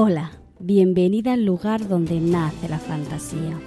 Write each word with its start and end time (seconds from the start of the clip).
Hola, 0.00 0.30
bienvenida 0.60 1.32
al 1.32 1.44
lugar 1.44 1.88
donde 1.88 2.20
nace 2.20 2.68
la 2.68 2.78
fantasía. 2.78 3.58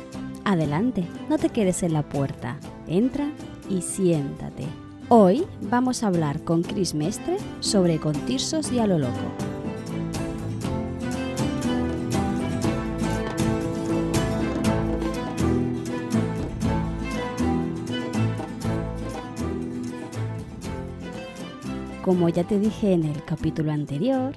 Adelante, 0.45 1.05
no 1.29 1.37
te 1.37 1.49
quedes 1.49 1.83
en 1.83 1.91
la 1.91 2.03
puerta. 2.03 2.57
Entra 2.87 3.29
y 3.69 3.81
siéntate. 3.81 4.63
Hoy 5.09 5.43
vamos 5.69 6.03
a 6.03 6.07
hablar 6.07 6.41
con 6.45 6.63
Chris 6.63 6.93
Mestre 6.93 7.35
sobre 7.59 7.99
Contirsos 7.99 8.71
y 8.71 8.79
a 8.79 8.87
lo 8.87 8.97
loco. 8.97 9.11
Como 22.05 22.29
ya 22.29 22.45
te 22.45 22.57
dije 22.57 22.93
en 22.93 23.03
el 23.03 23.21
capítulo 23.25 23.73
anterior, 23.73 24.33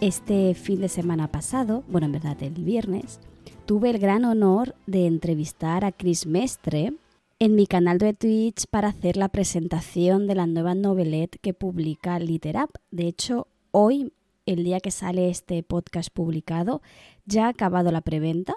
este 0.00 0.54
fin 0.54 0.80
de 0.80 0.88
semana 0.88 1.28
pasado, 1.28 1.82
bueno, 1.88 2.06
en 2.06 2.12
verdad 2.12 2.40
el 2.42 2.52
viernes, 2.52 3.18
tuve 3.66 3.90
el 3.90 3.98
gran 3.98 4.24
honor 4.24 4.76
de 4.86 5.06
entrevistar 5.06 5.84
a 5.84 5.92
Chris 5.92 6.24
Mestre 6.26 6.92
en 7.40 7.54
mi 7.56 7.66
canal 7.66 7.98
de 7.98 8.14
Twitch 8.14 8.66
para 8.70 8.88
hacer 8.88 9.16
la 9.16 9.28
presentación 9.28 10.26
de 10.28 10.36
la 10.36 10.46
nueva 10.46 10.74
novelette 10.74 11.38
que 11.40 11.52
publica 11.52 12.18
Literap. 12.20 12.70
De 12.92 13.08
hecho, 13.08 13.48
hoy, 13.72 14.12
el 14.46 14.62
día 14.62 14.78
que 14.80 14.92
sale 14.92 15.30
este 15.30 15.62
podcast 15.64 16.10
publicado, 16.10 16.80
ya 17.26 17.46
ha 17.46 17.48
acabado 17.48 17.90
la 17.90 18.00
preventa, 18.00 18.54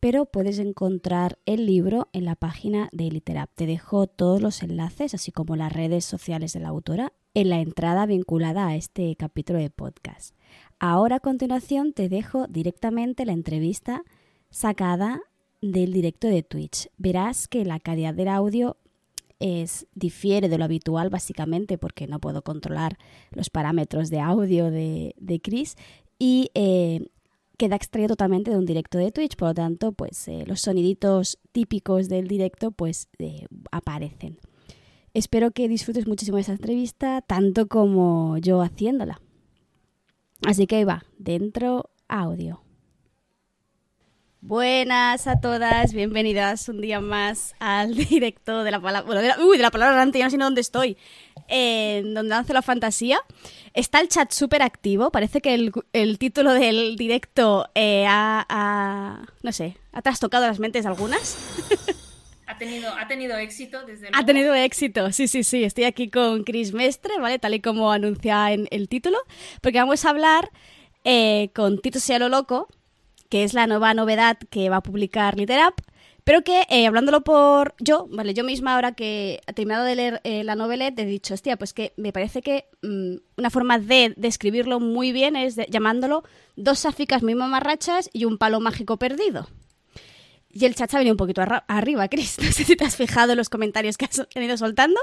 pero 0.00 0.26
puedes 0.26 0.58
encontrar 0.58 1.38
el 1.46 1.64
libro 1.64 2.08
en 2.12 2.26
la 2.26 2.34
página 2.34 2.90
de 2.92 3.10
Literap. 3.10 3.50
Te 3.54 3.66
dejo 3.66 4.06
todos 4.06 4.42
los 4.42 4.62
enlaces, 4.62 5.14
así 5.14 5.32
como 5.32 5.56
las 5.56 5.72
redes 5.72 6.04
sociales 6.04 6.52
de 6.52 6.60
la 6.60 6.68
autora, 6.68 7.14
en 7.32 7.48
la 7.48 7.60
entrada 7.60 8.06
vinculada 8.06 8.68
a 8.68 8.76
este 8.76 9.16
capítulo 9.16 9.58
de 9.58 9.70
podcast. 9.70 10.34
Ahora 10.78 11.16
a 11.16 11.20
continuación 11.20 11.92
te 11.92 12.08
dejo 12.08 12.46
directamente 12.48 13.24
la 13.24 13.32
entrevista 13.32 14.04
sacada 14.50 15.20
del 15.60 15.92
directo 15.92 16.28
de 16.28 16.42
Twitch. 16.42 16.88
Verás 16.98 17.48
que 17.48 17.64
la 17.64 17.80
calidad 17.80 18.14
del 18.14 18.28
audio 18.28 18.76
es, 19.40 19.86
difiere 19.94 20.48
de 20.48 20.58
lo 20.58 20.64
habitual 20.64 21.10
básicamente 21.10 21.78
porque 21.78 22.06
no 22.06 22.20
puedo 22.20 22.42
controlar 22.42 22.98
los 23.30 23.50
parámetros 23.50 24.10
de 24.10 24.20
audio 24.20 24.70
de, 24.70 25.14
de 25.18 25.40
Chris 25.40 25.76
y 26.18 26.50
eh, 26.54 27.08
queda 27.56 27.76
extraído 27.76 28.08
totalmente 28.08 28.50
de 28.50 28.56
un 28.56 28.66
directo 28.66 28.98
de 28.98 29.12
Twitch, 29.12 29.36
por 29.36 29.48
lo 29.48 29.54
tanto 29.54 29.92
pues 29.92 30.28
eh, 30.28 30.44
los 30.46 30.60
soniditos 30.60 31.38
típicos 31.52 32.08
del 32.08 32.28
directo 32.28 32.70
pues 32.70 33.08
eh, 33.18 33.46
aparecen. 33.70 34.38
Espero 35.12 35.52
que 35.52 35.68
disfrutes 35.68 36.08
muchísimo 36.08 36.36
de 36.36 36.42
esta 36.42 36.52
entrevista, 36.52 37.22
tanto 37.22 37.68
como 37.68 38.36
yo 38.38 38.62
haciéndola. 38.62 39.20
Así 40.46 40.66
que 40.66 40.76
ahí 40.76 40.84
va, 40.84 41.04
dentro 41.18 41.90
audio. 42.08 42.60
Buenas 44.40 45.26
a 45.26 45.40
todas, 45.40 45.94
bienvenidas 45.94 46.68
un 46.68 46.82
día 46.82 47.00
más 47.00 47.54
al 47.60 47.94
directo 48.10 48.62
de 48.62 48.70
la 48.70 48.78
palabra. 48.80 49.06
Bueno, 49.06 49.22
de 49.22 49.28
la, 49.28 49.38
uy, 49.42 49.56
de 49.56 49.62
la 49.62 49.70
palabra 49.70 49.94
delante, 49.94 50.18
ya 50.18 50.26
no 50.26 50.30
sé 50.30 50.36
dónde 50.36 50.60
estoy. 50.60 50.98
En 51.48 52.12
donde 52.12 52.28
lance 52.28 52.52
la 52.52 52.60
fantasía. 52.60 53.18
Está 53.72 54.00
el 54.00 54.08
chat 54.08 54.32
súper 54.32 54.62
activo. 54.62 55.10
Parece 55.10 55.40
que 55.40 55.54
el, 55.54 55.72
el, 55.94 56.18
título 56.18 56.52
del 56.52 56.96
directo 56.96 57.70
eh, 57.74 58.04
ha, 58.06 58.44
ha, 58.48 59.26
No 59.42 59.50
sé, 59.50 59.78
ha 59.92 60.02
trastocado 60.02 60.46
las 60.46 60.58
mentes 60.58 60.84
de 60.84 60.90
algunas. 60.90 61.38
Ha 62.54 62.58
tenido, 62.58 62.92
ha 62.96 63.08
tenido 63.08 63.36
éxito 63.36 63.84
desde 63.84 64.02
luego. 64.02 64.16
Ha 64.16 64.24
tenido 64.24 64.54
éxito, 64.54 65.10
sí, 65.10 65.26
sí, 65.26 65.42
sí. 65.42 65.64
Estoy 65.64 65.84
aquí 65.84 66.08
con 66.08 66.44
Chris 66.44 66.72
Mestre, 66.72 67.18
¿vale? 67.18 67.40
Tal 67.40 67.54
y 67.54 67.60
como 67.60 67.90
anuncia 67.90 68.52
en 68.52 68.68
el 68.70 68.88
título. 68.88 69.18
Porque 69.60 69.78
vamos 69.78 70.04
a 70.04 70.10
hablar 70.10 70.50
eh, 71.02 71.50
con 71.52 71.80
Tito 71.80 71.98
Sea 71.98 72.20
lo 72.20 72.28
Loco, 72.28 72.68
que 73.28 73.42
es 73.42 73.54
la 73.54 73.66
nueva 73.66 73.92
novedad 73.92 74.38
que 74.50 74.70
va 74.70 74.76
a 74.76 74.82
publicar 74.82 75.36
Literap. 75.36 75.74
Pero 76.22 76.42
que, 76.42 76.62
eh, 76.70 76.86
hablándolo 76.86 77.22
por 77.22 77.74
yo, 77.80 78.06
vale, 78.10 78.34
yo 78.34 78.44
misma 78.44 78.76
ahora 78.76 78.92
que 78.92 79.40
he 79.46 79.52
terminado 79.52 79.84
de 79.84 79.96
leer 79.96 80.20
eh, 80.22 80.44
la 80.44 80.54
novela, 80.54 80.86
he 80.86 81.04
dicho, 81.04 81.34
hostia, 81.34 81.56
pues 81.56 81.74
que 81.74 81.92
me 81.96 82.12
parece 82.12 82.40
que 82.40 82.66
mmm, 82.82 83.16
una 83.36 83.50
forma 83.50 83.80
de 83.80 84.14
describirlo 84.16 84.78
muy 84.78 85.10
bien 85.10 85.34
es 85.34 85.56
de, 85.56 85.66
llamándolo 85.68 86.22
dos 86.56 86.78
sáficas 86.78 87.22
muy 87.24 87.34
mamarrachas 87.34 88.08
y 88.12 88.24
un 88.26 88.38
palo 88.38 88.60
mágico 88.60 88.96
perdido. 88.96 89.48
Y 90.54 90.64
el 90.64 90.74
chat 90.76 90.94
ha 90.94 90.98
venido 90.98 91.14
un 91.14 91.18
poquito 91.18 91.42
arriba, 91.66 92.08
Chris. 92.08 92.38
No 92.44 92.52
sé 92.52 92.64
si 92.64 92.76
te 92.76 92.84
has 92.84 92.96
fijado 92.96 93.32
en 93.32 93.38
los 93.38 93.48
comentarios 93.48 93.98
que 93.98 94.04
has 94.04 94.26
venido 94.34 94.56
soltando. 94.56 95.00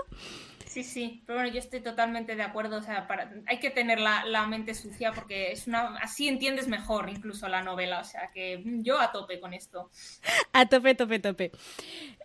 Sí, 0.71 0.85
sí, 0.85 1.21
pero 1.25 1.39
bueno, 1.39 1.53
yo 1.53 1.59
estoy 1.59 1.81
totalmente 1.81 2.37
de 2.37 2.43
acuerdo. 2.43 2.77
O 2.77 2.81
sea, 2.81 3.05
para, 3.05 3.29
hay 3.45 3.59
que 3.59 3.71
tener 3.71 3.99
la, 3.99 4.23
la, 4.23 4.47
mente 4.47 4.73
sucia 4.73 5.11
porque 5.11 5.51
es 5.51 5.67
una, 5.67 5.97
así 5.97 6.29
entiendes 6.29 6.69
mejor 6.69 7.09
incluso 7.09 7.49
la 7.49 7.61
novela. 7.61 7.99
O 7.99 8.05
sea, 8.05 8.31
que 8.33 8.63
yo 8.81 8.97
a 8.97 9.11
tope 9.11 9.41
con 9.41 9.53
esto. 9.53 9.89
A 10.53 10.65
tope, 10.67 10.95
tope, 10.95 11.19
tope. 11.19 11.51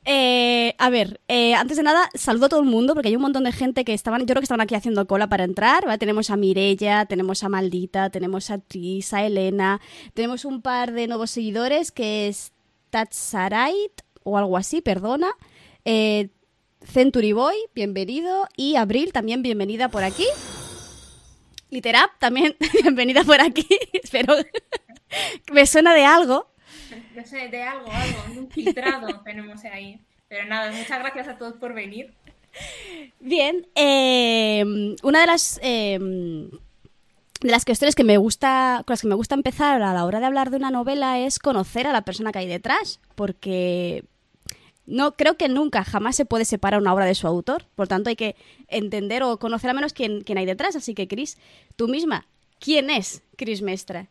Eh, 0.04 0.74
a 0.78 0.90
ver, 0.90 1.20
eh, 1.26 1.54
antes 1.54 1.76
de 1.76 1.82
nada, 1.82 2.08
saludo 2.14 2.46
a 2.46 2.48
todo 2.48 2.60
el 2.60 2.66
mundo 2.66 2.94
porque 2.94 3.08
hay 3.08 3.16
un 3.16 3.22
montón 3.22 3.44
de 3.44 3.52
gente 3.52 3.84
que 3.84 3.94
estaban, 3.94 4.20
yo 4.20 4.26
creo 4.26 4.40
que 4.40 4.44
estaban 4.44 4.60
aquí 4.60 4.76
haciendo 4.76 5.06
cola 5.08 5.28
para 5.28 5.42
entrar. 5.42 5.84
¿vale? 5.84 5.98
Tenemos 5.98 6.30
a 6.30 6.36
Mirella, 6.36 7.06
tenemos 7.06 7.42
a 7.42 7.48
Maldita, 7.48 8.10
tenemos 8.10 8.50
a 8.50 8.58
Tris, 8.58 9.12
a 9.12 9.24
Elena, 9.26 9.80
tenemos 10.14 10.44
un 10.44 10.62
par 10.62 10.92
de 10.92 11.08
nuevos 11.08 11.32
seguidores 11.32 11.90
que 11.90 12.28
es 12.28 12.52
Tatsarait 12.96 13.92
o 14.24 14.38
algo 14.38 14.56
así, 14.56 14.80
perdona. 14.80 15.28
Eh, 15.84 16.30
Century 16.80 17.32
Boy, 17.32 17.54
bienvenido. 17.74 18.48
Y 18.56 18.76
Abril, 18.76 19.12
también 19.12 19.42
bienvenida 19.42 19.90
por 19.90 20.02
aquí. 20.02 20.24
Literap, 21.68 22.18
también 22.18 22.56
bienvenida 22.82 23.22
por 23.22 23.38
aquí. 23.42 23.68
Espero 23.92 24.34
que 25.44 25.52
me 25.52 25.66
suena 25.66 25.92
de 25.92 26.06
algo. 26.06 26.50
Yo 27.14 27.22
sé, 27.24 27.48
de 27.48 27.64
algo, 27.64 27.92
algo, 27.92 28.40
un 28.40 28.50
filtrado 28.50 29.20
tenemos 29.20 29.62
ahí. 29.66 30.00
Pero 30.28 30.46
nada, 30.46 30.72
muchas 30.72 30.98
gracias 30.98 31.28
a 31.28 31.36
todos 31.36 31.56
por 31.56 31.74
venir. 31.74 32.14
Bien, 33.20 33.66
eh, 33.74 34.64
una 35.02 35.20
de 35.20 35.26
las 35.26 35.60
eh, 35.62 35.98
de 37.40 37.50
las 37.50 37.64
cuestiones 37.64 37.94
que 37.94 38.04
me 38.04 38.16
gusta, 38.16 38.82
con 38.86 38.92
las 38.92 39.02
que 39.02 39.08
me 39.08 39.14
gusta 39.14 39.34
empezar 39.34 39.82
a 39.82 39.92
la 39.92 40.04
hora 40.04 40.20
de 40.20 40.26
hablar 40.26 40.50
de 40.50 40.56
una 40.56 40.70
novela 40.70 41.18
es 41.18 41.38
conocer 41.38 41.86
a 41.86 41.92
la 41.92 42.02
persona 42.02 42.32
que 42.32 42.38
hay 42.38 42.46
detrás, 42.46 43.00
porque 43.14 44.04
no 44.86 45.16
creo 45.16 45.36
que 45.36 45.48
nunca, 45.48 45.84
jamás 45.84 46.16
se 46.16 46.24
puede 46.24 46.44
separar 46.44 46.80
una 46.80 46.94
obra 46.94 47.04
de 47.04 47.14
su 47.14 47.26
autor. 47.26 47.66
Por 47.74 47.88
tanto, 47.88 48.08
hay 48.08 48.16
que 48.16 48.36
entender 48.68 49.22
o 49.22 49.38
conocer 49.38 49.70
al 49.70 49.76
menos 49.76 49.92
quién, 49.92 50.22
quién 50.22 50.38
hay 50.38 50.46
detrás. 50.46 50.76
Así 50.76 50.94
que, 50.94 51.08
Cris, 51.08 51.38
tú 51.74 51.88
misma, 51.88 52.26
¿quién 52.60 52.90
es 52.90 53.22
Cris 53.36 53.62
Mestre? 53.62 54.08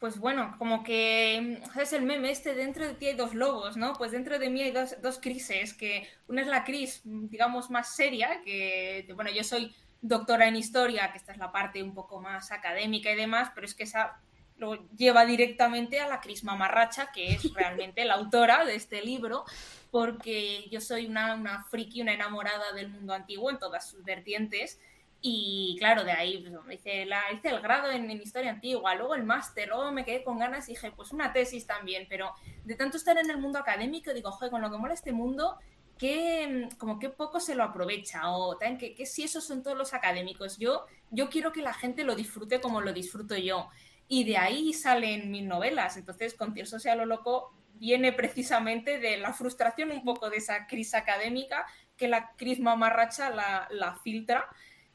Pues 0.00 0.18
bueno, 0.18 0.54
como 0.58 0.84
que 0.84 1.60
es 1.80 1.92
el 1.92 2.02
meme 2.02 2.30
este, 2.30 2.54
dentro 2.54 2.86
de 2.86 2.94
ti 2.94 3.06
hay 3.06 3.16
dos 3.16 3.34
lobos, 3.34 3.76
¿no? 3.76 3.94
Pues 3.94 4.12
dentro 4.12 4.38
de 4.38 4.48
mí 4.48 4.62
hay 4.62 4.70
dos, 4.70 4.94
dos 5.02 5.18
crises, 5.18 5.74
que 5.74 6.06
una 6.28 6.42
es 6.42 6.46
la 6.46 6.64
Cris, 6.64 7.00
digamos, 7.04 7.68
más 7.68 7.96
seria, 7.96 8.40
que, 8.44 9.08
bueno, 9.16 9.30
yo 9.32 9.42
soy 9.42 9.74
doctora 10.00 10.48
en 10.48 10.56
historia, 10.56 11.10
que 11.12 11.18
esta 11.18 11.32
es 11.32 11.38
la 11.38 11.52
parte 11.52 11.82
un 11.82 11.94
poco 11.94 12.20
más 12.20 12.52
académica 12.52 13.10
y 13.10 13.16
demás, 13.16 13.50
pero 13.54 13.66
es 13.66 13.74
que 13.74 13.84
esa 13.84 14.20
lo 14.58 14.88
lleva 14.90 15.24
directamente 15.24 16.00
a 16.00 16.08
la 16.08 16.20
Cris 16.20 16.44
Mamarracha, 16.44 17.10
que 17.12 17.32
es 17.32 17.42
realmente 17.54 18.04
la 18.04 18.14
autora 18.14 18.64
de 18.64 18.74
este 18.74 19.02
libro, 19.02 19.44
porque 19.90 20.68
yo 20.70 20.80
soy 20.80 21.06
una, 21.06 21.34
una 21.34 21.64
friki, 21.64 22.02
una 22.02 22.12
enamorada 22.12 22.72
del 22.72 22.88
mundo 22.88 23.14
antiguo 23.14 23.50
en 23.50 23.58
todas 23.58 23.88
sus 23.88 24.04
vertientes. 24.04 24.80
Y 25.20 25.76
claro, 25.80 26.04
de 26.04 26.12
ahí 26.12 26.46
pues, 26.64 26.78
hice, 26.78 27.04
la, 27.04 27.22
hice 27.32 27.48
el 27.48 27.60
grado 27.60 27.90
en, 27.90 28.08
en 28.08 28.22
historia 28.22 28.50
antigua, 28.50 28.94
luego 28.94 29.16
el 29.16 29.24
máster, 29.24 29.68
luego 29.68 29.90
me 29.90 30.04
quedé 30.04 30.22
con 30.22 30.38
ganas 30.38 30.68
y 30.68 30.72
dije, 30.72 30.92
pues 30.92 31.10
una 31.10 31.32
tesis 31.32 31.66
también, 31.66 32.06
pero 32.08 32.32
de 32.64 32.76
tanto 32.76 32.96
estar 32.96 33.18
en 33.18 33.28
el 33.28 33.38
mundo 33.38 33.58
académico, 33.58 34.14
digo, 34.14 34.30
joder, 34.30 34.52
con 34.52 34.62
lo 34.62 34.70
que 34.70 34.78
mola 34.78 34.94
este 34.94 35.10
mundo, 35.10 35.58
que 35.98 36.68
como 36.78 36.98
que 36.98 37.10
poco 37.10 37.40
se 37.40 37.54
lo 37.54 37.64
aprovecha 37.64 38.30
o 38.30 38.56
también 38.56 38.78
que, 38.78 38.94
que, 38.94 39.04
si 39.04 39.24
esos 39.24 39.44
son 39.44 39.62
todos 39.62 39.76
los 39.76 39.92
académicos. 39.92 40.56
Yo, 40.58 40.86
yo 41.10 41.28
quiero 41.28 41.52
que 41.52 41.60
la 41.60 41.74
gente 41.74 42.04
lo 42.04 42.14
disfrute 42.14 42.60
como 42.60 42.80
lo 42.80 42.92
disfruto 42.92 43.36
yo. 43.36 43.68
Y 44.06 44.24
de 44.24 44.38
ahí 44.38 44.72
salen 44.72 45.30
mis 45.30 45.44
novelas. 45.44 45.96
Entonces, 45.96 46.34
con 46.34 46.54
Tierso 46.54 46.78
sea 46.78 46.94
lo 46.94 47.04
loco 47.04 47.52
viene 47.74 48.12
precisamente 48.12 48.98
de 48.98 49.18
la 49.18 49.32
frustración 49.32 49.90
un 49.90 50.04
poco 50.04 50.30
de 50.30 50.38
esa 50.38 50.66
crisis 50.66 50.94
académica 50.94 51.66
que 51.96 52.08
la 52.08 52.32
crisis 52.36 52.60
mamarracha 52.60 53.30
la, 53.30 53.68
la 53.70 53.96
filtra. 53.96 54.48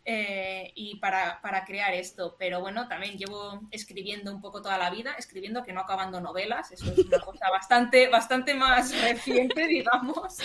Eh, 0.05 0.73
y 0.75 0.97
para, 0.97 1.39
para, 1.41 1.63
crear 1.63 1.93
esto. 1.93 2.35
Pero 2.37 2.59
bueno, 2.59 2.89
también 2.89 3.17
llevo 3.17 3.61
escribiendo 3.71 4.33
un 4.33 4.41
poco 4.41 4.61
toda 4.61 4.77
la 4.77 4.89
vida, 4.89 5.15
escribiendo 5.17 5.63
que 5.63 5.71
no 5.71 5.79
acabando 5.79 6.19
novelas, 6.19 6.73
eso 6.73 6.91
es 6.91 7.05
una 7.05 7.19
cosa 7.19 7.49
bastante, 7.49 8.09
bastante 8.09 8.53
más 8.53 8.91
reciente, 9.01 9.65
digamos. 9.65 10.39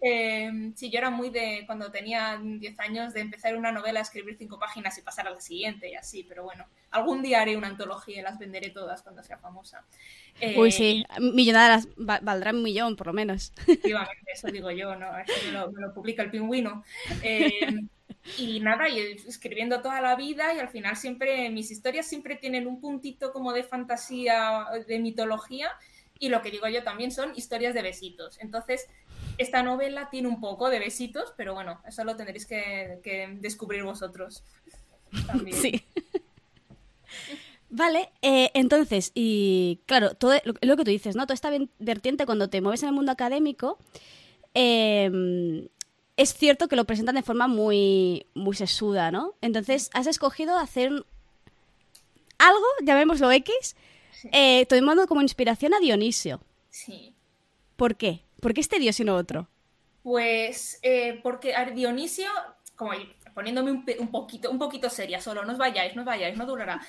Eh, 0.00 0.72
sí, 0.76 0.88
yo 0.88 0.98
era 0.98 1.10
muy 1.10 1.30
de, 1.30 1.64
cuando 1.66 1.90
tenía 1.90 2.40
10 2.40 2.78
años, 2.78 3.12
de 3.12 3.22
empezar 3.22 3.56
una 3.56 3.72
novela, 3.72 3.98
escribir 3.98 4.36
cinco 4.36 4.58
páginas 4.60 4.96
y 4.98 5.02
pasar 5.02 5.26
a 5.26 5.30
la 5.30 5.40
siguiente 5.40 5.90
y 5.90 5.94
así, 5.96 6.22
pero 6.22 6.44
bueno, 6.44 6.66
algún 6.92 7.22
día 7.22 7.42
haré 7.42 7.56
una 7.56 7.68
antología 7.68 8.20
y 8.20 8.22
las 8.22 8.38
venderé 8.38 8.70
todas 8.70 9.02
cuando 9.02 9.24
sea 9.24 9.38
famosa. 9.38 9.84
Eh, 10.40 10.58
Uy, 10.58 10.70
sí, 10.70 11.04
millonadas, 11.18 11.88
valdrá 11.96 12.52
un 12.52 12.62
millón 12.62 12.94
por 12.94 13.08
lo 13.08 13.12
menos. 13.12 13.52
Efectivamente, 13.56 14.32
eso 14.32 14.46
digo 14.48 14.70
yo, 14.70 14.94
¿no? 14.94 15.18
Eso 15.18 15.32
me 15.46 15.52
lo, 15.52 15.72
me 15.72 15.80
lo 15.80 15.92
publica 15.92 16.22
el 16.22 16.30
pingüino. 16.30 16.84
Eh, 17.22 17.50
Y 18.38 18.60
nada, 18.60 18.88
y 18.88 19.00
escribiendo 19.00 19.82
toda 19.82 20.00
la 20.00 20.14
vida 20.14 20.54
y 20.54 20.60
al 20.60 20.68
final 20.68 20.96
siempre, 20.96 21.50
mis 21.50 21.70
historias 21.70 22.06
siempre 22.06 22.36
tienen 22.36 22.66
un 22.66 22.80
puntito 22.80 23.32
como 23.32 23.52
de 23.52 23.64
fantasía, 23.64 24.66
de 24.86 24.98
mitología, 25.00 25.70
y 26.18 26.28
lo 26.28 26.40
que 26.40 26.52
digo 26.52 26.68
yo 26.68 26.84
también 26.84 27.10
son 27.10 27.32
historias 27.34 27.74
de 27.74 27.82
besitos. 27.82 28.38
Entonces, 28.40 28.86
esta 29.38 29.64
novela 29.64 30.08
tiene 30.08 30.28
un 30.28 30.40
poco 30.40 30.70
de 30.70 30.78
besitos, 30.78 31.34
pero 31.36 31.54
bueno, 31.54 31.80
eso 31.86 32.04
lo 32.04 32.14
tendréis 32.14 32.46
que, 32.46 33.38
descubrir 33.40 33.82
vosotros. 33.82 34.44
También. 35.26 35.56
Sí. 35.56 35.84
Vale, 37.70 38.10
eh, 38.20 38.50
entonces, 38.54 39.12
y 39.14 39.80
claro, 39.86 40.14
todo 40.14 40.34
lo, 40.44 40.76
que 40.76 40.84
tú 40.84 40.90
dices, 40.90 41.16
¿no? 41.16 41.24
Toda 41.24 41.34
esta 41.34 41.50
vertiente 41.78 42.26
cuando 42.26 42.48
te 42.50 42.60
mueves 42.60 42.82
en 42.82 42.90
el 42.90 42.94
mundo 42.94 43.10
académico, 43.10 43.78
em, 44.52 45.68
es 46.16 46.34
cierto 46.34 46.68
que 46.68 46.76
lo 46.76 46.84
presentan 46.84 47.14
de 47.14 47.22
forma 47.22 47.48
muy, 47.48 48.26
muy 48.34 48.54
sesuda, 48.54 49.10
¿no? 49.10 49.34
Entonces, 49.40 49.90
has 49.94 50.06
escogido 50.06 50.58
hacer 50.58 50.90
algo, 52.38 52.66
llamémoslo 52.82 53.30
X, 53.32 53.76
eh, 54.32 54.66
tomando 54.66 55.06
como 55.06 55.22
inspiración 55.22 55.74
a 55.74 55.80
Dionisio. 55.80 56.40
Sí. 56.68 57.14
¿Por 57.76 57.96
qué? 57.96 58.22
¿Por 58.40 58.54
qué 58.54 58.60
este 58.60 58.78
dios 58.78 58.98
y 59.00 59.04
no 59.04 59.16
otro? 59.16 59.48
Pues 60.02 60.78
eh, 60.82 61.20
porque 61.22 61.54
Dionisio, 61.74 62.28
como 62.76 62.92
poniéndome 63.34 63.70
un, 63.70 64.10
poquito, 64.10 64.50
un 64.50 64.58
poquito 64.58 64.90
seria 64.90 65.20
solo, 65.20 65.44
no 65.44 65.52
os 65.52 65.58
vayáis, 65.58 65.94
no 65.94 66.02
os 66.02 66.06
vayáis, 66.06 66.36
no 66.36 66.44
durará. 66.44 66.80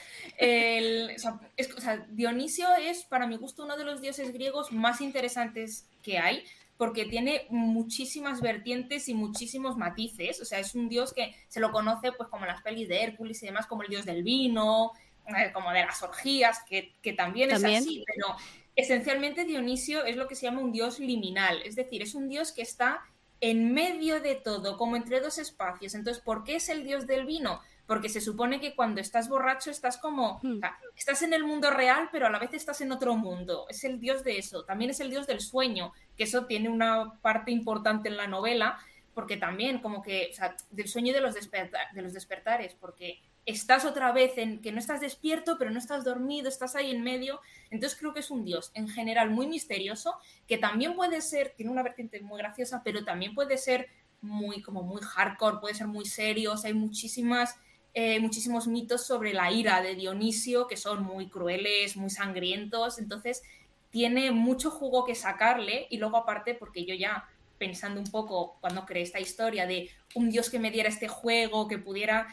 Dionisio 2.10 2.68
es, 2.75 3.04
para 3.06 3.28
mi 3.28 3.38
gusto, 3.38 3.64
uno 3.64 3.78
de 3.78 3.86
los 3.86 4.02
dioses 4.02 4.34
griegos 4.34 4.72
más 4.72 5.00
interesantes 5.00 5.88
que 6.02 6.18
hay, 6.18 6.44
porque 6.84 7.06
tiene 7.06 7.48
muchísimas 7.50 8.42
vertientes 8.42 9.08
y 9.08 9.14
muchísimos 9.14 9.78
matices. 9.78 10.42
O 10.42 10.44
sea, 10.44 10.60
es 10.60 10.76
un 10.76 10.90
dios 10.90 11.14
que 11.14 11.34
se 11.48 11.62
lo 11.62 11.72
conoce, 11.72 12.12
pues, 12.12 12.28
como 12.28 12.46
las 12.46 12.62
pelis 12.62 12.90
de 12.90 13.02
Hércules 13.02 13.42
y 13.42 13.46
demás, 13.46 13.68
como 13.68 13.84
el 13.84 13.88
dios 13.88 14.04
del 14.04 14.22
vino, 14.22 14.92
eh, 15.28 15.54
como 15.54 15.72
de 15.72 15.86
las 15.86 16.04
orgías, 16.04 16.60
que, 16.68 17.14
también, 17.14 17.52
es 17.52 17.64
así, 17.64 18.04
pero 18.06 18.36
esencialmente 18.76 19.46
Dionisio 19.46 20.04
es 20.04 20.18
lo 20.18 20.28
que 20.28 20.36
se 20.36 20.46
llama 20.46 20.60
un 20.60 20.74
dios 20.74 21.00
liminal, 21.00 21.62
es 21.62 21.78
decir, 21.78 22.02
es 22.02 22.16
un 22.16 22.28
dios 22.28 22.52
que 22.52 22.64
está 22.64 23.00
en 23.40 23.74
medio 23.74 24.20
de 24.20 24.36
todo, 24.36 24.78
como 24.78 24.98
entre 24.98 25.22
dos 25.22 25.38
espacios. 25.38 25.96
Entonces, 25.96 26.22
¿por 26.22 26.44
qué 26.44 26.58
es 26.58 26.68
el 26.68 26.84
dios 26.84 27.08
del 27.08 27.26
vino? 27.26 27.62
Porque 27.86 28.10
se 28.10 28.22
supone 28.22 28.60
que 28.62 28.76
cuando 28.76 29.02
estás 29.02 29.28
borracho 29.28 29.70
estás 29.70 29.98
como, 29.98 30.40
hmm. 30.42 30.62
estás 30.96 31.22
en 31.22 31.34
el 31.34 31.44
mundo 31.44 31.70
real, 31.70 32.10
pero 32.12 32.28
a 32.28 32.30
la 32.30 32.40
vez 32.40 32.54
estás 32.54 32.80
en 32.82 32.92
otro 32.92 33.16
mundo. 33.16 33.66
Es 33.70 33.84
el 33.84 34.00
dios 34.00 34.24
de 34.24 34.38
eso. 34.38 34.64
También 34.64 34.92
es 34.92 35.00
el 35.00 35.10
dios 35.10 35.28
del 35.28 35.42
sueño, 35.42 35.92
que 36.16 36.24
eso 36.24 36.46
tiene 36.46 36.70
una 36.70 37.20
parte 37.22 37.52
importante 37.52 38.08
en 38.08 38.18
la 38.18 38.28
novela, 38.28 38.80
porque 39.14 39.38
también 39.38 39.80
como 39.80 40.02
que, 40.02 40.30
o 40.32 40.36
sea, 40.36 40.56
del 40.72 40.88
sueño 40.88 41.14
de 41.14 41.22
los, 41.22 41.36
de 41.36 42.02
los 42.02 42.14
despertares, 42.14 42.76
porque 42.80 43.22
estás 43.46 43.86
otra 43.86 44.12
vez 44.12 44.38
en 44.38 44.62
que 44.62 44.72
no 44.72 44.80
estás 44.80 45.02
despierto, 45.02 45.58
pero 45.58 45.72
no 45.72 45.80
estás 45.80 46.04
dormido, 46.04 46.48
estás 46.48 46.76
ahí 46.76 46.92
en 46.92 47.04
medio. 47.04 47.42
Entonces 47.70 47.98
creo 48.00 48.14
que 48.14 48.22
es 48.22 48.32
un 48.32 48.46
dios 48.46 48.72
en 48.74 48.88
general 48.88 49.30
muy 49.30 49.48
misterioso, 49.48 50.16
que 50.48 50.58
también 50.58 50.96
puede 50.96 51.22
ser, 51.22 51.54
tiene 51.56 51.72
una 51.72 51.84
vertiente 51.84 52.22
muy 52.22 52.40
graciosa, 52.40 52.82
pero 52.84 53.04
también 53.04 53.36
puede 53.36 53.58
ser 53.58 53.90
muy 54.22 54.62
como 54.62 54.84
muy 54.84 55.02
hardcore, 55.02 55.58
puede 55.60 55.76
ser 55.76 55.88
muy 55.88 56.06
serio, 56.06 56.56
hay 56.64 56.74
muchísimas 56.74 57.60
eh, 57.94 58.19
muchísimos 58.19 58.68
mitos 58.68 59.06
sobre 59.06 59.34
la 59.34 59.51
ira 59.51 59.81
de 59.81 59.95
Dionisio 59.95 60.68
que 60.68 60.78
son 60.78 61.04
muy 61.04 61.30
crueles, 61.30 61.95
muy 61.95 62.10
sangrientos, 62.10 63.00
entonces 63.00 63.44
tiene 63.92 64.31
mucho 64.31 64.72
jugo 64.72 65.06
que 65.06 65.13
sacarle 65.13 65.88
y 65.90 65.98
luego 65.98 66.18
aparte 66.18 66.56
porque 66.56 66.86
yo 66.86 66.95
ya 66.95 67.30
pensando 67.60 68.00
un 68.00 68.10
poco 68.10 68.57
cuando 68.60 68.86
creé 68.86 69.04
esta 69.04 69.19
historia 69.19 69.68
de 69.68 69.90
un 70.16 70.30
dios 70.30 70.50
que 70.50 70.60
me 70.60 70.72
diera 70.72 70.90
este 70.90 71.07
juego, 71.07 71.68
que 71.68 71.78
pudiera 71.78 72.28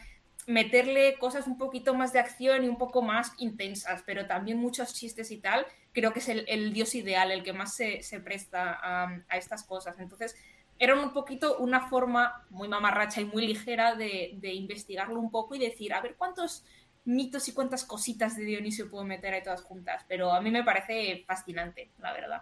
meterle 0.47 1.17
cosas 1.19 1.47
un 1.47 1.57
poquito 1.57 1.93
más 1.93 2.13
de 2.13 2.19
acción 2.19 2.63
y 2.63 2.67
un 2.67 2.77
poco 2.77 3.01
más 3.01 3.31
intensas, 3.37 4.03
pero 4.05 4.25
también 4.27 4.57
muchos 4.57 4.93
chistes 4.93 5.31
y 5.31 5.37
tal, 5.37 5.65
creo 5.93 6.13
que 6.13 6.19
es 6.19 6.29
el, 6.29 6.73
dios 6.73 6.95
ideal, 6.95 7.31
el 7.31 7.43
que 7.43 7.53
más 7.53 7.75
se, 7.75 8.01
presta 8.23 8.79
a, 8.81 9.37
estas 9.37 9.63
cosas. 9.63 9.99
Entonces, 9.99 10.35
era 10.81 10.99
un 10.99 11.13
poquito 11.13 11.57
una 11.59 11.87
forma 11.89 12.43
muy 12.49 12.67
mamarracha 12.67 13.21
y 13.21 13.25
muy 13.25 13.45
ligera 13.45 13.93
de, 13.93 14.39
investigarlo 14.41 15.19
un 15.19 15.29
poco 15.29 15.53
y 15.53 15.59
decir, 15.59 15.93
a 15.93 16.01
ver 16.01 16.15
cuántos 16.15 16.63
mitos 17.05 17.47
y 17.47 17.53
cuántas 17.53 17.85
cositas 17.85 18.35
de 18.35 18.45
Dionisio 18.45 18.89
puedo 18.89 19.03
meter 19.03 19.35
ahí 19.35 19.43
todas 19.43 19.61
juntas, 19.61 20.03
pero 20.07 20.33
a 20.33 20.41
mí 20.41 20.49
me 20.49 20.63
parece 20.63 21.23
fascinante, 21.27 21.91
la 21.99 22.13
verdad. 22.13 22.41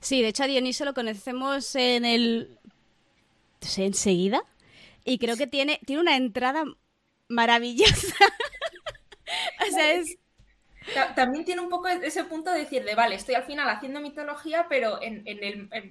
Sí, 0.00 0.20
de 0.20 0.28
hecho 0.28 0.44
a 0.44 0.46
Dionisio 0.46 0.84
lo 0.84 0.92
conocemos 0.92 1.74
en 1.74 2.04
el... 2.04 2.58
enseguida. 3.78 4.42
Y 5.02 5.16
creo 5.16 5.38
que 5.38 5.46
tiene, 5.46 5.80
tiene 5.86 6.02
una 6.02 6.16
entrada 6.16 6.64
maravillosa. 7.28 8.14
o 9.68 9.72
sea, 9.72 9.94
es... 9.94 10.18
También 11.14 11.44
tiene 11.44 11.60
un 11.60 11.68
poco 11.68 11.88
ese 11.88 12.24
punto 12.24 12.50
de 12.50 12.60
decirle, 12.60 12.94
vale, 12.94 13.14
estoy 13.14 13.34
al 13.34 13.44
final 13.44 13.68
haciendo 13.68 14.00
mitología, 14.00 14.66
pero 14.68 15.00
en, 15.02 15.24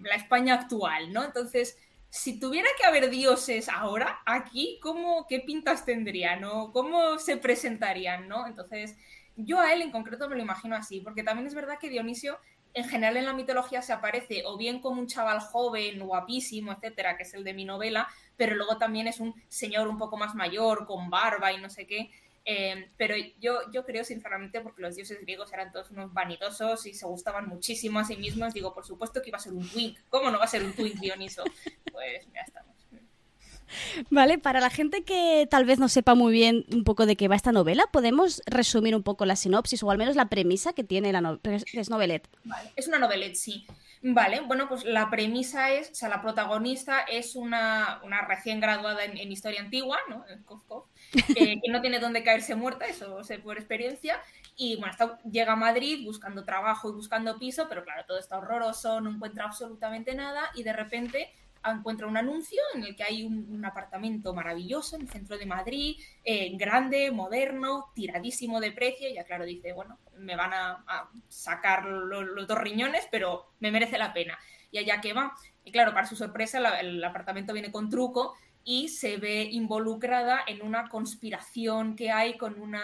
la 0.04 0.16
España 0.16 0.56
actual, 0.56 1.12
¿no? 1.14 1.24
Entonces, 1.24 1.78
si 2.10 2.40
tuviera 2.40 2.68
que 2.78 2.86
haber 2.86 3.10
dioses 3.10 3.70
ahora, 3.70 4.22
aquí, 4.26 4.80
¿cómo, 4.82 5.26
¿qué 5.28 5.40
pintas 5.40 5.86
tendrían? 5.86 6.42
¿no? 6.42 6.72
¿Cómo 6.74 7.18
se 7.20 7.38
presentarían? 7.38 8.28
¿no? 8.28 8.48
Entonces, 8.48 8.98
yo 9.36 9.60
a 9.60 9.72
él 9.74 9.82
en 9.82 9.92
concreto 9.92 10.28
me 10.28 10.36
lo 10.36 10.42
imagino 10.42 10.76
así, 10.76 11.00
porque 11.00 11.24
también 11.24 11.48
es 11.48 11.56
verdad 11.56 11.80
que 11.80 11.90
Dionisio 11.90 12.38
en 12.74 12.88
general 12.88 13.18
en 13.18 13.26
la 13.26 13.34
mitología 13.34 13.82
se 13.82 13.94
aparece 13.94 14.44
o 14.46 14.58
bien 14.58 14.80
como 14.80 15.02
un 15.02 15.08
chaval 15.08 15.40
joven, 15.40 16.00
guapísimo, 16.00 16.72
etcétera, 16.72 17.18
que 17.18 17.24
es 17.24 17.34
el 17.34 17.44
de 17.44 17.54
mi 17.54 17.66
novela, 17.66 18.08
pero 18.38 18.56
luego 18.56 18.78
también 18.78 19.08
es 19.08 19.20
un 19.20 19.36
señor 19.50 19.88
un 19.88 19.98
poco 19.98 20.18
más 20.18 20.36
mayor, 20.36 20.86
con 20.86 21.10
barba 21.10 21.52
y 21.52 21.62
no 21.62 21.70
sé 21.70 21.86
qué. 21.86 22.12
Eh, 22.44 22.90
pero 22.98 23.16
yo, 23.40 23.60
yo 23.72 23.86
creo 23.86 24.04
sinceramente, 24.04 24.62
porque 24.62 24.82
los 24.82 24.96
dioses 24.96 25.22
griegos 25.22 25.54
eran 25.54 25.72
todos 25.72 25.92
unos 25.92 26.12
vanidosos 26.14 26.86
y 26.86 26.94
se 26.94 27.06
gustaban 27.06 27.48
muchísimo 27.48 28.00
a 28.00 28.06
sí 28.06 28.16
mismos, 28.18 28.54
digo, 28.54 28.74
por 28.74 28.86
supuesto 28.86 29.22
que 29.22 29.30
iba 29.30 29.38
a 29.38 29.42
ser 29.42 29.54
un 29.54 29.68
twink. 29.70 30.00
¿Cómo 30.10 30.32
no 30.32 30.40
va 30.40 30.46
a 30.46 30.48
ser 30.48 30.64
un 30.64 30.74
twink 30.74 30.96
Dioniso? 31.00 31.44
Pues 31.92 32.26
ya 32.34 32.42
estamos. 32.42 32.72
Vale, 34.10 34.38
para 34.38 34.60
la 34.60 34.70
gente 34.70 35.04
que 35.04 35.48
tal 35.50 35.66
vez 35.66 35.80
no 35.80 35.90
sepa 35.90 36.16
muy 36.16 36.34
bien 36.34 36.66
un 36.72 36.84
poco 36.84 37.06
de 37.06 37.16
qué 37.16 37.28
va 37.28 37.36
esta 37.36 37.52
novela, 37.52 37.86
¿podemos 37.92 38.42
resumir 38.46 38.96
un 38.96 39.04
poco 39.04 39.26
la 39.26 39.36
sinopsis 39.36 39.84
o 39.84 39.92
al 39.92 39.98
menos 39.98 40.16
la 40.16 40.30
premisa 40.30 40.74
que 40.74 40.84
tiene 40.84 41.12
la 41.12 41.22
novela? 41.22 41.64
Es 41.74 41.90
novelet. 41.90 42.28
Vale, 42.44 42.72
es 42.76 42.88
una 42.88 43.00
novelet, 43.00 43.36
sí. 43.36 43.66
Vale, 44.04 44.42
bueno, 44.42 44.68
pues 44.68 44.84
la 44.84 45.12
premisa 45.12 45.72
es, 45.72 45.92
o 45.92 45.96
sea, 45.96 46.10
la 46.10 46.24
protagonista 46.24 47.02
es 47.02 47.36
una, 47.36 48.02
recién 48.28 48.60
graduada 48.60 49.04
en, 49.06 49.32
historia 49.32 49.62
antigua, 49.62 50.00
¿no? 50.10 50.26
Eh, 50.28 50.40
que 51.12 51.62
no 51.70 51.82
tiene 51.82 52.00
dónde 52.00 52.24
caerse 52.24 52.56
muerta, 52.56 52.86
eso 52.86 53.24
sé 53.24 53.40
por 53.40 53.58
experiencia, 53.58 54.20
y 54.56 54.78
bueno, 54.78 54.96
llega 55.30 55.54
a 55.54 55.56
Madrid 55.56 56.06
buscando 56.06 56.44
trabajo 56.44 56.90
y 56.90 56.94
buscando 56.94 57.38
piso, 57.40 57.68
pero 57.70 57.84
claro, 57.84 58.04
todo 58.08 58.20
está 58.20 58.38
horroroso, 58.38 59.02
no 59.02 59.10
encuentra 59.10 59.46
absolutamente 59.46 60.14
nada, 60.16 60.52
y 60.56 60.64
de 60.64 60.74
repente 60.74 61.32
encuentra 61.70 62.08
un 62.08 62.18
anuncio 62.18 62.60
en 62.74 62.84
el 62.84 62.96
que 62.96 63.04
hay 63.04 63.24
un, 63.24 63.64
apartamento 63.64 64.34
maravilloso 64.34 64.96
en 64.96 65.04
el 65.04 65.10
centro 65.10 65.38
de 65.38 65.46
Madrid, 65.46 65.98
eh, 66.24 66.56
grande, 66.58 67.12
moderno, 67.12 67.92
tiradísimo 67.94 68.60
de 68.60 68.72
precio. 68.72 69.08
Y 69.08 69.14
ya 69.14 69.24
claro, 69.24 69.46
dice, 69.46 69.72
bueno, 69.74 70.00
me 70.18 70.36
van 70.36 70.52
a, 70.54 70.84
sacar 71.28 71.86
los 71.86 72.48
dos 72.48 72.58
riñones, 72.58 73.08
pero 73.12 73.52
me 73.60 73.72
merece 73.72 73.98
la 73.98 74.14
pena. 74.14 74.38
Y 74.72 74.80
allá 74.80 75.00
que 75.02 75.14
va. 75.14 75.36
Y 75.64 75.72
claro, 75.72 75.94
para 75.94 76.08
su 76.08 76.16
sorpresa, 76.16 76.80
el 76.80 77.04
apartamento 77.04 77.54
viene 77.54 77.72
con 77.72 77.90
truco 77.90 78.36
y 78.64 78.90
se 78.90 79.18
ve 79.18 79.44
involucrada 79.44 80.42
en 80.48 80.62
una 80.62 80.88
conspiración 80.90 81.96
que 81.96 82.12
hay 82.12 82.38
con 82.38 82.60
una 82.60 82.84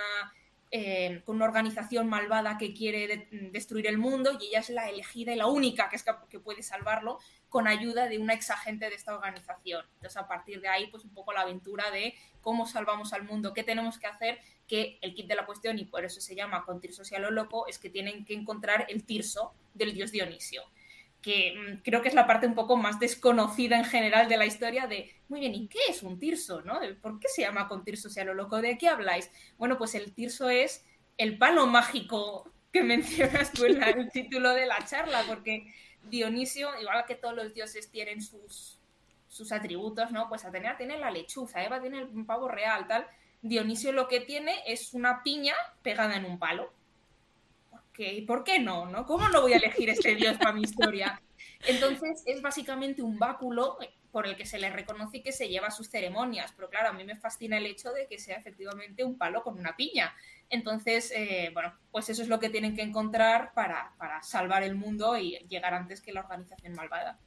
eh, 0.69 1.21
con 1.23 1.37
una 1.37 1.45
organización 1.45 2.09
malvada 2.09 2.57
que 2.57 2.73
quiere 2.73 3.29
destruir 3.53 3.87
el 3.87 3.97
mundo 3.97 4.37
y 4.37 4.47
ella 4.47 4.59
es 4.59 4.69
la 4.69 4.89
elegida 4.89 5.31
y 5.31 5.37
la 5.37 5.47
única 5.47 5.87
que, 5.87 5.95
es 5.95 6.03
que 6.29 6.39
puede 6.41 6.61
salvarlo 6.61 7.19
con 7.47 7.69
ayuda 7.69 8.09
de 8.09 8.19
una 8.19 8.33
exagente 8.33 8.89
de 8.89 8.95
esta 8.95 9.15
organización. 9.15 9.85
Entonces, 9.93 10.17
a 10.17 10.27
partir 10.27 10.59
de 10.59 10.67
ahí, 10.67 10.87
pues 10.87 11.05
un 11.05 11.11
poco 11.11 11.31
la 11.31 11.41
aventura 11.41 11.89
de 11.91 12.15
cómo 12.41 12.67
salvamos 12.67 13.13
al 13.13 13.23
mundo, 13.23 13.53
qué 13.53 13.63
tenemos 13.63 13.97
que 13.97 14.07
hacer, 14.07 14.39
que 14.67 14.99
el 15.01 15.13
kit 15.13 15.27
de 15.27 15.35
la 15.35 15.45
cuestión, 15.45 15.79
y 15.79 15.85
por 15.85 16.03
eso 16.03 16.19
se 16.19 16.35
llama 16.35 16.65
con 16.65 16.81
tirso 16.81 17.01
a 17.15 17.19
lo 17.19 17.31
loco, 17.31 17.65
es 17.67 17.79
que 17.79 17.89
tienen 17.89 18.25
que 18.25 18.33
encontrar 18.33 18.87
el 18.89 19.05
tirso 19.05 19.53
del 19.73 19.93
dios 19.93 20.11
Dionisio 20.11 20.63
que 21.21 21.53
mm, 21.55 21.81
creo 21.83 22.01
que 22.01 22.09
es 22.09 22.13
la 22.13 22.27
parte 22.27 22.47
un 22.47 22.55
poco 22.55 22.77
más 22.77 22.99
desconocida 22.99 23.77
en 23.77 23.85
general 23.85 24.29
de 24.29 24.37
la 24.37 24.45
historia 24.45 24.87
de, 24.87 25.13
muy 25.29 25.39
bien, 25.39 25.55
¿y 25.55 25.67
qué 25.67 25.79
es 25.89 26.03
un 26.03 26.19
tirso? 26.19 26.61
¿no? 26.61 26.79
¿Por 27.01 27.19
qué 27.19 27.27
se 27.27 27.41
llama 27.41 27.67
con 27.67 27.83
tirso 27.83 28.09
sea 28.09 28.25
lo 28.25 28.33
loco? 28.33 28.61
¿De 28.61 28.77
qué 28.77 28.87
habláis? 28.87 29.31
Bueno, 29.57 29.77
pues 29.77 29.95
el 29.95 30.13
tirso 30.13 30.49
es 30.49 30.85
el 31.17 31.37
palo 31.37 31.67
mágico 31.67 32.51
que 32.71 32.83
mencionas 32.83 33.51
tú 33.51 33.65
en 33.65 33.81
el 33.81 34.11
título 34.11 34.53
de 34.53 34.65
la 34.65 34.83
charla, 34.85 35.23
porque 35.27 35.73
Dionisio, 36.03 36.69
igual 36.79 37.05
que 37.05 37.15
todos 37.15 37.35
los 37.35 37.53
dioses 37.53 37.89
tienen 37.91 38.21
sus, 38.21 38.77
sus 39.27 39.51
atributos, 39.51 40.11
¿no? 40.11 40.29
Pues 40.29 40.45
Atenea 40.45 40.77
tiene 40.77 40.97
la 40.97 41.11
lechuza, 41.11 41.63
Eva 41.63 41.81
tiene 41.81 41.99
el 41.99 42.25
pavo 42.25 42.47
real, 42.47 42.87
tal. 42.87 43.07
Dionisio 43.41 43.91
lo 43.91 44.07
que 44.07 44.21
tiene 44.21 44.55
es 44.65 44.93
una 44.93 45.23
piña 45.23 45.53
pegada 45.83 46.15
en 46.15 46.25
un 46.25 46.39
palo. 46.39 46.71
¿Por 47.97 48.05
qué, 48.05 48.23
¿Por 48.27 48.43
qué 48.43 48.59
no, 48.59 48.85
no? 48.85 49.05
¿Cómo 49.07 49.27
no 49.29 49.41
voy 49.41 49.53
a 49.53 49.57
elegir 49.57 49.89
este 49.89 50.13
dios 50.13 50.37
para 50.37 50.53
mi 50.53 50.61
historia? 50.61 51.19
Entonces 51.67 52.21
es 52.27 52.43
básicamente 52.43 53.01
un 53.01 53.17
báculo 53.17 53.79
por 54.11 54.27
el 54.27 54.35
que 54.35 54.45
se 54.45 54.59
le 54.59 54.69
reconoce 54.69 55.23
que 55.23 55.31
se 55.31 55.49
lleva 55.49 55.71
sus 55.71 55.89
ceremonias, 55.89 56.53
pero 56.55 56.69
claro, 56.69 56.89
a 56.89 56.93
mí 56.93 57.03
me 57.03 57.15
fascina 57.15 57.57
el 57.57 57.65
hecho 57.65 57.91
de 57.91 58.07
que 58.07 58.19
sea 58.19 58.37
efectivamente 58.37 59.03
un 59.03 59.17
palo 59.17 59.41
con 59.41 59.57
una 59.57 59.75
piña. 59.75 60.13
Entonces, 60.49 61.11
eh, 61.15 61.49
bueno, 61.53 61.73
pues 61.91 62.07
eso 62.09 62.21
es 62.21 62.27
lo 62.27 62.39
que 62.39 62.49
tienen 62.49 62.75
que 62.75 62.83
encontrar 62.83 63.51
para, 63.55 63.95
para 63.97 64.21
salvar 64.21 64.61
el 64.61 64.75
mundo 64.75 65.17
y 65.17 65.39
llegar 65.49 65.73
antes 65.73 65.99
que 65.99 66.13
la 66.13 66.21
organización 66.21 66.73
malvada. 66.73 67.19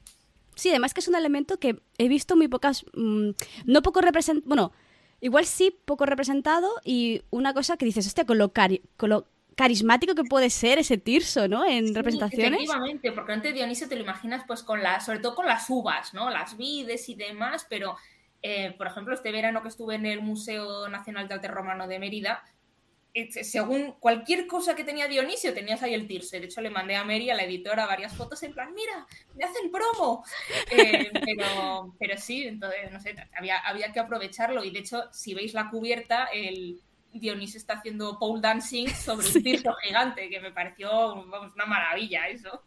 Sí, 0.54 0.70
además 0.70 0.94
que 0.94 1.00
es 1.00 1.08
un 1.08 1.16
elemento 1.16 1.58
que 1.58 1.82
he 1.98 2.08
visto 2.08 2.36
muy 2.36 2.46
pocas, 2.46 2.84
mm, 2.94 3.30
no 3.64 3.82
poco 3.82 4.02
representado, 4.02 4.48
bueno, 4.48 4.72
igual 5.20 5.46
sí 5.46 5.76
poco 5.84 6.06
representado 6.06 6.70
y 6.84 7.22
una 7.30 7.54
cosa 7.54 7.76
que 7.76 7.86
dices, 7.86 8.06
hostia, 8.06 8.24
con 8.24 8.38
lo, 8.38 8.52
con 8.96 9.10
lo 9.10 9.26
carismático 9.61 10.14
que 10.14 10.25
puede 10.25 10.49
ser 10.49 10.79
ese 10.79 10.97
Tirso, 10.97 11.47
¿no? 11.47 11.67
En 11.67 11.95
representaciones. 11.95 12.61
Efectivamente, 12.61 13.12
porque 13.12 13.33
antes 13.33 13.52
Dionisio 13.52 13.90
te 13.90 13.95
lo 13.95 14.00
imaginas 14.00 14.45
pues 14.47 14.62
con 14.62 14.83
las, 14.83 15.05
sobre 15.05 15.19
todo 15.19 15.35
con 15.35 15.45
las 15.45 15.69
uvas, 15.69 16.14
¿no? 16.14 16.31
Las 16.31 16.57
vides 16.57 17.11
y 17.11 17.14
demás, 17.14 17.67
pero 17.69 17.95
eh, 18.40 18.75
por 18.79 18.87
ejemplo, 18.87 19.14
este 19.14 19.31
verano 19.31 19.61
que 19.61 19.69
estuve 19.69 19.97
en 19.97 20.07
el 20.07 20.23
Museo 20.23 20.88
Nacional 20.88 21.29
de 21.29 21.35
Arte 21.35 21.49
Romano 21.49 21.87
de 21.87 21.99
Mérida, 21.99 22.43
según 23.43 23.97
cualquier 24.00 24.47
cosa 24.47 24.75
que 24.75 24.85
tenía 24.85 25.09
Dionisio, 25.09 25.52
tenías 25.52 25.83
ahí 25.83 25.93
el 25.93 26.07
Tirse. 26.07 26.40
De 26.40 26.47
hecho, 26.47 26.62
le 26.62 26.71
mandé 26.71 26.97
a 26.97 27.05
Mary, 27.05 27.29
a 27.29 27.35
la 27.35 27.43
editora, 27.43 27.85
varias 27.85 28.17
fotos 28.17 28.43
en 28.43 28.55
plan, 28.55 28.73
mira, 28.73 29.07
me 29.35 29.45
hacen 29.45 29.71
promo. 29.71 30.25
Eh, 30.71 31.11
pero, 31.26 31.95
pero 31.99 32.17
sí, 32.17 32.45
entonces, 32.47 32.90
no 32.90 32.99
sé, 32.99 33.14
había, 33.37 33.59
había 33.59 33.93
que 33.93 34.00
aprovecharlo. 34.00 34.64
Y 34.64 34.71
de 34.71 34.79
hecho, 34.79 35.02
si 35.12 35.35
veis 35.35 35.52
la 35.52 35.69
cubierta, 35.69 36.31
el, 36.33 36.81
Dionisio 37.12 37.59
está 37.59 37.75
haciendo 37.75 38.19
pole 38.19 38.40
dancing 38.40 38.88
sobre 38.88 39.26
un 39.26 39.43
tirso 39.43 39.75
gigante, 39.83 40.29
que 40.29 40.40
me 40.40 40.52
pareció 40.52 41.14
una 41.14 41.67
maravilla 41.67 42.29
eso. 42.29 42.62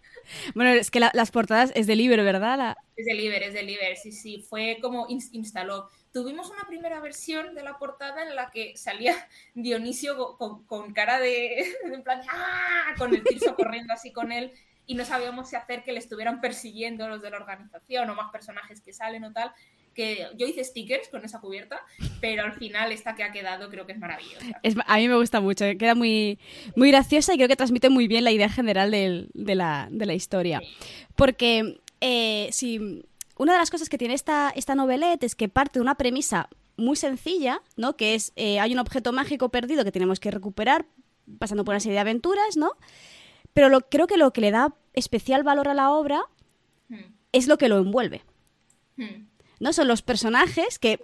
Bueno, 0.53 0.71
es 0.71 0.91
que 0.91 0.99
las 0.99 1.31
portadas 1.31 1.71
es 1.75 1.87
de 1.87 1.95
Liber, 1.95 2.23
¿verdad? 2.23 2.75
Es 2.95 3.05
de 3.05 3.13
Liber, 3.13 3.43
es 3.43 3.53
de 3.53 3.63
Liber, 3.63 3.97
sí, 3.97 4.11
sí, 4.11 4.45
fue 4.47 4.77
como 4.81 5.07
instaló. 5.09 5.89
Tuvimos 6.11 6.49
una 6.49 6.67
primera 6.67 6.99
versión 6.99 7.55
de 7.55 7.63
la 7.63 7.77
portada 7.77 8.23
en 8.23 8.35
la 8.35 8.51
que 8.51 8.77
salía 8.77 9.15
Dionisio 9.53 10.37
con, 10.37 10.93
cara 10.93 11.19
de, 11.19 11.65
en 11.85 12.03
plan, 12.03 12.21
¡ah! 12.29 12.93
con 12.97 13.13
el 13.13 13.23
tirso 13.23 13.55
corriendo 13.55 13.93
así 13.93 14.11
con 14.11 14.31
él 14.31 14.51
y 14.85 14.95
no 14.95 15.05
sabíamos 15.05 15.49
si 15.49 15.55
hacer 15.55 15.83
que 15.83 15.93
le 15.93 15.99
estuvieran 15.99 16.41
persiguiendo 16.41 17.07
los 17.07 17.21
de 17.21 17.29
la 17.29 17.37
organización 17.37 18.09
o 18.09 18.15
más 18.15 18.31
personajes 18.31 18.81
que 18.81 18.93
salen 18.93 19.23
o 19.23 19.31
tal 19.31 19.53
que 19.93 20.27
yo 20.37 20.47
hice 20.47 20.63
stickers 20.63 21.07
con 21.09 21.23
esa 21.23 21.39
cubierta, 21.39 21.81
pero 22.19 22.43
al 22.43 22.53
final 22.53 22.91
esta 22.91 23.15
que 23.15 23.23
ha 23.23 23.31
quedado 23.31 23.69
creo 23.69 23.85
que 23.85 23.93
es 23.93 23.99
maravillosa. 23.99 24.45
a 24.87 24.97
mí 24.97 25.07
me 25.07 25.15
gusta 25.15 25.39
mucho, 25.39 25.65
queda 25.77 25.95
muy, 25.95 26.39
muy 26.75 26.89
graciosa 26.89 27.33
y 27.33 27.37
creo 27.37 27.47
que 27.47 27.55
transmite 27.55 27.89
muy 27.89 28.07
bien 28.07 28.23
la 28.23 28.31
idea 28.31 28.49
general 28.49 28.91
de, 28.91 29.55
la, 29.55 30.13
historia. 30.13 30.61
Porque 31.15 31.79
eh, 32.01 32.49
si 32.51 33.03
una 33.37 33.53
de 33.53 33.59
las 33.59 33.71
cosas 33.71 33.89
que 33.89 33.97
tiene 33.97 34.13
esta, 34.13 34.51
esta 34.55 34.75
novelette 34.75 35.23
es 35.23 35.35
que 35.35 35.49
parte 35.49 35.79
de 35.79 35.81
una 35.81 35.95
premisa 35.95 36.49
muy 36.77 36.95
sencilla, 36.95 37.61
¿no? 37.77 37.95
Que 37.95 38.15
es, 38.15 38.33
eh, 38.35 38.59
hay 38.59 38.73
un 38.73 38.79
objeto 38.79 39.11
mágico 39.11 39.49
perdido 39.49 39.83
que 39.83 39.91
tenemos 39.91 40.19
que 40.19 40.31
recuperar 40.31 40.85
pasando 41.39 41.63
por 41.63 41.73
una 41.73 41.79
serie 41.79 41.93
de 41.93 42.01
aventuras, 42.01 42.57
¿no? 42.57 42.71
Pero 43.53 43.69
lo, 43.69 43.81
creo 43.81 44.07
que 44.07 44.17
lo 44.17 44.33
que 44.33 44.41
le 44.41 44.51
da 44.51 44.75
especial 44.93 45.43
valor 45.43 45.67
a 45.67 45.73
la 45.73 45.91
obra 45.91 46.21
hmm. 46.89 47.13
es 47.31 47.47
lo 47.47 47.57
que 47.57 47.69
lo 47.69 47.77
envuelve. 47.77 48.23
Hmm. 48.97 49.27
¿No? 49.59 49.73
Son 49.73 49.87
los 49.87 50.01
personajes 50.01 50.79
que 50.79 51.03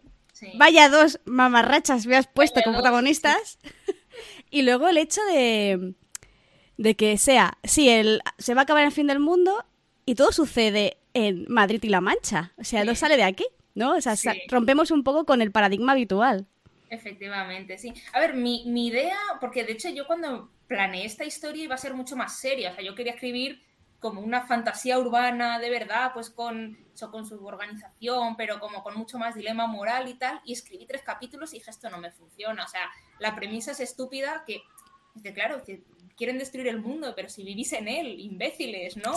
vaya 0.55 0.89
dos 0.89 1.19
mamarrachas 1.25 2.05
me 2.05 2.15
has 2.15 2.27
puesto 2.27 2.61
como 2.61 2.77
protagonistas. 2.77 3.59
y 4.49 4.61
luego 4.61 4.87
el 4.87 4.97
hecho 4.97 5.21
de, 5.25 5.93
de 6.77 6.95
que 6.95 7.17
sea, 7.17 7.57
sí, 7.63 7.89
el, 7.89 8.21
se 8.37 8.53
va 8.53 8.61
a 8.61 8.63
acabar 8.63 8.85
el 8.85 8.91
fin 8.91 9.07
del 9.07 9.19
mundo 9.19 9.65
y 10.05 10.15
todo 10.15 10.31
sucede 10.31 10.97
en 11.13 11.45
Madrid 11.49 11.83
y 11.83 11.89
La 11.89 12.01
Mancha. 12.01 12.53
O 12.57 12.63
sea, 12.63 12.83
no 12.83 12.95
sale 12.95 13.17
de 13.17 13.23
aquí, 13.23 13.45
¿no? 13.75 13.95
O 13.95 14.01
sea, 14.01 14.15
rompemos 14.47 14.91
un 14.91 15.03
poco 15.03 15.25
con 15.25 15.41
el 15.41 15.51
paradigma 15.51 15.93
habitual. 15.93 16.47
Efectivamente, 16.89 17.77
sí. 17.77 17.93
A 18.13 18.19
ver, 18.19 18.33
mi, 18.33 18.63
mi 18.65 18.87
idea, 18.87 19.17
porque 19.39 19.63
de 19.63 19.73
hecho 19.73 19.89
yo 19.89 20.07
cuando 20.07 20.49
planeé 20.67 21.05
esta 21.05 21.25
historia 21.25 21.63
iba 21.63 21.75
a 21.75 21.79
ser 21.79 21.93
mucho 21.93 22.15
más 22.15 22.39
seria. 22.39 22.71
O 22.71 22.75
sea, 22.75 22.83
yo 22.83 22.95
quería 22.95 23.13
escribir 23.13 23.61
como 23.99 24.21
una 24.21 24.47
fantasía 24.47 24.97
urbana 24.97 25.59
de 25.59 25.69
verdad, 25.69 26.11
pues 26.13 26.29
con, 26.29 26.77
con 27.11 27.25
su 27.25 27.45
organización, 27.45 28.35
pero 28.37 28.59
como 28.59 28.81
con 28.81 28.97
mucho 28.97 29.17
más 29.17 29.35
dilema 29.35 29.67
moral 29.67 30.07
y 30.07 30.13
tal, 30.13 30.41
y 30.45 30.53
escribí 30.53 30.85
tres 30.85 31.03
capítulos 31.03 31.53
y 31.53 31.57
dije, 31.57 31.69
esto 31.69 31.89
no 31.89 31.97
me 31.97 32.11
funciona. 32.11 32.63
O 32.63 32.67
sea, 32.67 32.89
la 33.19 33.35
premisa 33.35 33.71
es 33.71 33.81
estúpida 33.81 34.45
que, 34.47 34.63
claro, 35.33 35.61
que 35.63 35.83
quieren 36.15 36.37
destruir 36.37 36.67
el 36.67 36.81
mundo, 36.81 37.13
pero 37.15 37.29
si 37.29 37.43
vivís 37.43 37.73
en 37.73 37.87
él, 37.87 38.19
imbéciles, 38.19 38.97
¿no? 38.97 39.13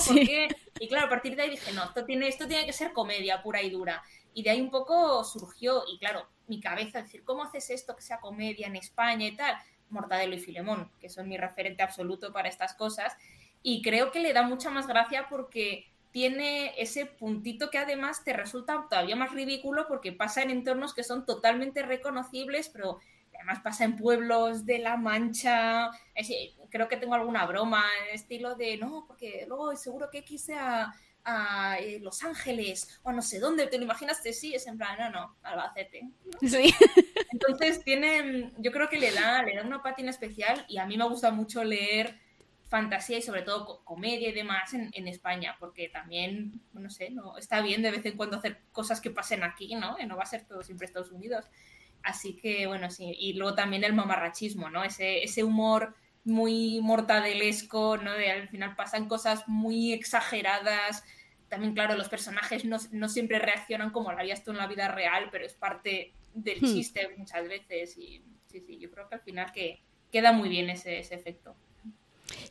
Y 0.81 0.89
claro, 0.89 1.07
a 1.07 1.11
partir 1.11 1.37
de 1.37 1.43
ahí 1.43 1.51
dije, 1.51 1.73
no, 1.73 1.85
esto 1.85 2.05
tiene, 2.05 2.27
esto 2.27 2.49
tiene 2.49 2.67
que 2.67 2.73
ser 2.73 2.93
comedia 2.93 3.41
pura 3.43 3.63
y 3.63 3.71
dura. 3.71 4.03
Y 4.35 4.43
de 4.43 4.51
ahí 4.51 4.61
un 4.61 4.71
poco 4.71 5.23
surgió, 5.23 5.85
y 5.87 5.99
claro, 5.99 6.27
mi 6.49 6.61
cabeza, 6.61 7.03
decir, 7.03 7.23
¿cómo 7.23 7.45
haces 7.45 7.71
esto 7.71 7.95
que 7.95 8.03
sea 8.03 8.19
comedia 8.19 8.67
en 8.67 8.75
España 8.75 9.27
y 9.27 9.37
tal? 9.37 9.57
Mortadelo 9.91 10.35
y 10.35 10.41
Filemón, 10.41 10.91
que 11.01 11.09
son 11.09 11.29
mi 11.29 11.37
referente 11.37 11.83
absoluto 11.83 12.33
para 12.33 12.49
estas 12.49 12.75
cosas 12.75 13.17
y 13.63 13.83
creo 13.83 14.11
que 14.11 14.21
le 14.21 14.33
da 14.33 14.43
mucha 14.43 14.71
más 14.71 14.87
gracia 14.87 15.27
porque 15.29 15.87
tiene 16.11 16.75
ese 16.81 17.07
puntito 17.07 17.71
que 17.71 17.79
además 17.79 18.23
te 18.23 18.33
resulta 18.33 18.87
todavía 18.89 19.17
más 19.17 19.33
ridículo 19.33 19.87
porque 19.89 20.13
pasa 20.13 20.43
en 20.43 20.51
entornos 20.51 20.95
que 20.95 21.03
son 21.03 21.25
totalmente 21.25 21.83
reconocibles, 21.83 22.69
pero 22.69 23.01
además 23.35 23.61
pasa 23.61 23.85
en 23.85 23.97
pueblos 23.97 24.67
de 24.67 24.79
La 24.79 24.97
Mancha. 24.97 25.91
creo 26.71 26.89
que 26.89 26.99
tengo 26.99 27.15
alguna 27.15 27.47
broma, 27.47 27.85
estilo 28.13 28.55
de 28.55 28.77
no, 28.77 29.05
porque 29.07 29.47
luego 29.49 29.75
seguro 29.75 30.11
que 30.11 30.23
quise 30.23 30.55
a, 30.55 30.93
a 31.25 31.79
eh, 31.79 31.99
Los 32.01 32.23
Ángeles 32.23 33.01
o 33.03 33.13
no 33.13 33.23
sé 33.23 33.39
dónde, 33.39 33.67
¿te 33.67 33.79
lo 33.79 33.85
imaginaste? 33.85 34.33
Sí, 34.33 34.55
es 34.55 34.67
en 34.67 34.77
plan, 34.77 34.99
no, 34.99 35.11
no, 35.11 35.37
Albacete. 35.43 36.11
Sí. 36.43 36.75
Entonces 37.33 37.83
tiene, 37.83 38.53
yo 38.59 38.71
creo 38.71 38.89
que 38.89 38.99
le 38.99 39.13
da, 39.13 39.43
le 39.43 39.57
da 39.57 39.63
una 39.63 39.83
pátina 39.83 40.11
especial 40.11 40.65
y 40.69 40.77
a 40.79 40.87
mí 40.87 40.99
me 40.99 41.09
gusta 41.09 41.31
mucho 41.31 41.65
leer 41.65 42.21
fantasía 42.73 43.19
y 43.19 43.23
sobre 43.23 43.43
todo 43.43 43.85
comedia 43.85 44.31
y 44.31 44.33
demás 44.33 44.73
en, 44.73 45.07
España, 45.07 45.57
porque 45.61 45.91
también, 45.91 46.63
no 46.73 46.89
sé, 46.89 47.11
no 47.11 47.37
está 47.37 47.61
bien 47.61 47.83
de 47.83 47.91
vez 47.91 48.07
en 48.07 48.17
cuando 48.17 48.39
hacer 48.39 48.63
cosas 48.73 49.03
que 49.03 49.11
pasen 49.11 49.45
aquí, 49.45 49.75
¿no? 49.75 49.99
no 50.07 50.17
va 50.17 50.23
a 50.23 50.27
ser 50.27 50.47
todo 50.47 50.63
siempre 50.63 50.87
Estados 50.87 51.13
Unidos. 51.13 51.45
Así 52.03 52.35
que, 52.35 52.67
bueno, 52.67 52.91
sí. 52.91 53.15
Y 53.19 53.35
luego 53.35 53.55
también 53.55 53.85
el 53.85 53.93
mamarrachismo, 53.93 54.71
¿no? 54.71 54.85
Ese, 54.85 55.23
ese 55.23 55.45
humor 55.45 55.95
muy 56.25 56.81
mortadelesco, 56.81 57.99
¿no? 57.99 58.13
De 58.15 58.31
al 58.31 58.49
final 58.49 58.75
pasan 58.75 59.07
cosas 59.07 59.47
muy 59.47 59.93
exageradas. 59.93 61.05
También, 61.49 61.75
claro, 61.75 61.95
los 61.95 62.09
personajes 62.09 62.65
no, 62.65 62.79
no 62.91 63.09
siempre 63.11 63.39
reaccionan 63.39 63.91
como 63.91 64.13
lo 64.13 64.19
harías 64.19 64.43
tú 64.43 64.51
en 64.51 64.57
la 64.57 64.67
vida 64.67 64.89
real, 64.89 65.29
pero 65.31 65.45
es 65.45 65.55
parte 65.55 66.15
del 66.33 66.59
hmm. 66.59 66.65
chiste 66.65 67.09
muchas 67.19 67.47
veces. 67.47 67.99
Y 67.99 68.25
sí, 68.47 68.61
sí, 68.61 68.79
yo 68.79 68.91
creo 68.91 69.11
que 69.11 69.17
al 69.17 69.23
final 69.23 69.53
que 69.53 69.83
queda 70.11 70.33
muy 70.33 70.49
bien 70.49 70.71
ese, 70.71 70.99
ese 70.99 71.15
efecto. 71.17 71.55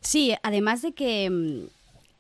Sí, 0.02 0.34
además 0.44 0.82
de 0.82 0.94
que 0.94 1.30
mm, 1.30 1.68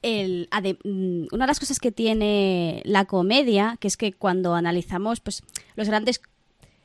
el, 0.01 0.49
mm, 0.83 1.27
una 1.31 1.45
de 1.45 1.47
las 1.47 1.59
cosas 1.59 1.79
que 1.79 1.91
tiene 1.91 2.81
la 2.85 3.05
comedia, 3.05 3.77
que 3.79 3.87
es 3.87 3.97
que 3.97 4.13
cuando 4.13 4.55
analizamos 4.55 5.19
pues, 5.19 5.43
los 5.75 5.87
grandes, 5.87 6.21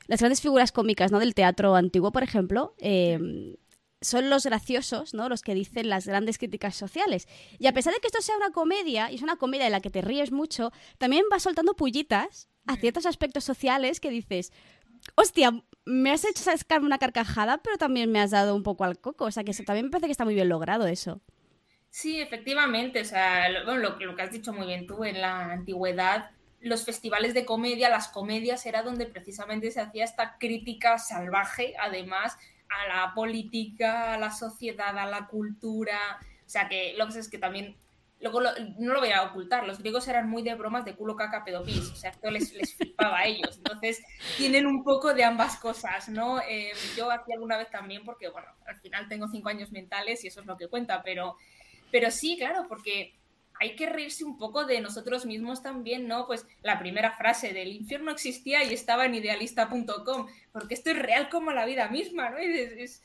las 0.06 0.20
grandes 0.20 0.40
figuras 0.40 0.72
cómicas 0.72 1.12
¿no? 1.12 1.18
del 1.18 1.34
teatro 1.34 1.74
antiguo, 1.74 2.12
por 2.12 2.22
ejemplo, 2.22 2.74
em, 2.78 3.56
son 4.02 4.28
los 4.30 4.44
graciosos, 4.44 5.14
¿no? 5.14 5.28
Los 5.28 5.42
que 5.42 5.54
dicen 5.54 5.88
las 5.88 6.06
grandes 6.06 6.38
críticas 6.38 6.76
sociales. 6.76 7.26
Y 7.58 7.66
a 7.66 7.72
pesar 7.72 7.94
de 7.94 8.00
que 8.00 8.06
esto 8.08 8.20
sea 8.20 8.36
una 8.36 8.50
comedia, 8.50 9.10
y 9.10 9.16
es 9.16 9.22
una 9.22 9.36
comedia 9.36 9.66
en 9.66 9.72
la 9.72 9.80
que 9.80 9.90
te 9.90 10.02
ríes 10.02 10.32
mucho, 10.32 10.70
también 10.98 11.24
va 11.32 11.40
soltando 11.40 11.74
pullitas 11.74 12.48
a 12.66 12.76
ciertos 12.76 13.06
aspectos 13.06 13.44
sociales 13.44 13.98
que 13.98 14.10
dices, 14.10 14.52
hostia, 15.14 15.64
me 15.86 16.10
has 16.10 16.24
hecho 16.24 16.42
sacar 16.42 16.82
una 16.82 16.98
carcajada, 16.98 17.58
pero 17.58 17.78
también 17.78 18.10
me 18.10 18.20
has 18.20 18.32
dado 18.32 18.54
un 18.54 18.62
poco 18.62 18.84
al 18.84 18.98
coco. 18.98 19.24
O 19.24 19.30
sea, 19.30 19.44
que 19.44 19.54
también 19.54 19.86
me 19.86 19.90
parece 19.90 20.06
que 20.06 20.12
está 20.12 20.24
muy 20.24 20.34
bien 20.34 20.48
logrado 20.48 20.86
eso. 20.86 21.22
Sí, 21.90 22.20
efectivamente. 22.20 23.00
O 23.00 23.04
sea, 23.04 23.48
lo, 23.48 23.76
lo, 23.76 24.16
que 24.16 24.22
has 24.22 24.32
dicho 24.32 24.52
muy 24.52 24.66
bien 24.66 24.86
tú, 24.86 25.04
en 25.04 25.20
la 25.20 25.52
antigüedad, 25.52 26.30
los 26.60 26.84
festivales 26.84 27.34
de 27.34 27.46
comedia, 27.46 27.88
las 27.88 28.08
comedias, 28.08 28.66
era 28.66 28.82
donde 28.82 29.06
precisamente 29.06 29.70
se 29.70 29.80
hacía 29.80 30.04
esta 30.04 30.36
crítica 30.38 30.98
salvaje, 30.98 31.74
además, 31.80 32.36
a 32.68 32.88
la 32.88 33.14
política, 33.14 34.14
a 34.14 34.18
la 34.18 34.32
sociedad, 34.32 34.98
a 34.98 35.06
la 35.06 35.28
cultura. 35.28 36.18
O 36.44 36.48
sea, 36.48 36.68
que 36.68 36.94
lo 36.98 37.06
que 37.06 37.12
sé 37.12 37.20
es 37.20 37.30
que 37.30 37.38
también 37.38 37.76
Luego 38.20 38.40
no 38.40 38.94
lo 38.94 39.00
voy 39.00 39.10
a 39.10 39.24
ocultar, 39.24 39.66
los 39.66 39.78
griegos 39.78 40.08
eran 40.08 40.28
muy 40.28 40.42
de 40.42 40.54
bromas 40.54 40.86
de 40.86 40.94
culo, 40.94 41.16
caca, 41.16 41.44
pedopis, 41.44 41.90
o 41.90 41.96
sea, 41.96 42.10
esto 42.10 42.30
les, 42.30 42.52
les 42.54 42.74
flipaba 42.74 43.18
a 43.18 43.26
ellos. 43.26 43.58
Entonces, 43.58 44.02
tienen 44.38 44.66
un 44.66 44.82
poco 44.82 45.12
de 45.12 45.22
ambas 45.22 45.58
cosas, 45.58 46.08
¿no? 46.08 46.40
Eh, 46.40 46.72
yo 46.96 47.10
hacía 47.10 47.34
alguna 47.34 47.58
vez 47.58 47.70
también, 47.70 48.04
porque, 48.04 48.28
bueno, 48.30 48.48
al 48.66 48.76
final 48.80 49.06
tengo 49.08 49.28
cinco 49.28 49.50
años 49.50 49.70
mentales 49.70 50.24
y 50.24 50.28
eso 50.28 50.40
es 50.40 50.46
lo 50.46 50.56
que 50.56 50.68
cuenta, 50.68 51.02
pero, 51.02 51.36
pero 51.92 52.10
sí, 52.10 52.36
claro, 52.38 52.66
porque 52.68 53.14
hay 53.60 53.76
que 53.76 53.86
reírse 53.86 54.24
un 54.24 54.38
poco 54.38 54.64
de 54.64 54.80
nosotros 54.80 55.26
mismos 55.26 55.62
también, 55.62 56.08
¿no? 56.08 56.26
Pues 56.26 56.46
la 56.62 56.78
primera 56.78 57.12
frase 57.12 57.52
del 57.52 57.68
infierno 57.68 58.10
existía 58.10 58.64
y 58.64 58.72
estaba 58.72 59.04
en 59.04 59.14
idealista.com, 59.14 60.26
porque 60.52 60.74
esto 60.74 60.90
es 60.90 60.98
real 60.98 61.28
como 61.28 61.52
la 61.52 61.66
vida 61.66 61.88
misma, 61.88 62.30
¿no? 62.30 62.38
es 62.38 63.02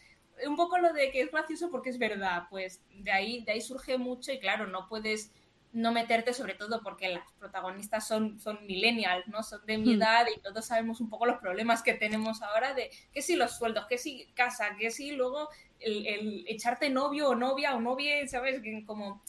un 0.48 0.55
poco 0.55 0.77
lo 0.77 0.93
de 0.93 1.12
que 1.12 1.21
es 1.21 1.31
gracioso 1.31 1.69
porque 1.69 1.89
es 1.89 1.98
verdad, 1.98 2.43
pues 2.50 2.81
de 2.89 3.12
ahí, 3.12 3.43
de 3.43 3.53
ahí 3.53 3.62
surge 3.62 3.98
mucho 3.98 4.31
y 4.31 4.39
claro, 4.39 4.67
no 4.67 4.88
puedes 4.88 5.31
no 5.74 5.91
meterte 5.91 6.33
sobre 6.33 6.55
todo 6.55 6.81
porque 6.83 7.07
las 7.10 7.31
protagonistas 7.39 8.05
son, 8.05 8.39
son 8.39 8.65
millennials, 8.65 9.27
¿no? 9.27 9.41
Son 9.41 9.65
de 9.65 9.77
mi 9.77 9.95
hmm. 9.95 10.01
edad 10.01 10.25
y 10.36 10.39
todos 10.41 10.65
sabemos 10.65 11.00
un 11.00 11.10
poco 11.10 11.25
los 11.25 11.39
problemas 11.39 11.81
que 11.81 11.93
tenemos 11.93 12.41
ahora 12.41 12.74
de 12.74 12.91
que 13.13 13.21
si 13.21 13.36
los 13.36 13.55
sueldos, 13.57 13.86
que 13.88 13.98
si 13.98 14.25
casa, 14.33 14.75
que 14.77 14.91
si 14.91 15.12
luego 15.12 15.50
el, 15.79 16.43
echarte 16.48 16.89
novio 16.89 17.29
o 17.29 17.36
novia 17.36 17.75
o 17.75 17.79
novia, 17.79 18.27
¿sabes? 18.27 18.62
Como 18.86 19.21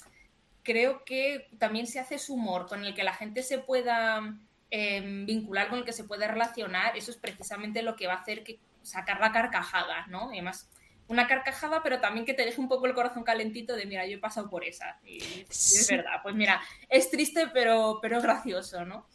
creo 0.65 1.05
que 1.05 1.49
también 1.59 1.87
se 1.87 2.01
hace 2.01 2.19
su 2.19 2.35
humor 2.35 2.67
con 2.67 2.85
el 2.85 2.95
que 2.95 3.05
la 3.05 3.15
gente 3.15 3.43
se 3.43 3.59
pueda 3.59 4.37
em, 4.71 5.27
vincular, 5.27 5.69
con 5.69 5.79
el 5.79 5.85
que 5.85 5.93
se 5.93 6.05
pueda 6.05 6.27
relacionar, 6.27 6.97
eso 6.97 7.11
es 7.13 7.17
precisamente 7.17 7.83
lo 7.83 7.95
que 7.95 8.09
va 8.09 8.15
a 8.15 8.21
hacer 8.21 8.43
que 8.43 8.59
sacar 8.83 9.21
la 9.21 9.33
carcajada, 9.33 10.07
¿no? 10.09 10.33
Y 10.33 10.39
además 10.39 10.69
una 11.13 11.29
carcajada, 11.29 11.83
pero 11.83 12.01
también 12.01 12.27
que 12.27 12.35
te 12.35 12.45
deje 12.45 12.61
un 12.61 12.69
poco 12.69 12.87
el 12.87 12.95
corazón 12.95 13.23
calentito 13.23 13.77
de, 13.77 13.87
mira, 13.87 14.07
yo 14.07 14.17
he 14.17 14.21
pasado 14.21 14.49
por 14.49 14.65
esa. 14.65 14.99
Y, 15.05 15.19
es 15.49 15.87
verdad, 15.89 16.21
pues 16.23 16.35
mira, 16.35 16.61
es 16.89 17.11
triste, 17.11 17.49
pero, 17.53 17.99
pero 18.01 18.21
gracioso, 18.21 18.85
¿no? 18.85 19.07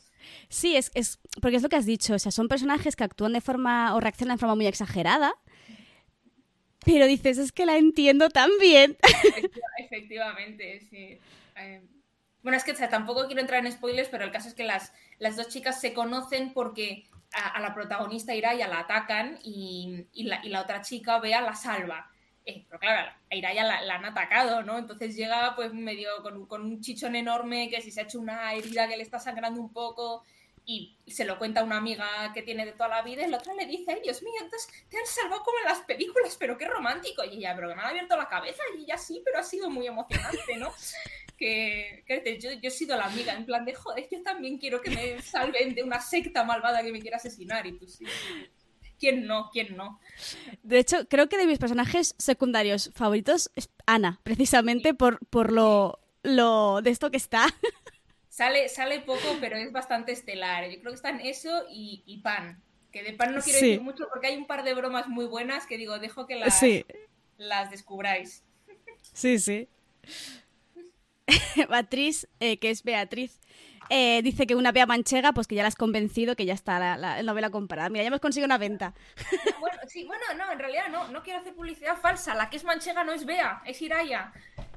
Sí, 0.49 0.75
es, 0.75 0.91
es, 0.93 1.19
porque 1.41 1.57
es 1.57 1.63
lo 1.63 1.69
que 1.69 1.75
has 1.75 1.85
dicho, 1.85 2.13
o 2.13 2.19
sea, 2.19 2.31
son 2.31 2.47
personajes 2.47 2.95
que 2.95 3.03
actúan 3.03 3.33
de 3.33 3.41
forma 3.41 3.95
o 3.95 3.99
reaccionan 3.99 4.37
de 4.37 4.39
forma 4.39 4.55
muy 4.55 4.67
exagerada, 4.67 5.33
pero 6.85 7.07
dices, 7.07 7.37
es 7.37 7.51
que 7.51 7.65
la 7.65 7.77
entiendo 7.77 8.29
tan 8.29 8.49
bien. 8.61 8.97
Efectivamente, 9.77 10.79
sí. 10.89 11.19
Eh, 11.55 11.81
bueno, 12.43 12.57
es 12.57 12.63
que 12.63 12.73
tampoco 12.73 13.25
quiero 13.25 13.41
entrar 13.41 13.65
en 13.65 13.71
spoilers, 13.71 14.09
pero 14.09 14.23
el 14.23 14.31
caso 14.31 14.47
es 14.47 14.53
que 14.53 14.63
las, 14.63 14.93
las 15.19 15.35
dos 15.35 15.49
chicas 15.49 15.81
se 15.81 15.93
conocen 15.93 16.53
porque 16.53 17.07
a, 17.33 17.59
la 17.59 17.73
protagonista 17.73 18.35
Iraya 18.35 18.67
la 18.67 18.79
atacan 18.79 19.39
y, 19.43 20.05
la, 20.13 20.39
y, 20.43 20.49
la, 20.49 20.61
otra 20.61 20.81
chica, 20.81 21.19
Bea, 21.19 21.41
la 21.41 21.55
salva. 21.55 22.09
Eh, 22.45 22.65
pero 22.69 22.79
claro, 22.79 23.11
a 23.29 23.35
Iraya 23.35 23.63
la, 23.65 23.81
la, 23.81 23.95
han 23.95 24.05
atacado, 24.05 24.63
¿no? 24.63 24.77
Entonces 24.77 25.15
llega 25.15 25.55
pues 25.55 25.73
medio 25.73 26.09
con, 26.21 26.45
con, 26.45 26.61
un 26.61 26.81
chichón 26.81 27.15
enorme 27.15 27.69
que 27.69 27.81
si 27.81 27.91
se 27.91 28.01
ha 28.01 28.03
hecho 28.03 28.19
una 28.19 28.53
herida 28.53 28.87
que 28.87 28.95
le 28.95 29.03
está 29.03 29.19
sangrando 29.19 29.59
un 29.59 29.73
poco 29.73 30.23
y 30.69 30.97
se 31.07 31.23
lo 31.23 31.37
cuenta 31.37 31.61
a 31.61 31.63
una 31.63 31.77
amiga 31.77 32.05
que 32.33 32.41
tiene 32.41 32.65
de 32.65 32.73
toda 32.73 32.89
la 32.89 33.01
vida 33.01 33.25
y 33.25 33.29
la 33.29 33.37
otra 33.37 33.53
le 33.53 33.65
dice, 33.65 34.01
Dios 34.03 34.21
mío, 34.21 34.33
entonces 34.41 34.69
te 34.89 34.97
han 34.97 35.05
salvado 35.05 35.41
como 35.41 35.57
en 35.59 35.63
las 35.63 35.79
películas, 35.79 36.35
pero 36.37 36.57
qué 36.57 36.67
romántico. 36.67 37.23
Y 37.23 37.37
ella, 37.37 37.55
pero 37.55 37.69
que 37.69 37.75
me 37.75 37.81
han 37.81 37.87
abierto 37.87 38.17
la 38.17 38.27
cabeza 38.27 38.61
y 38.77 38.83
ella 38.83 38.97
sí, 38.97 39.21
pero 39.23 39.39
ha 39.39 39.43
sido 39.43 39.69
muy 39.69 39.87
emocionante, 39.87 40.57
¿no? 40.57 40.73
Que, 41.37 42.03
yo, 42.41 42.51
yo, 42.53 42.67
he 42.67 42.71
sido 42.71 42.97
la 42.97 43.05
amiga, 43.05 43.33
en 43.33 43.45
plan 43.45 43.63
de, 43.63 43.73
joder, 43.73 44.07
yo 44.11 44.21
también 44.23 44.57
quiero 44.57 44.81
que 44.81 44.89
me 44.89 45.21
salven 45.21 45.75
de 45.75 45.83
una 45.83 46.01
secta 46.01 46.43
malvada 46.43 46.81
que 46.81 46.91
me 46.91 46.99
quiera 46.99 47.17
asesinar. 47.17 47.65
Y 47.67 47.77
tú 47.77 47.87
sí. 47.87 48.05
¿Quién 48.99 49.27
no? 49.27 49.49
¿Quién 49.51 49.77
no? 49.77 49.99
De 50.63 50.79
hecho, 50.79 51.07
creo 51.07 51.29
que 51.29 51.37
de 51.37 51.45
mis 51.45 51.59
personajes 51.59 52.15
secundarios 52.17 52.91
favoritos 52.95 53.51
es 53.55 53.69
Ana, 53.85 54.19
precisamente 54.23 54.95
por, 54.95 55.19
por 55.27 55.51
lo, 55.51 55.99
lo 56.23 56.81
de 56.81 56.89
esto 56.89 57.11
que 57.11 57.17
está. 57.17 57.45
Sale, 58.29 58.69
sale 58.69 58.99
poco, 58.99 59.37
pero 59.39 59.57
es 59.57 59.71
bastante 59.71 60.11
estelar. 60.11 60.69
Yo 60.69 60.79
creo 60.79 60.91
que 60.91 60.97
están 60.97 61.21
eso 61.21 61.65
y, 61.71 62.21
Pan. 62.23 62.61
Que 62.91 63.01
de 63.01 63.13
Pan 63.13 63.33
no 63.33 63.41
quiero 63.41 63.59
decir 63.59 63.81
mucho 63.81 64.07
porque 64.09 64.27
hay 64.27 64.37
un 64.37 64.47
par 64.47 64.63
de 64.63 64.73
bromas 64.73 65.07
muy 65.07 65.25
buenas 65.25 65.65
que 65.65 65.77
digo, 65.77 65.97
dejo 65.99 66.27
que 66.27 66.35
las, 66.35 66.61
las 67.37 67.71
descubráis. 67.71 68.43
Sí, 69.13 69.39
sí. 69.39 69.67
Beatriz, 71.69 72.27
eh, 72.39 72.57
que 72.59 72.69
es 72.69 72.83
Beatriz, 72.83 73.39
eh, 73.89 74.21
dice 74.21 74.47
que 74.47 74.55
una 74.55 74.71
Bea 74.71 74.85
manchega, 74.85 75.31
pues 75.33 75.47
que 75.47 75.55
ya 75.55 75.61
la 75.61 75.69
has 75.69 75.75
convencido, 75.75 76.35
que 76.35 76.45
ya 76.45 76.53
está 76.53 76.79
la, 76.79 76.97
la 76.97 77.23
novela 77.23 77.49
comprada. 77.49 77.89
Mira, 77.89 78.03
ya 78.03 78.07
hemos 78.07 78.19
conseguido 78.19 78.45
una 78.45 78.57
venta. 78.57 78.93
bueno, 79.59 79.77
sí, 79.87 80.03
bueno, 80.05 80.23
no, 80.37 80.51
en 80.51 80.59
realidad 80.59 80.89
no, 80.89 81.07
no 81.09 81.23
quiero 81.23 81.39
hacer 81.39 81.55
publicidad 81.55 81.97
falsa. 81.97 82.35
La 82.35 82.49
que 82.49 82.57
es 82.57 82.63
manchega 82.63 83.03
no 83.03 83.13
es 83.13 83.25
Bea, 83.25 83.61
es 83.65 83.81
Iraya. 83.81 84.33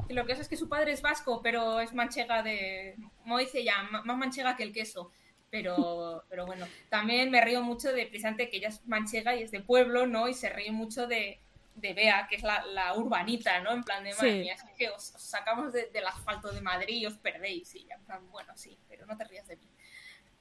Y 0.09 0.14
lo 0.14 0.26
que 0.26 0.33
es 0.33 0.40
es 0.40 0.49
que 0.49 0.57
su 0.57 0.69
padre 0.69 0.92
es 0.92 1.02
vasco, 1.02 1.40
pero 1.42 1.80
es 1.80 1.92
manchega 1.92 2.42
de, 2.42 2.97
como 3.23 3.38
dice 3.38 3.64
ya, 3.64 3.83
más 3.83 4.16
manchega 4.16 4.57
que 4.57 4.62
el 4.62 4.73
queso. 4.73 5.11
Pero, 5.50 6.25
pero 6.28 6.47
bueno, 6.47 6.67
también 6.89 7.30
me 7.30 7.41
río 7.41 7.63
mucho 7.63 7.93
de 7.93 8.06
precisamente 8.06 8.49
que 8.49 8.58
ella 8.58 8.69
es 8.69 8.86
manchega 8.86 9.34
y 9.34 9.43
es 9.43 9.50
de 9.50 9.60
pueblo, 9.60 10.06
¿no? 10.06 10.28
Y 10.28 10.34
se 10.34 10.50
ríe 10.50 10.71
mucho 10.71 11.06
de, 11.06 11.41
de 11.75 11.95
Bea, 11.95 12.26
que 12.28 12.37
es 12.37 12.43
la, 12.43 12.95
urbanita, 12.97 13.61
¿no? 13.61 13.73
En 13.73 13.83
plan 13.83 14.04
de, 14.04 14.15
madre 14.15 14.50
es 14.50 14.63
que 14.76 14.91
os, 14.91 15.02
sacamos 15.02 15.73
del 15.73 16.06
asfalto 16.06 16.52
de 16.52 16.61
Madrid 16.61 16.97
y 16.97 17.06
os 17.06 17.17
perdéis. 17.17 17.75
Y 17.75 17.87
en 17.91 18.00
plan, 18.04 18.21
bueno, 18.30 18.52
sí, 18.56 18.78
pero 18.89 19.06
no 19.06 19.17
te 19.17 19.25
rías 19.25 19.47
de 19.47 19.56
mí. 19.56 19.69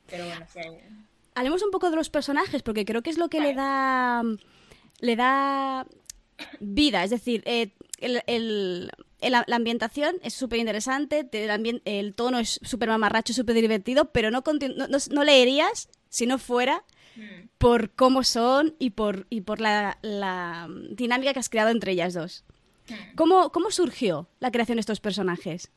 Pero 0.08 0.26
bueno, 0.26 0.46
sí. 0.52 0.60
Hablemos 1.36 1.64
un 1.64 1.72
poco 1.72 1.90
de 1.90 1.96
los 1.96 2.10
personajes, 2.10 2.64
porque 2.64 2.86
creo 2.86 3.02
que 3.02 3.10
es 3.10 3.18
lo 3.18 3.30
que 3.30 3.40
le 3.40 3.54
da 3.54 4.24
le 5.00 5.16
da 5.16 5.86
vida, 6.60 7.04
es 7.04 7.10
decir, 7.10 7.44
eh, 7.46 7.72
el, 8.00 8.92
la, 9.22 9.46
ambientación 9.52 10.18
es 10.24 10.34
súper 10.34 10.60
interesante, 10.60 11.28
el, 11.32 11.82
el, 11.86 12.14
tono 12.14 12.40
es 12.40 12.60
súper 12.64 12.90
mamarracho, 12.90 13.34
súper 13.34 13.56
divertido, 13.56 14.12
pero 14.12 14.32
no, 14.32 14.44
no, 15.12 15.24
leerías 15.24 15.90
si 16.10 16.26
no 16.26 16.38
fuera 16.38 16.84
mm. 17.20 17.50
por 17.58 17.92
cómo 17.92 18.24
son 18.24 18.76
y 18.80 18.92
por, 18.92 19.28
y 19.30 19.42
por 19.42 19.60
la, 19.62 19.98
dinámica 20.92 21.34
que 21.34 21.40
has 21.40 21.50
creado 21.50 21.70
entre 21.70 21.92
ellas 21.92 22.14
dos. 22.14 22.44
Mm. 22.88 23.16
¿Cómo, 23.16 23.52
¿Cómo, 23.52 23.72
surgió 23.72 24.28
la 24.40 24.52
creación 24.52 24.78
de 24.78 24.82
estos 24.82 25.00
personajes? 25.00 25.72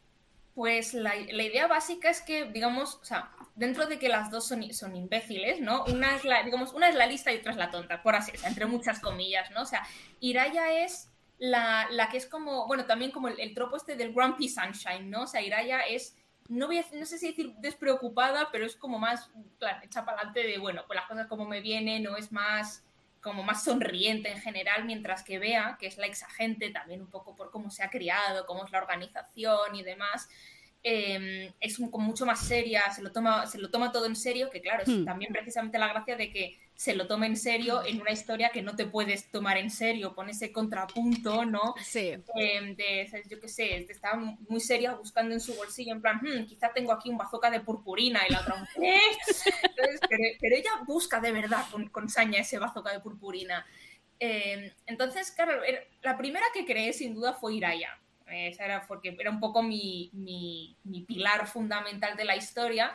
Pues 0.54 0.92
la, 0.92 1.16
idea 1.16 1.66
básica 1.66 2.10
es 2.10 2.20
que, 2.20 2.44
digamos, 2.44 2.96
o 2.96 3.04
sea, 3.04 3.30
dentro 3.54 3.86
de 3.86 3.98
que 3.98 4.08
las 4.08 4.30
dos 4.30 4.46
son, 4.46 4.70
son 4.72 4.94
imbéciles, 4.94 5.60
¿no? 5.60 5.84
Una 5.84 6.14
es 6.14 6.24
la, 6.24 6.42
digamos, 6.42 6.74
una 6.74 6.88
es 6.88 6.94
la 6.94 7.06
lista 7.06 7.32
y 7.32 7.38
otra 7.38 7.52
es 7.52 7.58
la 7.58 7.70
tonta, 7.70 8.02
por 8.02 8.14
así, 8.14 8.32
entre 8.44 8.66
muchas 8.66 9.00
comillas, 9.00 9.50
¿no? 9.50 9.62
O 9.62 9.66
sea, 9.66 9.82
Iraya 10.20 10.84
es 10.84 11.10
la, 11.38 11.88
la 11.90 12.08
que 12.08 12.18
es 12.18 12.26
como, 12.26 12.66
bueno, 12.66 12.84
también 12.84 13.10
como 13.10 13.28
el, 13.28 13.54
tropo 13.54 13.76
este 13.76 13.96
del 13.96 14.12
Grumpy 14.12 14.48
Sunshine, 14.48 15.10
¿no? 15.10 15.22
O 15.22 15.26
sea, 15.26 15.40
Iraya 15.40 15.80
es, 15.80 16.16
no, 16.52 16.66
voy 16.66 16.78
a, 16.78 16.84
no 16.92 17.06
sé 17.06 17.18
si 17.18 17.28
decir 17.28 17.54
despreocupada, 17.58 18.50
pero 18.52 18.66
es 18.66 18.76
como 18.76 18.98
más, 18.98 19.30
claro, 19.58 19.78
echa 19.82 20.04
para 20.04 20.18
adelante 20.18 20.46
de, 20.46 20.58
bueno, 20.58 20.84
pues 20.86 20.96
las 20.96 21.08
cosas 21.08 21.26
como 21.26 21.46
me 21.46 21.60
vienen, 21.60 22.06
o 22.06 22.16
es 22.16 22.30
más, 22.30 22.84
como 23.22 23.42
más 23.42 23.64
sonriente 23.64 24.30
en 24.30 24.38
general, 24.38 24.84
mientras 24.84 25.22
que 25.22 25.38
Bea, 25.38 25.76
que 25.80 25.86
es 25.86 25.96
la 25.96 26.06
exagente, 26.06 26.70
también 26.70 27.00
un 27.00 27.08
poco 27.08 27.34
por 27.34 27.50
cómo 27.50 27.70
se 27.70 27.82
ha 27.82 27.90
criado, 27.90 28.44
cómo 28.46 28.66
es 28.66 28.72
la 28.72 28.78
organización 28.78 29.74
y 29.74 29.82
demás, 29.82 30.28
em, 30.82 31.52
es 31.60 31.80
mucho 31.80 32.26
más 32.26 32.40
seria, 32.40 32.90
se 32.92 33.02
lo, 33.02 33.12
toma, 33.12 33.46
se 33.46 33.58
lo 33.58 33.70
toma 33.70 33.90
todo 33.90 34.06
en 34.06 34.16
serio, 34.16 34.50
que 34.50 34.60
claro, 34.60 34.82
es 34.82 34.88
hmm. 34.88 35.04
también 35.04 35.32
precisamente 35.32 35.78
la 35.78 35.88
gracia 35.88 36.16
de 36.16 36.30
que 36.30 36.58
se 36.74 36.94
lo 36.94 37.06
tome 37.06 37.26
en 37.26 37.36
serio 37.36 37.84
en 37.86 38.00
una 38.00 38.10
historia 38.10 38.50
que 38.50 38.62
no 38.62 38.74
te 38.74 38.86
puedes 38.86 39.30
tomar 39.30 39.56
en 39.56 39.70
serio, 39.70 40.14
pone 40.14 40.32
ese 40.32 40.52
contrapunto, 40.52 41.44
¿no? 41.44 41.74
Sí. 41.82 42.14
Eh, 42.36 42.74
de, 42.76 43.24
yo 43.28 43.40
qué 43.40 43.48
sé, 43.48 43.86
está 43.88 44.14
muy 44.16 44.60
seria 44.60 44.94
buscando 44.94 45.32
en 45.34 45.40
su 45.40 45.54
bolsillo, 45.54 45.92
en 45.92 46.02
plan, 46.02 46.20
hmm, 46.20 46.46
quizá 46.46 46.72
tengo 46.72 46.92
aquí 46.92 47.08
un 47.08 47.18
bazooka 47.18 47.50
de 47.50 47.60
purpurina 47.60 48.20
y 48.28 48.32
la 48.32 48.40
otra, 48.40 48.68
¿qué? 48.74 48.98
pero, 50.40 50.56
ella 50.56 50.70
busca 50.86 51.20
de 51.20 51.32
verdad 51.32 51.64
con, 51.70 51.88
con 51.88 52.08
saña 52.08 52.40
ese 52.40 52.58
bazooka 52.58 52.92
de 52.92 53.00
purpurina. 53.00 53.64
Eh, 54.18 54.72
entonces, 54.86 55.30
claro, 55.32 55.60
la 56.02 56.16
primera 56.16 56.46
que 56.54 56.64
creé 56.64 56.92
sin 56.92 57.14
duda 57.14 57.32
fue 57.32 57.54
Iraya. 57.54 57.98
Esa 58.26 58.64
era 58.64 58.86
porque 58.86 59.14
era 59.18 59.30
un 59.30 59.40
poco 59.40 59.62
mi, 59.62 60.10
mi, 60.14 60.76
mi 60.84 61.02
pilar 61.02 61.46
fundamental 61.46 62.16
de 62.16 62.24
la 62.24 62.36
historia 62.36 62.92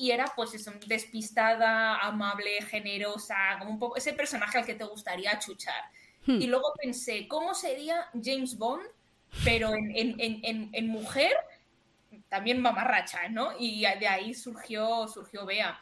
y 0.00 0.12
era 0.12 0.32
pues 0.34 0.54
eso, 0.54 0.72
despistada, 0.86 1.98
amable, 1.98 2.62
generosa, 2.62 3.36
como 3.58 3.72
un 3.72 3.78
poco 3.78 3.98
ese 3.98 4.14
personaje 4.14 4.56
al 4.56 4.64
que 4.64 4.74
te 4.74 4.84
gustaría 4.84 5.38
chuchar. 5.38 5.84
Hmm. 6.24 6.40
Y 6.40 6.46
luego 6.46 6.72
pensé, 6.80 7.28
¿cómo 7.28 7.52
sería 7.52 8.08
James 8.14 8.56
Bond, 8.56 8.82
pero 9.44 9.74
en, 9.74 9.94
en, 9.94 10.16
en, 10.18 10.70
en, 10.72 10.88
mujer, 10.88 11.32
también 12.30 12.62
mamarracha, 12.62 13.28
¿no? 13.28 13.52
Y 13.58 13.82
de 13.82 14.08
ahí 14.08 14.32
surgió, 14.32 15.06
surgió 15.06 15.44
Bea 15.44 15.78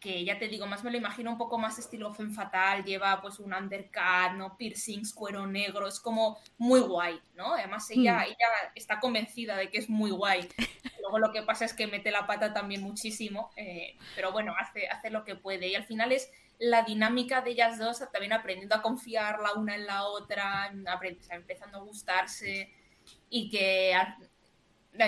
que 0.00 0.24
ya 0.24 0.38
te 0.38 0.48
digo, 0.48 0.66
más 0.66 0.84
me 0.84 0.90
lo 0.90 0.96
imagino 0.96 1.32
un 1.32 1.38
poco 1.38 1.58
más 1.58 1.78
estilo 1.78 2.14
Femme 2.14 2.32
Fatal, 2.32 2.84
lleva 2.84 3.20
pues 3.20 3.40
un 3.40 3.52
undercut, 3.52 4.36
¿no? 4.36 4.56
Piercings, 4.56 5.12
cuero 5.12 5.46
negro, 5.46 5.88
es 5.88 5.98
como 5.98 6.38
muy 6.56 6.80
guay, 6.80 7.20
¿no? 7.34 7.54
Además 7.54 7.90
ella, 7.90 8.20
hmm. 8.20 8.26
ella 8.26 8.72
está 8.74 9.00
convencida 9.00 9.56
de 9.56 9.70
que 9.70 9.78
es 9.78 9.88
muy 9.88 10.10
guay. 10.10 10.48
Luego 11.00 11.18
lo 11.18 11.32
que 11.32 11.42
pasa 11.42 11.64
es 11.64 11.72
que 11.72 11.86
mete 11.86 12.10
la 12.10 12.26
pata 12.26 12.52
también 12.52 12.82
muchísimo, 12.82 13.50
eh, 13.56 13.96
pero 14.14 14.30
bueno, 14.30 14.54
hace, 14.58 14.86
hace 14.88 15.10
lo 15.10 15.24
que 15.24 15.34
puede. 15.34 15.68
Y 15.68 15.74
al 15.74 15.84
final 15.84 16.12
es 16.12 16.30
la 16.58 16.82
dinámica 16.82 17.40
de 17.40 17.50
ellas 17.50 17.78
dos, 17.78 17.98
también 18.12 18.32
aprendiendo 18.32 18.74
a 18.74 18.82
confiar 18.82 19.40
la 19.40 19.54
una 19.54 19.74
en 19.74 19.86
la 19.86 20.04
otra, 20.04 20.72
empezando 21.30 21.78
a 21.78 21.82
gustarse 21.82 22.72
y 23.30 23.50
que 23.50 23.94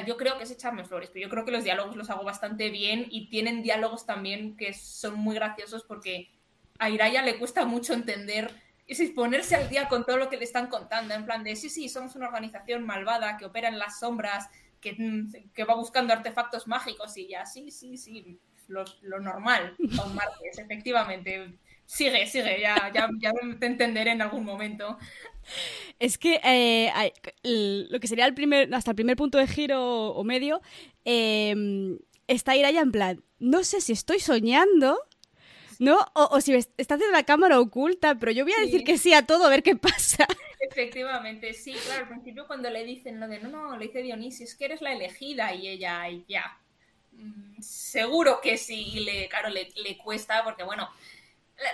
yo 0.07 0.17
creo 0.17 0.39
que 0.39 0.45
es 0.45 0.51
echarme 0.51 0.85
flores, 0.85 1.11
pero 1.13 1.25
yo 1.25 1.31
creo 1.31 1.45
que 1.45 1.51
los 1.51 1.65
diálogos 1.65 1.97
los 1.97 2.11
hago 2.11 2.25
bastante 2.25 2.71
bien 2.71 3.07
y 3.11 3.29
tienen 3.29 3.63
diálogos 3.63 4.07
también 4.07 4.57
que 4.57 4.73
son 4.73 5.19
muy 5.19 5.35
graciosos 5.35 5.85
porque 5.85 6.31
a 6.79 6.91
Iraya 6.91 7.23
le 7.23 7.39
cuesta 7.39 7.65
mucho 7.65 7.93
entender 7.93 8.51
y 8.87 9.07
ponerse 9.09 9.55
al 9.55 9.69
día 9.69 9.89
con 9.89 10.05
todo 10.05 10.17
lo 10.17 10.29
que 10.29 10.37
le 10.37 10.45
están 10.45 10.67
contando, 10.67 11.15
en 11.15 11.25
plan 11.25 11.45
de, 11.45 11.55
sí, 11.55 11.71
sí, 11.71 11.89
somos 11.89 12.17
una 12.17 12.27
organización 12.27 12.85
malvada 12.85 13.37
que 13.37 13.45
opera 13.45 13.69
en 13.69 13.79
las 13.79 14.01
sombras, 14.01 14.49
que, 14.81 14.97
que 15.55 15.65
va 15.65 15.75
buscando 15.77 16.13
artefactos 16.13 16.67
mágicos 16.67 17.17
y 17.17 17.29
ya, 17.29 17.47
sí, 17.47 17.71
sí, 17.71 17.97
sí, 17.97 18.41
lo, 18.67 18.85
lo 19.03 19.21
normal 19.21 19.77
con 19.97 20.15
Martes, 20.15 20.59
efectivamente. 20.59 21.55
Sigue, 21.91 22.25
sigue, 22.29 22.61
ya, 22.61 22.93
ya, 22.95 23.09
ya 23.19 23.33
te 23.59 23.67
entenderé 23.67 24.13
en 24.13 24.23
algún 24.23 24.45
momento. 24.45 24.97
Es 25.99 26.19
que 26.19 26.41
eh, 26.45 26.89
lo 27.91 27.99
que 27.99 28.07
sería 28.07 28.27
el 28.27 28.35
primer, 28.35 28.73
hasta 28.73 28.93
el 28.93 28.95
primer 28.95 29.17
punto 29.17 29.39
de 29.39 29.49
giro 29.49 30.13
o 30.13 30.23
medio, 30.23 30.63
em, 31.05 31.99
está 32.29 32.55
Iraya 32.55 32.81
en 32.81 32.93
plan, 32.93 33.25
no 33.41 33.65
sé 33.65 33.81
si 33.81 33.91
estoy 33.91 34.21
soñando, 34.21 35.01
¿no? 35.81 35.99
O, 36.15 36.41
si 36.41 36.55
está 36.55 36.95
haciendo 36.95 37.11
la 37.11 37.25
cámara 37.25 37.59
oculta, 37.59 38.15
pero 38.15 38.31
yo 38.31 38.45
voy 38.45 38.53
a 38.53 38.61
decir 38.61 38.85
que 38.85 38.97
sí 38.97 39.13
a 39.13 39.27
todo, 39.27 39.47
a 39.47 39.51
ver 39.51 39.65
qué 39.65 39.75
pasa. 39.75 40.29
Efectivamente, 40.61 41.55
sí, 41.55 41.73
claro, 41.73 42.03
al 42.03 42.09
principio 42.09 42.47
cuando 42.47 42.71
le 42.71 42.85
dicen 42.85 43.19
lo 43.19 43.27
de, 43.27 43.41
no, 43.41 43.49
no, 43.49 43.77
le 43.77 43.87
dice 43.87 44.03
Dionisio, 44.03 44.45
es 44.45 44.55
que 44.55 44.67
eres 44.67 44.81
la 44.81 44.93
elegida, 44.93 45.53
y 45.55 45.67
ella, 45.67 46.05
ya, 46.29 46.57
mm, 47.15 47.61
seguro 47.61 48.41
que 48.41 48.57
sí, 48.59 48.93
y 48.95 49.01
le, 49.01 49.29
claro, 49.29 49.49
le, 49.49 49.73
le 49.75 49.99
cuesta, 49.99 50.45
porque 50.45 50.63
bueno, 50.63 50.89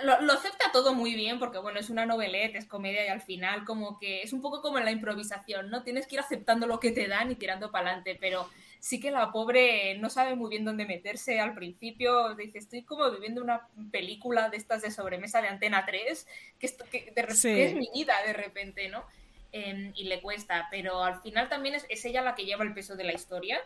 lo, 0.03 0.33
acepta 0.33 0.71
todo 0.71 0.93
muy 0.93 1.15
bien 1.15 1.39
porque, 1.39 1.57
bueno, 1.57 1.79
es 1.79 1.89
una 1.89 2.05
novelette, 2.05 2.55
es 2.55 2.65
comedia 2.65 3.05
y 3.05 3.09
al 3.09 3.21
final 3.21 3.63
como 3.65 3.97
que 3.97 4.21
es 4.21 4.33
un 4.33 4.41
poco 4.41 4.61
como 4.61 4.77
en 4.77 4.85
la 4.85 4.91
improvisación, 4.91 5.69
¿no? 5.69 5.83
Tienes 5.83 6.07
que 6.07 6.15
ir 6.15 6.21
aceptando 6.21 6.67
lo 6.67 6.79
que 6.79 6.91
te 6.91 7.07
dan 7.07 7.31
y 7.31 7.35
tirando 7.35 7.71
para 7.71 7.87
adelante, 7.87 8.17
pero 8.19 8.49
sí 8.79 8.99
que 8.99 9.11
la 9.11 9.31
pobre 9.31 9.97
no 9.97 10.09
sabe 10.09 10.35
muy 10.35 10.49
bien 10.49 10.65
dónde 10.65 10.85
meterse 10.85 11.39
al 11.39 11.53
principio. 11.55 12.35
Dice, 12.35 12.57
estoy 12.57 12.83
como 12.83 13.09
viviendo 13.11 13.41
una 13.41 13.67
película 13.91 14.49
de 14.49 14.57
estas 14.57 14.81
de 14.81 14.91
sobremesa 14.91 15.41
de 15.41 15.47
Antena 15.47 15.85
3, 15.85 16.27
que, 16.59 16.75
que, 16.91 17.11
de 17.15 17.21
repente 17.21 17.65
es 17.65 17.73
mi 17.75 17.89
vida 17.93 18.13
de 18.25 18.33
repente, 18.33 18.89
¿no? 18.89 19.05
Em, 19.53 19.93
y 19.95 20.03
le 20.03 20.21
cuesta, 20.21 20.67
pero 20.69 21.03
al 21.03 21.21
final 21.21 21.47
también 21.47 21.75
es, 21.75 21.85
es 21.89 22.03
ella 22.03 22.21
la 22.21 22.35
que 22.35 22.45
lleva 22.45 22.63
el 22.63 22.73
peso 22.73 22.95
de 22.95 23.05
la 23.05 23.13
historia 23.13 23.61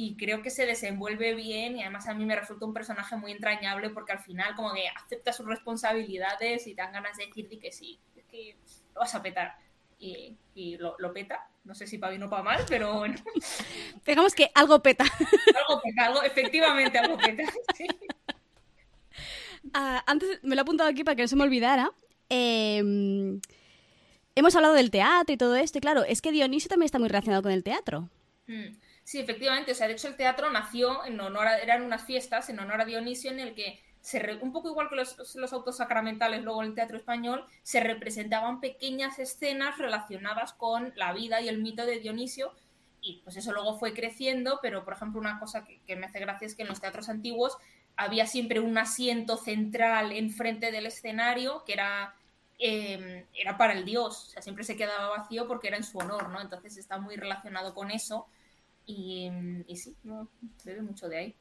y 0.00 0.14
creo 0.14 0.42
que 0.42 0.50
se 0.50 0.64
desenvuelve 0.64 1.34
bien 1.34 1.76
y 1.76 1.82
además 1.82 2.06
a 2.06 2.14
mí 2.14 2.24
me 2.24 2.36
resulta 2.36 2.64
un 2.64 2.72
personaje 2.72 3.16
muy 3.16 3.32
entrañable 3.32 3.90
porque 3.90 4.12
al 4.12 4.20
final 4.20 4.54
como 4.54 4.72
que 4.72 4.84
acepta 4.86 5.32
sus 5.32 5.44
responsabilidades 5.44 6.68
y 6.68 6.74
dan 6.74 6.92
ganas 6.92 7.16
de 7.16 7.26
decir 7.26 7.48
que 7.48 7.72
sí, 7.72 7.98
es 8.14 8.24
que 8.26 8.56
lo 8.94 9.00
vas 9.00 9.12
a 9.16 9.22
petar. 9.24 9.56
Y, 9.98 10.36
lo, 10.78 11.12
peta, 11.12 11.50
no 11.64 11.74
sé 11.74 11.88
si 11.88 11.98
para 11.98 12.10
bien 12.10 12.22
o 12.22 12.30
para 12.30 12.44
mal, 12.44 12.64
pero 12.68 12.98
bueno. 12.98 13.16
Digamos 14.06 14.36
que 14.36 14.52
algo 14.54 14.80
peta. 14.80 15.02
algo 15.68 15.82
peta, 15.82 16.06
algo, 16.06 16.22
efectivamente 16.22 16.96
algo 16.96 17.18
peta. 17.18 17.42
Ah, 19.74 20.02
antes 20.06 20.42
me 20.44 20.54
lo 20.54 20.60
he 20.60 20.62
apuntado 20.62 20.88
aquí 20.88 21.02
para 21.02 21.16
que 21.16 21.22
no 21.22 21.28
se 21.28 21.34
me 21.34 21.42
olvidara. 21.42 21.90
Em, 22.28 23.40
hemos 24.36 24.54
hablado 24.54 24.72
del 24.74 24.92
teatro 24.92 25.34
y 25.34 25.36
todo 25.36 25.56
esto, 25.56 25.78
y 25.78 25.80
claro, 25.80 26.04
es 26.04 26.22
que 26.22 26.30
Dionisio 26.30 26.70
también 26.70 26.86
está 26.86 27.00
muy 27.00 27.08
relacionado 27.08 27.42
con 27.42 27.50
el 27.50 27.64
teatro. 27.64 28.08
Mm. 28.46 28.68
Sí, 29.08 29.18
efectivamente. 29.18 29.72
O 29.72 29.74
sea, 29.74 29.86
de 29.86 29.94
hecho 29.94 30.06
el 30.06 30.16
teatro 30.16 30.50
nació 30.50 31.02
en 31.06 31.18
honor 31.18 31.46
a, 31.46 31.58
eran 31.60 31.80
unas 31.80 32.04
fiestas 32.04 32.50
en 32.50 32.58
honor 32.60 32.82
a 32.82 32.84
Dionisio 32.84 33.30
en 33.30 33.40
el 33.40 33.54
que 33.54 33.80
se 34.02 34.38
un 34.42 34.52
poco 34.52 34.68
igual 34.68 34.90
que 34.90 34.96
los, 34.96 35.34
los, 35.34 35.52
autos 35.54 35.78
sacramentales 35.78 36.44
luego 36.44 36.62
en 36.62 36.68
el 36.68 36.74
teatro 36.74 36.98
español, 36.98 37.46
se 37.62 37.80
representaban 37.80 38.60
pequeñas 38.60 39.18
escenas 39.18 39.78
relacionadas 39.78 40.52
con 40.52 40.92
la 40.94 41.14
vida 41.14 41.40
y 41.40 41.48
el 41.48 41.56
mito 41.56 41.86
de 41.86 42.00
Dionisio. 42.00 42.52
Y 43.00 43.22
pues 43.24 43.38
eso 43.38 43.50
luego 43.54 43.78
fue 43.78 43.94
creciendo, 43.94 44.58
pero 44.60 44.84
por 44.84 44.92
ejemplo 44.92 45.18
una 45.18 45.40
cosa 45.40 45.64
que, 45.64 45.96
me 45.96 46.04
hace 46.04 46.20
gracia 46.20 46.46
es 46.46 46.54
que 46.54 46.62
en 46.64 46.68
los 46.68 46.82
teatros 46.82 47.08
antiguos 47.08 47.56
había 47.96 48.26
siempre 48.26 48.60
un 48.60 48.76
asiento 48.76 49.38
central 49.38 50.12
enfrente 50.12 50.70
del 50.70 50.84
escenario 50.84 51.64
que 51.64 51.72
era 51.72 52.14
em, 52.58 53.24
era 53.32 53.56
para 53.56 53.72
el 53.72 53.86
dios, 53.86 54.26
o 54.26 54.30
sea, 54.32 54.42
siempre 54.42 54.64
se 54.64 54.76
quedaba 54.76 55.16
vacío 55.16 55.48
porque 55.48 55.68
era 55.68 55.78
en 55.78 55.84
su 55.84 55.96
honor, 55.96 56.28
¿no? 56.28 56.42
Entonces 56.42 56.76
está 56.76 56.98
muy 56.98 57.16
relacionado 57.16 57.72
con 57.72 57.90
eso 57.90 58.26
y, 58.88 59.76
sí, 59.76 59.94
no, 60.02 60.30
se 60.56 60.74
ve 60.74 60.80
mucho 60.80 61.08
de 61.08 61.18
ahí. 61.18 61.36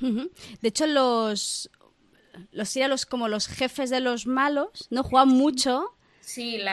De 0.00 0.68
hecho, 0.68 0.86
los, 0.86 1.70
los 2.52 2.74
los 2.74 3.06
como 3.06 3.28
los 3.28 3.48
jefes 3.48 3.90
de 3.90 4.00
los 4.00 4.26
malos, 4.26 4.88
¿no? 4.90 5.02
Juegan 5.02 5.28
mucho 5.28 5.94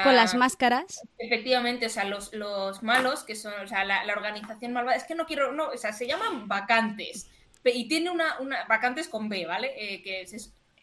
con 0.03 0.15
las 0.15 0.33
máscaras. 0.33 1.01
Efectivamente, 1.17 1.87
o 1.87 1.89
sea, 1.89 2.05
los, 2.05 2.33
los 2.33 2.81
malos, 2.83 3.23
que 3.23 3.35
son, 3.35 3.53
o 3.61 3.67
sea, 3.67 3.83
la, 3.83 4.01
organización 4.13 4.71
malvada, 4.71 4.95
es 4.95 5.03
que 5.03 5.13
no 5.13 5.25
quiero, 5.25 5.51
no, 5.51 5.67
o 5.67 5.77
sea, 5.77 5.91
se 5.91 6.07
llaman 6.07 6.47
vacantes. 6.47 7.29
Y 7.65 7.87
tiene 7.89 8.09
una, 8.09 8.39
una 8.39 8.63
vacantes 8.65 9.09
con 9.09 9.27
B, 9.27 9.45
¿vale? 9.45 9.73
Eh, 9.75 10.01
que 10.03 10.25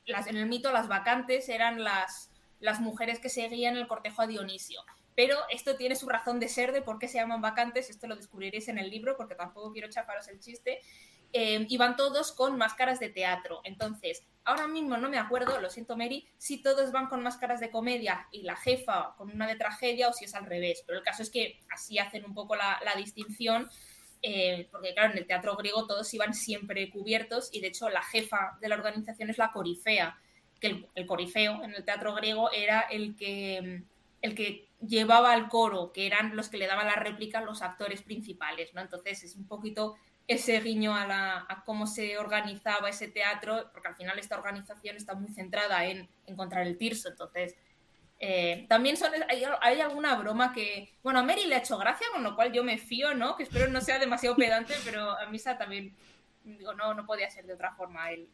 las, 0.04 0.26
en 0.26 0.36
el 0.36 0.46
mito 0.46 0.70
las 0.70 0.86
vacantes 0.86 1.48
eran 1.48 1.82
las, 1.82 2.30
las 2.58 2.80
mujeres 2.80 3.20
que 3.20 3.30
seguían 3.30 3.76
el 3.76 3.86
cortejo 3.86 4.20
a 4.20 4.26
Dionisio 4.26 4.82
pero 5.14 5.36
esto 5.50 5.76
tiene 5.76 5.96
su 5.96 6.08
razón 6.08 6.40
de 6.40 6.48
ser 6.48 6.72
de 6.72 6.82
por 6.82 6.98
qué 6.98 7.08
se 7.08 7.18
llaman 7.18 7.40
vacantes, 7.40 7.90
esto 7.90 8.06
lo 8.06 8.16
descubriréis 8.16 8.68
en 8.68 8.78
el 8.78 8.90
libro 8.90 9.16
porque 9.16 9.34
tampoco 9.34 9.72
quiero 9.72 9.88
chafaros 9.88 10.28
el 10.28 10.40
chiste, 10.40 10.80
eh, 11.32 11.64
y 11.68 11.76
van 11.76 11.96
todos 11.96 12.32
con 12.32 12.58
máscaras 12.58 12.98
de 12.98 13.08
teatro. 13.08 13.60
Entonces, 13.64 14.26
ahora 14.44 14.66
mismo 14.66 14.96
no 14.96 15.08
me 15.08 15.18
acuerdo, 15.18 15.60
lo 15.60 15.70
siento 15.70 15.96
Mary, 15.96 16.28
si 16.38 16.60
todos 16.60 16.90
van 16.90 17.06
con 17.06 17.22
máscaras 17.22 17.60
de 17.60 17.70
comedia 17.70 18.26
y 18.32 18.42
la 18.42 18.56
jefa 18.56 19.14
con 19.16 19.30
una 19.30 19.46
de 19.46 19.54
tragedia 19.54 20.08
o 20.08 20.12
si 20.12 20.24
es 20.24 20.34
al 20.34 20.46
revés, 20.46 20.82
pero 20.86 20.98
el 20.98 21.04
caso 21.04 21.22
es 21.22 21.30
que 21.30 21.60
así 21.70 21.98
hacen 21.98 22.24
un 22.24 22.34
poco 22.34 22.56
la, 22.56 22.80
distinción. 22.96 23.68
Eh, 24.22 24.68
porque 24.70 24.92
claro, 24.92 25.12
en 25.12 25.18
el 25.18 25.26
teatro 25.26 25.56
griego 25.56 25.86
todos 25.86 26.12
iban 26.12 26.34
siempre 26.34 26.90
cubiertos 26.90 27.48
y 27.52 27.60
de 27.60 27.68
hecho 27.68 27.88
la 27.88 28.02
jefa 28.02 28.58
de 28.60 28.68
la 28.68 28.74
organización 28.74 29.30
es 29.30 29.38
la 29.38 29.50
corifea, 29.50 30.18
que 30.60 30.84
el 30.94 31.06
corifeo 31.06 31.62
en 31.62 31.74
el 31.74 31.84
teatro 31.86 32.14
griego 32.14 32.50
era 32.52 32.80
el 32.80 33.16
que 33.16 33.82
el 34.20 34.34
que 34.34 34.69
llevaba 34.86 35.32
al 35.32 35.48
coro, 35.48 35.92
que 35.92 36.06
eran 36.06 36.36
los 36.36 36.48
que 36.48 36.58
le 36.58 36.66
daban 36.66 36.86
la 36.86 36.96
réplica 36.96 37.38
a 37.38 37.42
los 37.42 37.62
actores 37.62 38.02
principales, 38.02 38.72
¿no? 38.74 38.80
Entonces 38.80 39.22
es 39.22 39.36
un 39.36 39.46
poquito 39.46 39.96
ese 40.26 40.60
guiño 40.60 40.94
a, 40.94 41.06
la, 41.06 41.62
cómo 41.66 41.86
se 41.86 42.16
organizaba 42.16 42.88
ese 42.88 43.08
teatro, 43.08 43.70
porque 43.72 43.88
al 43.88 43.96
final 43.96 44.18
esta 44.18 44.36
organización 44.36 44.96
está 44.96 45.14
muy 45.14 45.32
centrada 45.32 45.84
en 45.86 46.08
encontrar 46.26 46.66
el 46.66 46.78
tirso, 46.78 47.08
entonces 47.08 47.56
eh, 48.22 48.66
también 48.68 48.98
son, 48.98 49.10
hay, 49.28 49.80
alguna 49.80 50.14
broma 50.16 50.52
que, 50.52 50.92
bueno, 51.02 51.20
a 51.20 51.22
Mary 51.22 51.46
le 51.46 51.54
ha 51.54 51.58
hecho 51.58 51.78
gracia, 51.78 52.06
con 52.12 52.22
lo 52.22 52.36
cual 52.36 52.52
yo 52.52 52.62
me 52.62 52.76
fío, 52.76 53.14
¿no? 53.14 53.34
Que 53.34 53.44
espero 53.44 53.68
no 53.68 53.80
sea 53.80 53.98
demasiado 53.98 54.36
pedante, 54.36 54.74
pero 54.84 55.18
a 55.18 55.26
Misa 55.30 55.56
también, 55.56 55.96
digo, 56.44 56.74
no, 56.74 56.92
no 56.92 57.06
podía 57.06 57.30
ser 57.30 57.46
de 57.46 57.54
otra 57.54 57.72
forma 57.72 58.12
el, 58.12 58.28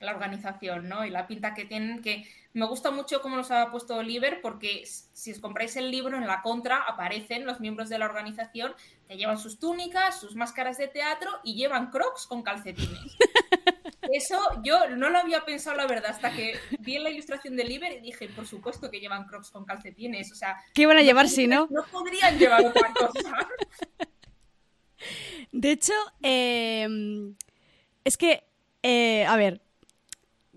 la 0.00 0.12
organización, 0.12 0.88
¿no? 0.88 1.04
Y 1.04 1.10
la 1.10 1.26
pinta 1.26 1.54
que 1.54 1.64
tienen, 1.64 2.02
que 2.02 2.26
me 2.52 2.66
gusta 2.66 2.90
mucho 2.90 3.20
cómo 3.20 3.36
los 3.36 3.50
ha 3.50 3.70
puesto 3.70 3.96
Oliver, 3.96 4.40
porque 4.40 4.84
si 4.86 5.32
os 5.32 5.38
compráis 5.38 5.76
el 5.76 5.90
libro, 5.90 6.16
en 6.16 6.26
la 6.26 6.42
contra 6.42 6.78
aparecen 6.78 7.46
los 7.46 7.60
miembros 7.60 7.88
de 7.88 7.98
la 7.98 8.06
organización 8.06 8.74
que 9.06 9.16
llevan 9.16 9.38
sus 9.38 9.58
túnicas, 9.58 10.18
sus 10.18 10.34
máscaras 10.34 10.78
de 10.78 10.88
teatro 10.88 11.30
y 11.44 11.54
llevan 11.54 11.90
crocs 11.90 12.26
con 12.26 12.42
calcetines. 12.42 13.16
Eso 14.12 14.40
yo 14.64 14.88
no 14.90 15.08
lo 15.10 15.18
había 15.18 15.44
pensado, 15.44 15.76
la 15.76 15.86
verdad, 15.86 16.10
hasta 16.10 16.32
que 16.32 16.54
vi 16.80 16.98
la 16.98 17.10
ilustración 17.10 17.56
de 17.56 17.62
Oliver 17.62 17.92
y 17.92 18.00
dije, 18.00 18.28
por 18.28 18.46
supuesto 18.46 18.90
que 18.90 18.98
llevan 18.98 19.26
crocs 19.26 19.50
con 19.50 19.64
calcetines. 19.64 20.32
O 20.32 20.34
sea, 20.34 20.56
¿qué 20.74 20.82
iban 20.82 20.96
a 20.96 21.02
llevar 21.02 21.28
si 21.28 21.46
no? 21.46 21.68
No 21.70 21.84
podrían 21.92 22.38
llevar 22.38 22.66
otra 22.66 22.92
cosa. 22.92 23.32
De 25.52 25.72
hecho, 25.72 25.92
em, 26.22 27.34
es 28.04 28.16
que, 28.16 28.44
eh, 28.82 29.24
a 29.26 29.36
ver, 29.36 29.60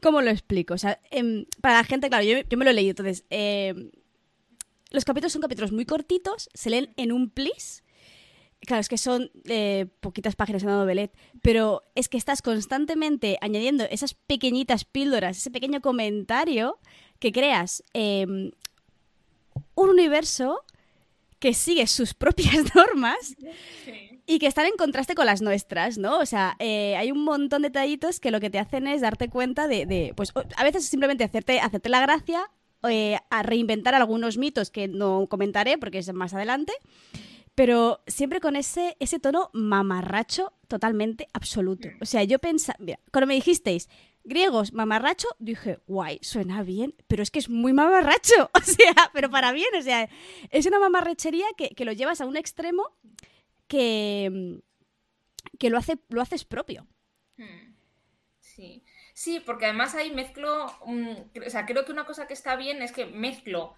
¿Cómo 0.04 0.22
lo 0.22 0.30
explico? 0.30 0.74
O 0.74 0.78
sea, 0.78 1.00
em, 1.12 1.46
para 1.62 1.78
la 1.78 1.84
gente, 1.86 2.10
claro, 2.10 2.26
yo, 2.26 2.58
me 2.58 2.66
lo 2.66 2.72
he 2.72 2.74
leído, 2.74 2.90
entonces, 2.90 3.24
em, 3.30 3.90
los 4.92 5.06
capítulos 5.06 5.32
son 5.32 5.42
capítulos 5.42 5.72
muy 5.72 5.86
cortitos, 5.86 6.50
se 6.54 6.70
leen 6.70 6.94
en 6.98 7.14
un 7.14 7.30
plis. 7.30 7.84
Claro, 8.60 8.82
es 8.82 8.90
que 8.90 8.98
son 8.98 9.32
eh, 9.46 9.88
poquitas 10.02 10.36
páginas 10.36 10.62
en 10.64 10.70
la 10.70 10.76
novelette, 10.76 11.16
pero 11.42 11.84
es 11.96 12.10
que 12.10 12.18
estás 12.18 12.42
constantemente 12.42 13.38
añadiendo 13.40 13.86
esas 13.86 14.14
pequeñitas 14.14 14.84
píldoras, 14.84 15.38
ese 15.38 15.52
pequeño 15.52 15.82
comentario 15.82 16.80
que 17.20 17.32
creas 17.32 17.82
em, 17.94 18.52
un 19.74 19.90
universo 19.90 20.66
que 21.40 21.54
sigue 21.54 21.88
sus 21.88 22.14
propias 22.14 22.56
normas 22.76 23.36
y 24.26 24.40
que 24.40 24.48
están 24.48 24.66
en 24.66 24.78
contraste 24.78 25.16
con 25.16 25.26
las 25.26 25.42
nuestras, 25.42 25.98
¿no? 25.98 26.20
O 26.20 26.26
sea, 26.26 26.56
eh, 26.60 26.96
hay 26.96 27.12
un 27.12 27.24
montón 27.24 27.62
de 27.62 27.70
detallitos 27.70 28.20
que 28.20 28.32
lo 28.32 28.40
que 28.40 28.50
te 28.50 28.60
hacen 28.60 28.88
es 28.88 29.02
darte 29.02 29.30
cuenta 29.30 29.68
de, 29.68 30.14
pues 30.16 30.32
a 30.56 30.64
veces 30.64 30.86
simplemente 30.86 31.24
hacerte, 31.24 31.60
hacerte 31.60 31.90
la 31.90 32.02
gracia, 32.02 32.50
eh, 32.90 33.18
a 33.30 33.44
reinventar 33.44 33.96
algunos 33.96 34.38
mitos 34.38 34.70
que 34.70 34.88
no 34.88 35.28
comentaré 35.30 35.78
porque 35.78 36.00
es 36.00 36.14
más 36.14 36.34
adelante, 36.34 36.74
pero 37.56 38.02
siempre 38.08 38.40
con 38.40 38.56
ese, 38.56 38.96
ese 39.00 39.20
tono 39.20 39.50
mamarracho 39.54 40.54
totalmente 40.68 41.28
absoluto. 41.34 41.90
O 42.02 42.06
sea, 42.06 42.24
yo 42.24 42.40
pensaba, 42.40 42.78
cuando 43.12 43.28
me 43.28 43.36
dijisteis 43.36 43.90
griegos 44.24 44.72
mamarracho, 44.72 45.28
dije, 45.40 45.80
guay, 45.86 46.20
suena 46.22 46.64
bien, 46.64 46.96
pero 47.08 47.24
es 47.24 47.30
que 47.30 47.40
es 47.40 47.50
muy 47.50 47.74
mamarracho, 47.74 48.50
o 48.54 48.62
sea, 48.62 49.12
pero 49.14 49.30
para 49.30 49.52
bien, 49.52 49.70
o 49.78 49.82
sea, 49.82 50.10
es 50.50 50.66
una 50.66 50.80
mamarrechería 50.80 51.46
que, 51.58 51.70
que 51.70 51.86
lo 51.86 51.92
llevas 51.92 52.22
a 52.22 52.26
un 52.26 52.38
extremo 52.38 52.92
que, 53.74 54.62
que 55.58 55.72
lo, 55.72 55.80
hace, 55.80 55.98
lo 56.10 56.22
haces 56.22 56.46
propio. 56.46 56.86
Hmm. 57.38 57.74
Sí. 58.40 58.84
Sí, 59.16 59.40
porque 59.44 59.66
además 59.66 59.96
ahí 59.96 60.12
mezclo, 60.14 60.66
o 60.66 61.50
sea, 61.50 61.66
creo 61.66 61.84
que 61.84 61.92
una 61.92 62.06
cosa 62.06 62.28
que 62.28 62.36
está 62.36 62.56
bien 62.56 62.84
es 62.84 62.92
que 62.92 63.08
mezclo 63.08 63.74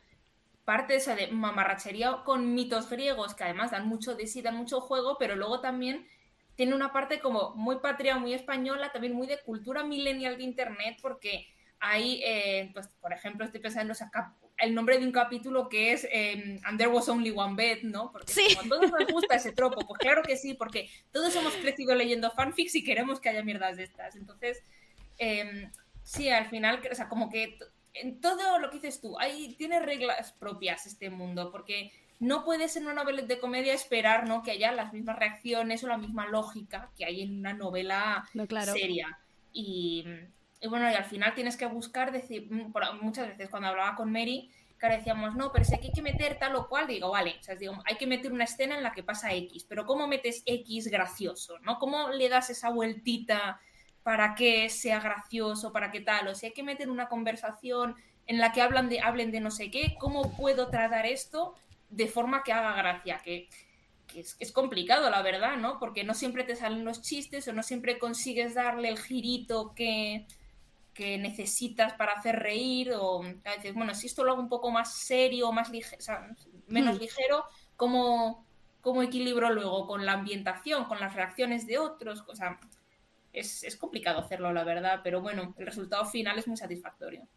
parte 0.65 0.93
de 0.93 0.99
esa 0.99 1.15
de 1.15 1.27
mamarrachería 1.27 2.23
con 2.25 2.53
mitos 2.53 2.89
griegos 2.89 3.35
que 3.35 3.45
además 3.45 3.71
dan 3.71 3.87
mucho 3.87 4.15
de 4.15 4.27
sí, 4.27 4.41
dan 4.41 4.57
mucho 4.57 4.81
juego, 4.81 5.15
pero 5.17 5.37
luego 5.37 5.61
también 5.61 6.05
tiene 6.55 6.75
una 6.75 6.91
parte 6.91 7.21
como 7.21 7.55
muy 7.55 7.77
patria, 7.77 8.17
muy 8.17 8.33
española, 8.33 8.91
también 8.91 9.13
muy 9.13 9.27
de 9.27 9.39
cultura 9.43 9.85
millennial 9.85 10.35
de 10.35 10.43
internet, 10.43 10.97
porque 11.01 11.47
hay, 11.79 12.21
eh, 12.23 12.69
pues, 12.73 12.87
por 13.01 13.13
ejemplo, 13.13 13.45
estoy 13.45 13.59
pensando 13.59 13.93
en 13.93 14.09
el 14.57 14.73
nombre 14.73 14.97
de 14.97 15.05
un 15.05 15.11
capítulo 15.11 15.67
que 15.67 15.91
es 15.91 16.07
eh, 16.11 16.59
And 16.63 16.77
There 16.77 16.89
Was 16.89 17.09
Only 17.09 17.31
One 17.35 17.55
Bed, 17.55 17.83
¿no? 17.83 18.11
Porque 18.11 18.31
sí. 18.31 18.55
como 18.55 18.75
a 18.75 18.77
todos 18.77 18.91
nos 18.91 19.11
gusta 19.11 19.35
ese 19.35 19.51
tropo, 19.51 19.85
pues 19.85 19.99
claro 19.99 20.23
que 20.23 20.37
sí, 20.37 20.53
porque 20.53 20.89
todos 21.11 21.35
hemos 21.35 21.53
crecido 21.55 21.93
leyendo 21.95 22.31
fanfics 22.31 22.75
y 22.75 22.83
queremos 22.83 23.19
que 23.19 23.29
haya 23.29 23.43
mierdas 23.43 23.77
de 23.77 23.83
estas. 23.83 24.15
Entonces, 24.15 24.63
em, 25.17 25.69
sí, 26.03 26.29
al 26.29 26.47
final, 26.47 26.81
o 26.89 26.95
sea, 26.95 27.09
como 27.09 27.29
que 27.29 27.57
en 27.93 28.21
todo 28.21 28.59
lo 28.59 28.69
que 28.69 28.77
dices 28.77 29.01
tú, 29.01 29.19
hay, 29.19 29.55
tiene 29.55 29.79
reglas 29.79 30.31
propias 30.33 30.85
este 30.85 31.09
mundo, 31.09 31.51
porque 31.51 31.91
no 32.19 32.45
puedes 32.45 32.75
en 32.75 32.83
una 32.83 32.93
novela 32.93 33.21
de 33.21 33.39
comedia 33.39 33.73
esperar 33.73 34.27
¿no? 34.27 34.41
que 34.41 34.51
haya 34.51 34.71
las 34.71 34.93
mismas 34.93 35.17
reacciones 35.17 35.83
o 35.83 35.87
la 35.87 35.97
misma 35.97 36.27
lógica 36.27 36.91
que 36.97 37.05
hay 37.05 37.21
en 37.21 37.39
una 37.39 37.53
novela 37.53 38.25
seria. 38.73 39.19
Y, 39.51 40.05
bueno, 40.69 40.89
y 40.89 40.93
al 40.93 41.05
final 41.05 41.33
tienes 41.33 41.57
que 41.57 41.65
buscar, 41.65 42.11
decir, 42.11 42.47
mm, 42.51 42.73
muchas 43.01 43.27
veces 43.27 43.49
cuando 43.49 43.69
hablaba 43.69 43.95
con 43.95 44.11
Mary, 44.11 44.51
que 44.79 44.87
decíamos, 44.97 45.35
no, 45.35 45.51
pero 45.51 45.65
si 45.65 45.73
aquí 45.73 45.87
hay 45.87 45.93
que 45.93 46.01
meter 46.01 46.37
tal 46.37 46.55
o 46.55 46.67
cual, 46.67 46.87
digo, 46.87 47.09
vale, 47.09 47.35
o 47.39 47.43
sea, 47.43 47.55
digo, 47.55 47.81
hay 47.85 47.95
que 47.95 48.07
meter 48.07 48.31
una 48.31 48.43
escena 48.43 48.75
en 48.75 48.83
la 48.83 48.91
que 48.91 49.03
pasa 49.03 49.33
X, 49.33 49.65
pero 49.67 49.85
¿cómo 49.85 50.07
metes 50.07 50.43
X 50.45 50.87
gracioso? 50.87 51.59
¿no? 51.59 51.79
¿Cómo 51.79 52.09
le 52.09 52.29
das 52.29 52.49
esa 52.49 52.69
vueltita 52.69 53.59
para 54.03 54.35
que 54.35 54.69
sea 54.69 54.99
gracioso, 54.99 55.71
para 55.71 55.91
que 55.91 56.01
tal? 56.01 56.27
O 56.27 56.35
si 56.35 56.47
hay 56.47 56.53
que 56.53 56.63
meter 56.63 56.89
una 56.89 57.07
conversación 57.07 57.95
en 58.27 58.39
la 58.39 58.51
que 58.51 58.61
hablan 58.61 58.89
de, 58.89 58.99
hablen 58.99 59.31
de 59.31 59.39
no 59.39 59.51
sé 59.51 59.71
qué, 59.71 59.95
¿cómo 59.99 60.35
puedo 60.35 60.69
tratar 60.69 61.05
esto 61.05 61.55
de 61.89 62.07
forma 62.07 62.43
que 62.43 62.53
haga 62.53 62.75
gracia? 62.75 63.21
Que, 63.23 63.49
es, 64.13 64.51
complicado, 64.53 65.09
la 65.09 65.21
verdad, 65.21 65.57
¿no? 65.57 65.77
Porque 65.77 66.05
no 66.05 66.13
siempre 66.13 66.45
te 66.45 66.55
salen 66.55 66.85
los 66.85 67.01
chistes 67.01 67.47
o 67.47 67.53
no 67.53 67.63
siempre 67.63 67.97
consigues 67.97 68.53
darle 68.53 68.87
el 68.87 68.97
girito 68.97 69.73
que, 69.75 70.25
que 70.95 71.17
necesitas 71.17 71.93
para 71.93 72.13
hacer 72.13 72.37
reír 72.37 72.93
o 72.93 73.21
a 73.21 73.55
veces, 73.57 73.75
bueno, 73.75 73.93
si 73.93 74.07
esto 74.07 74.23
lo 74.23 74.31
hago 74.31 74.41
un 74.41 74.49
poco 74.49 74.71
más 74.71 74.95
serio, 74.95 75.51
más 75.51 75.69
ligero, 75.69 75.99
menos 76.67 76.95
hmm. 76.95 76.99
ligero, 76.99 77.43
¿cómo, 77.75 78.47
¿cómo, 78.81 79.03
equilibro 79.03 79.51
luego 79.51 79.85
con 79.85 80.05
la 80.05 80.13
ambientación, 80.13 80.85
con 80.85 80.99
las 81.01 81.13
reacciones 81.13 81.67
de 81.67 81.77
otros? 81.77 82.23
O 82.27 82.35
sea, 82.35 82.59
es, 83.33 83.63
es 83.63 83.75
complicado 83.75 84.19
hacerlo, 84.19 84.53
la 84.53 84.63
verdad, 84.63 85.01
pero 85.03 85.21
bueno, 85.21 85.53
el 85.57 85.65
resultado 85.65 86.05
final 86.05 86.39
es 86.39 86.47
muy 86.47 86.55
satisfactorio. 86.55 87.27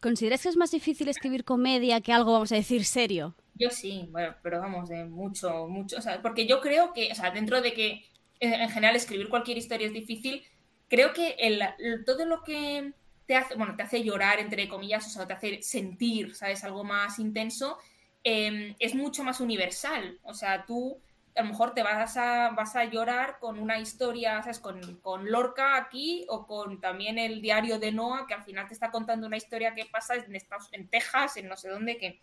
¿Consideras 0.00 0.42
que 0.42 0.48
es 0.48 0.56
más 0.56 0.70
difícil 0.70 1.08
escribir 1.08 1.44
comedia 1.44 2.00
que 2.00 2.14
algo, 2.14 2.32
vamos 2.32 2.50
a 2.52 2.54
decir, 2.56 2.86
serio? 2.86 3.36
Yo 3.54 3.68
sí, 3.68 4.08
bueno, 4.10 4.34
pero 4.42 4.58
vamos, 4.58 4.88
de 4.88 5.04
mucho, 5.04 5.68
mucho, 5.68 5.98
o 5.98 6.00
sea, 6.00 6.22
porque 6.22 6.46
yo 6.46 6.62
creo 6.62 6.94
que, 6.94 7.12
o 7.12 7.14
sea, 7.14 7.30
dentro 7.30 7.60
de 7.60 7.74
que 7.74 8.06
en 8.40 8.70
general 8.70 8.96
escribir 8.96 9.28
cualquier 9.28 9.58
historia 9.58 9.86
es 9.86 9.92
difícil, 9.92 10.42
creo 10.90 11.14
que 11.14 11.36
el, 11.38 12.04
todo 12.04 12.26
lo 12.26 12.42
que 12.42 12.92
te 13.24 13.36
hace, 13.36 13.54
bueno, 13.54 13.76
te 13.76 13.84
hace 13.84 14.02
llorar, 14.02 14.40
entre 14.40 14.68
comillas, 14.68 15.06
o 15.06 15.10
sea, 15.10 15.26
te 15.26 15.32
hace 15.32 15.62
sentir, 15.62 16.34
¿sabes? 16.34 16.64
Algo 16.64 16.82
más 16.82 17.18
intenso, 17.20 17.78
em, 18.24 18.74
es 18.80 18.94
mucho 18.94 19.22
más 19.22 19.40
universal. 19.40 20.18
O 20.24 20.34
sea, 20.34 20.66
tú 20.66 21.00
a 21.36 21.42
lo 21.42 21.50
mejor 21.50 21.74
te 21.74 21.84
vas 21.84 22.16
a, 22.16 22.50
vas 22.50 22.74
a 22.74 22.84
llorar 22.84 23.38
con 23.38 23.60
una 23.60 23.78
historia, 23.78 24.42
¿sabes? 24.42 24.58
Con, 24.58 24.96
con, 24.96 25.30
Lorca 25.30 25.76
aquí 25.76 26.26
o 26.28 26.44
con 26.44 26.80
también 26.80 27.18
el 27.18 27.40
diario 27.40 27.78
de 27.78 27.92
Noah, 27.92 28.26
que 28.26 28.34
al 28.34 28.42
final 28.42 28.66
te 28.66 28.74
está 28.74 28.90
contando 28.90 29.28
una 29.28 29.36
historia 29.36 29.74
que 29.74 29.86
pasa 29.86 30.16
en, 30.16 30.34
Estados, 30.34 30.68
en 30.72 30.88
Texas, 30.88 31.36
en 31.36 31.48
no 31.48 31.56
sé 31.56 31.68
dónde, 31.68 31.98
que... 31.98 32.20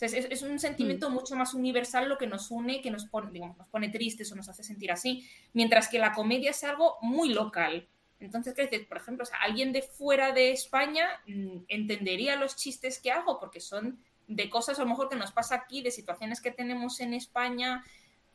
es, 0.00 0.14
es, 0.14 0.42
un 0.42 0.60
sentimiento 0.60 1.10
mm. 1.10 1.12
mucho 1.12 1.34
más 1.34 1.52
universal 1.52 2.08
lo 2.08 2.16
que 2.16 2.28
nos 2.28 2.52
une, 2.52 2.80
que 2.80 2.92
nos 2.92 3.06
pone, 3.06 3.32
digamos, 3.32 3.58
nos 3.58 3.68
pone 3.68 3.88
tristes 3.88 4.30
o 4.30 4.36
nos 4.36 4.48
hace 4.48 4.62
sentir 4.62 4.92
así, 4.92 5.28
mientras 5.52 5.88
que 5.88 5.98
la 5.98 6.12
comedia 6.12 6.50
es 6.50 6.62
algo 6.62 6.96
muy 7.02 7.30
local. 7.30 7.88
Entonces, 8.24 8.54
¿qué? 8.54 8.86
Por 8.88 8.96
ejemplo, 8.96 9.24
alguien 9.40 9.72
de 9.72 9.82
fuera 9.82 10.32
de 10.32 10.50
España 10.52 11.06
mm, 11.26 11.64
entendería 11.68 12.36
los 12.36 12.56
chistes 12.56 12.98
que 12.98 13.10
hago 13.10 13.38
porque 13.38 13.60
son 13.60 13.98
de 14.26 14.48
cosas 14.48 14.78
a 14.78 14.82
lo 14.82 14.88
mejor 14.88 15.08
que 15.08 15.16
nos 15.16 15.32
pasa 15.32 15.54
aquí, 15.54 15.82
de 15.82 15.90
situaciones 15.90 16.40
que 16.40 16.50
tenemos 16.50 17.00
en 17.00 17.14
España. 17.14 17.84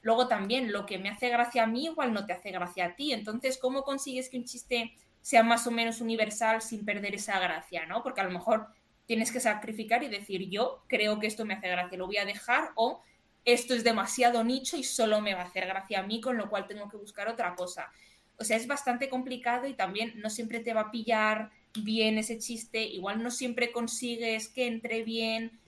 Luego 0.01 0.27
también 0.27 0.71
lo 0.71 0.85
que 0.85 0.97
me 0.97 1.09
hace 1.09 1.29
gracia 1.29 1.63
a 1.63 1.67
mí 1.67 1.85
igual 1.85 2.13
no 2.13 2.25
te 2.25 2.33
hace 2.33 2.51
gracia 2.51 2.85
a 2.85 2.95
ti. 2.95 3.11
Entonces, 3.11 3.57
¿cómo 3.57 3.83
consigues 3.83 4.29
que 4.29 4.37
un 4.37 4.45
chiste 4.45 4.93
sea 5.21 5.43
más 5.43 5.67
o 5.67 5.71
menos 5.71 6.01
universal 6.01 6.61
sin 6.61 6.85
perder 6.85 7.15
esa 7.15 7.39
gracia? 7.39 7.85
¿no? 7.85 8.03
Porque 8.03 8.21
a 8.21 8.25
lo 8.25 8.31
mejor 8.31 8.67
tienes 9.05 9.31
que 9.31 9.39
sacrificar 9.39 10.03
y 10.03 10.07
decir, 10.07 10.49
yo 10.49 10.83
creo 10.87 11.19
que 11.19 11.27
esto 11.27 11.43
me 11.43 11.55
hace 11.55 11.67
gracia, 11.67 11.97
lo 11.97 12.05
voy 12.05 12.17
a 12.17 12.25
dejar 12.25 12.71
o 12.75 13.01
esto 13.45 13.73
es 13.73 13.83
demasiado 13.83 14.43
nicho 14.43 14.77
y 14.77 14.83
solo 14.83 15.21
me 15.21 15.33
va 15.33 15.41
a 15.41 15.45
hacer 15.45 15.65
gracia 15.65 15.99
a 15.99 16.03
mí, 16.03 16.21
con 16.21 16.37
lo 16.37 16.49
cual 16.49 16.67
tengo 16.67 16.89
que 16.89 16.97
buscar 16.97 17.27
otra 17.27 17.55
cosa. 17.55 17.91
O 18.39 18.43
sea, 18.43 18.57
es 18.57 18.67
bastante 18.67 19.09
complicado 19.09 19.67
y 19.67 19.73
también 19.73 20.13
no 20.15 20.29
siempre 20.29 20.59
te 20.59 20.73
va 20.73 20.81
a 20.81 20.91
pillar 20.91 21.51
bien 21.83 22.17
ese 22.17 22.39
chiste, 22.39 22.83
igual 22.83 23.21
no 23.21 23.31
siempre 23.31 23.71
consigues 23.71 24.47
que 24.47 24.67
entre 24.67 25.03
bien, 25.03 25.59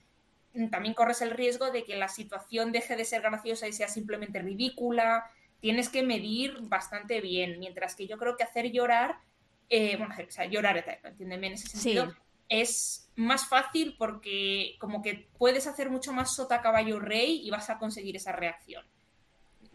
también 0.70 0.94
corres 0.94 1.22
el 1.22 1.30
riesgo 1.30 1.70
de 1.70 1.84
que 1.84 1.96
la 1.96 2.08
situación 2.08 2.72
deje 2.72 2.96
de 2.96 3.04
ser 3.04 3.22
graciosa 3.22 3.68
y 3.68 3.72
sea 3.72 3.88
simplemente 3.88 4.40
ridícula, 4.40 5.24
tienes 5.60 5.88
que 5.88 6.02
medir 6.02 6.56
bastante 6.62 7.20
bien, 7.20 7.58
mientras 7.58 7.94
que 7.94 8.06
yo 8.06 8.18
creo 8.18 8.36
que 8.36 8.44
hacer 8.44 8.72
llorar, 8.72 9.16
eh, 9.70 9.96
bueno, 9.96 10.14
o 10.16 10.30
sea, 10.30 10.46
llorar, 10.46 10.84
entiéndeme 11.04 11.48
en 11.48 11.52
ese 11.54 11.68
sentido, 11.68 12.14
es 12.48 13.08
más 13.16 13.48
fácil 13.48 13.96
porque 13.96 14.76
como 14.78 15.02
que 15.02 15.28
puedes 15.38 15.66
hacer 15.66 15.88
mucho 15.88 16.12
más 16.12 16.34
sota 16.34 16.60
caballo 16.60 16.98
rey 16.98 17.40
y 17.42 17.50
vas 17.50 17.70
a 17.70 17.78
conseguir 17.78 18.16
esa 18.16 18.32
reacción 18.32 18.84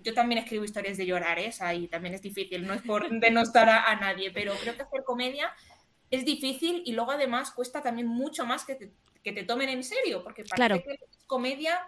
yo 0.07 0.13
también 0.13 0.41
escribo 0.41 0.63
historias 0.63 0.95
de 0.95 1.05
llorar, 1.05 1.37
¿eh? 1.37 1.53
ahí 1.59 1.89
también 1.89 2.15
es 2.15 2.21
difícil, 2.21 2.65
no 2.65 2.73
es 2.73 2.81
por 2.81 3.09
denostar 3.19 3.67
a, 3.67 3.91
a 3.91 3.95
nadie, 3.97 4.31
pero 4.31 4.53
creo 4.53 4.73
que 4.73 4.83
hacer 4.83 5.03
comedia 5.03 5.53
es 6.09 6.23
difícil 6.23 6.81
y 6.85 6.93
luego 6.93 7.11
además 7.11 7.51
cuesta 7.51 7.81
también 7.81 8.07
mucho 8.07 8.45
más 8.45 8.63
que 8.63 8.75
te, 8.75 8.93
que 9.21 9.33
te 9.33 9.43
tomen 9.43 9.67
en 9.67 9.83
serio, 9.83 10.23
porque 10.23 10.45
parece 10.45 10.81
que 10.81 10.93
es 10.93 11.25
comedia, 11.25 11.85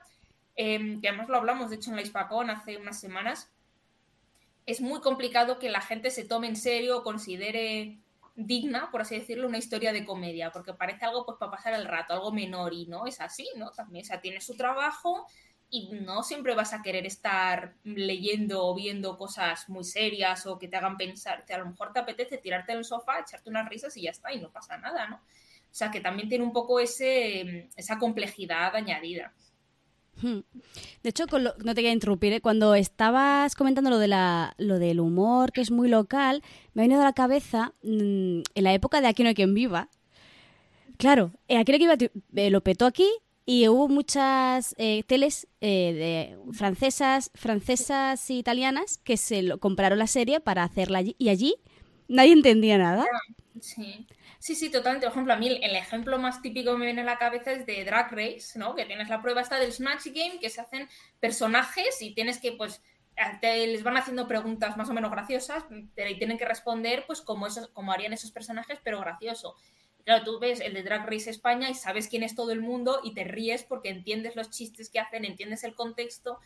em, 0.58 1.00
que 1.00 1.08
además 1.08 1.30
lo 1.30 1.38
hablamos 1.38 1.70
de 1.70 1.78
hecho 1.78 1.92
en 1.92 1.96
la 1.96 2.02
Hispacón 2.02 2.50
hace 2.50 2.76
unas 2.76 3.00
semanas, 3.00 3.50
es 4.66 4.82
muy 4.82 5.00
complicado 5.00 5.58
que 5.58 5.70
la 5.70 5.80
gente 5.80 6.12
se 6.12 6.26
tome 6.26 6.48
en 6.48 6.58
serio 6.58 6.98
o 6.98 7.04
considere 7.04 8.00
digna, 8.36 8.92
por 8.92 9.02
así 9.02 9.18
decirlo, 9.18 9.48
una 9.48 9.58
historia 9.58 9.94
de 9.94 10.06
comedia, 10.06 10.52
porque 10.52 10.74
parece 10.74 11.06
algo 11.06 11.26
pues 11.26 11.38
para 11.38 11.52
pasar 11.52 11.74
el 11.74 11.86
rato, 11.86 12.14
algo 12.14 12.34
menor 12.34 12.74
y 12.74 12.86
no 12.86 13.08
es 13.08 13.22
así, 13.22 13.48
¿no? 13.56 13.72
También, 13.72 14.04
o 14.04 14.08
sea, 14.08 14.20
tiene 14.20 14.42
su 14.42 14.58
trabajo 14.58 15.26
y 15.72 15.90
no 15.92 16.24
siempre 16.24 16.56
vas 16.56 16.74
a 16.74 16.82
querer 16.82 17.06
estar 17.06 17.76
leyendo 17.84 18.66
o 18.66 18.76
viendo 18.76 19.18
cosas 19.18 19.70
muy 19.70 19.84
serias 19.84 20.46
o 20.48 20.58
que 20.58 20.68
te 20.68 20.78
hagan 20.78 20.98
pensar. 20.98 21.46
A 21.48 21.58
lo 21.58 21.68
mejor 21.68 21.94
te 21.94 22.00
apetece 22.00 22.38
tirarte 22.38 22.72
en 22.72 22.80
el 22.80 22.86
sofá, 22.86 23.20
echarte 23.20 23.50
unas 23.50 23.70
risas 23.70 23.96
y 23.98 24.04
ya 24.04 24.12
está, 24.12 24.34
y 24.34 24.40
no 24.40 24.52
pasa 24.52 24.78
nada, 24.78 25.08
¿no? 25.08 25.18
O 25.18 25.76
sea, 25.76 25.92
que 25.92 26.02
también 26.02 26.28
tiene 26.28 26.44
un 26.44 26.54
poco 26.54 26.80
ese, 26.80 27.70
esa 27.76 28.00
complejidad 28.00 28.76
añadida. 28.76 29.34
Hmm. 30.22 30.40
De 31.04 31.10
hecho, 31.10 31.26
no 31.28 31.54
te 31.54 31.76
quería 31.76 31.92
interrumpir, 31.92 32.34
¿eh? 32.34 32.42
cuando 32.42 32.76
estabas 32.76 33.56
comentando 33.56 33.90
lo, 33.90 34.00
de 34.00 34.08
la, 34.08 34.56
lo 34.58 34.80
del 34.80 35.00
humor, 35.00 35.52
que 35.52 35.62
es 35.62 35.72
muy 35.72 35.88
local, 35.88 36.44
me 36.74 36.82
ha 36.82 36.86
venido 36.86 37.02
a 37.02 37.06
la 37.06 37.14
cabeza, 37.14 37.74
mm, 37.84 38.42
en 38.56 38.64
la 38.64 38.74
época 38.74 39.00
de 39.00 39.08
Aquí 39.08 39.24
no 39.24 39.30
hay 39.30 39.36
quien 39.36 39.54
viva, 39.54 39.90
claro, 40.98 41.32
eh, 41.48 41.58
Aquí 41.58 41.72
no 41.72 41.76
hay 41.76 41.80
quien 41.80 42.12
viva 42.12 42.12
eh, 42.36 42.50
lo 42.50 42.62
petó 42.62 42.86
aquí, 42.86 43.10
y 43.52 43.68
hubo 43.68 43.88
muchas 43.88 44.76
eh, 44.78 45.02
teles 45.08 45.48
eh, 45.60 46.38
de 46.46 46.54
francesas, 46.54 47.32
francesas 47.34 48.30
y 48.30 48.38
italianas 48.38 49.00
que 49.00 49.18
se 49.18 49.42
lo, 49.42 49.60
compraron 49.60 49.98
la 49.98 50.06
serie 50.06 50.40
para 50.40 50.64
hacerla 50.64 51.00
allí 51.00 51.16
y 51.18 51.30
allí 51.30 51.56
nadie 52.08 52.34
entendía 52.34 52.78
nada. 52.78 53.08
Sí. 53.60 54.06
Sí, 54.38 54.54
sí, 54.54 54.70
totalmente. 54.70 55.08
Por 55.08 55.14
ejemplo, 55.14 55.34
a 55.34 55.38
mí 55.38 55.48
el 55.48 55.76
ejemplo 55.76 56.20
más 56.20 56.44
típico 56.44 56.74
que 56.74 56.78
me 56.78 56.86
viene 56.86 57.02
a 57.02 57.06
la 57.06 57.18
cabeza 57.18 57.52
es 57.52 57.66
de 57.66 57.84
Drag 57.86 58.12
Race, 58.12 58.58
¿no? 58.60 58.76
Que 58.76 58.86
tienes 58.86 59.10
la 59.10 59.20
prueba 59.20 59.42
esta 59.42 59.60
del 59.60 59.74
Snatch 59.74 60.06
Game, 60.14 60.40
que 60.40 60.52
se 60.52 60.62
hacen 60.62 60.88
personajes 61.20 62.04
y 62.04 62.14
tienes 62.14 62.38
que, 62.38 62.52
pues, 62.52 62.84
les 63.42 63.84
van 63.84 63.98
haciendo 63.98 64.28
preguntas 64.28 64.78
más 64.78 64.90
o 64.92 64.94
menos 64.94 65.10
graciosas 65.10 65.66
y 65.72 66.16
tienen 66.20 66.38
que 66.38 66.46
responder, 66.46 67.04
pues, 67.08 67.20
como, 67.22 67.48
como 67.74 67.92
harían 67.92 68.14
esos 68.14 68.32
personajes, 68.32 68.80
pero 68.84 69.00
gracioso. 69.02 69.56
Claro, 70.10 70.24
tú 70.24 70.40
ves 70.40 70.60
el 70.60 70.74
de 70.74 70.82
Drag 70.82 71.08
Race 71.08 71.30
España 71.30 71.70
y 71.70 71.76
sabes 71.76 72.08
quién 72.08 72.24
es 72.24 72.34
todo 72.34 72.52
el 72.52 72.62
mundo 72.62 73.00
y 73.04 73.14
te 73.14 73.26
ríes 73.26 73.62
porque 73.62 73.90
entiendes 73.90 74.36
los 74.36 74.50
chistes 74.50 74.90
que 74.90 75.00
hacen, 75.00 75.24
entiendes 75.24 75.64
el 75.64 75.76
contexto, 75.76 76.40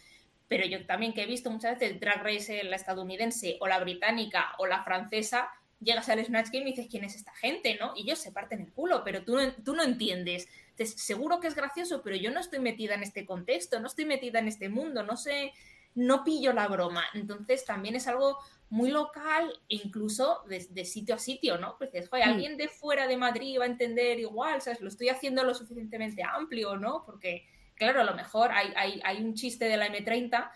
pero 0.49 0.65
yo 0.65 0.86
también 0.86 1.13
que 1.13 1.23
he 1.23 1.26
visto 1.26 1.49
muchas 1.49 1.80
veces 1.80 1.97
Drag 1.97 2.21
Race 2.21 2.62
la 2.65 2.76
estadounidense 2.76 3.56
o 3.62 3.67
la 3.67 3.80
británica 3.80 4.52
o 4.58 4.65
la 4.65 4.84
francesa, 4.84 5.47
llegas 5.80 6.10
al 6.10 6.26
Snatch 6.26 6.49
Game 6.52 6.65
y 6.65 6.71
dices, 6.71 6.88
¿quién 6.91 7.06
es 7.06 7.15
esta 7.15 7.34
gente? 7.36 7.78
¿no? 7.80 7.93
Y 7.95 8.02
ellos 8.02 8.19
se 8.19 8.34
parten 8.34 8.60
el 8.60 8.73
culo, 8.73 9.02
pero 9.06 9.23
tú 9.23 9.38
no, 9.38 9.54
tú 9.63 9.73
no 9.73 9.84
entiendes. 9.84 10.49
Entonces, 10.71 11.02
seguro 11.02 11.39
que 11.39 11.47
es 11.47 11.56
gracioso, 11.56 12.02
pero 12.04 12.17
yo 12.17 12.32
no 12.32 12.41
estoy 12.41 12.60
metida 12.60 12.95
en 12.95 13.04
este 13.04 13.26
contexto, 13.26 13.80
no 13.80 13.88
estoy 13.88 14.04
metida 14.04 14.39
en 14.39 14.49
este 14.49 14.67
mundo, 14.67 15.04
no 15.04 15.15
sé, 15.15 15.54
no 15.96 16.24
pillo 16.24 16.54
la 16.54 16.68
broma. 16.68 17.04
Entonces, 17.14 17.66
también 17.66 17.96
es 17.96 18.08
algo 18.08 18.38
muy 18.70 18.90
local 18.90 19.54
e 19.70 19.76
incluso 19.76 20.44
de, 20.48 20.86
sitio 20.86 21.16
a 21.16 21.20
sitio, 21.20 21.60
¿no? 21.60 21.78
Pues 21.78 21.92
dices, 21.92 22.10
joder, 22.10 22.26
mm. 22.26 22.30
alguien 22.30 22.58
de 22.58 22.70
fuera 22.70 23.08
de 23.08 23.18
Madrid 23.18 23.60
va 23.60 23.66
a 23.66 23.68
entender 23.68 24.20
igual, 24.20 24.62
¿sabes? 24.62 24.82
Lo 24.82 24.88
estoy 24.88 25.10
haciendo 25.10 25.44
lo 25.44 25.54
suficientemente 25.54 26.24
amplio, 26.24 26.76
¿no? 26.76 27.04
Porque, 27.06 27.46
claro, 27.76 28.02
a 28.02 28.04
lo 28.04 28.16
mejor 28.16 28.52
hay, 28.52 29.00
hay, 29.04 29.24
un 29.24 29.36
chiste 29.36 29.66
de 29.66 29.78
la 29.78 29.88
M30 29.88 30.52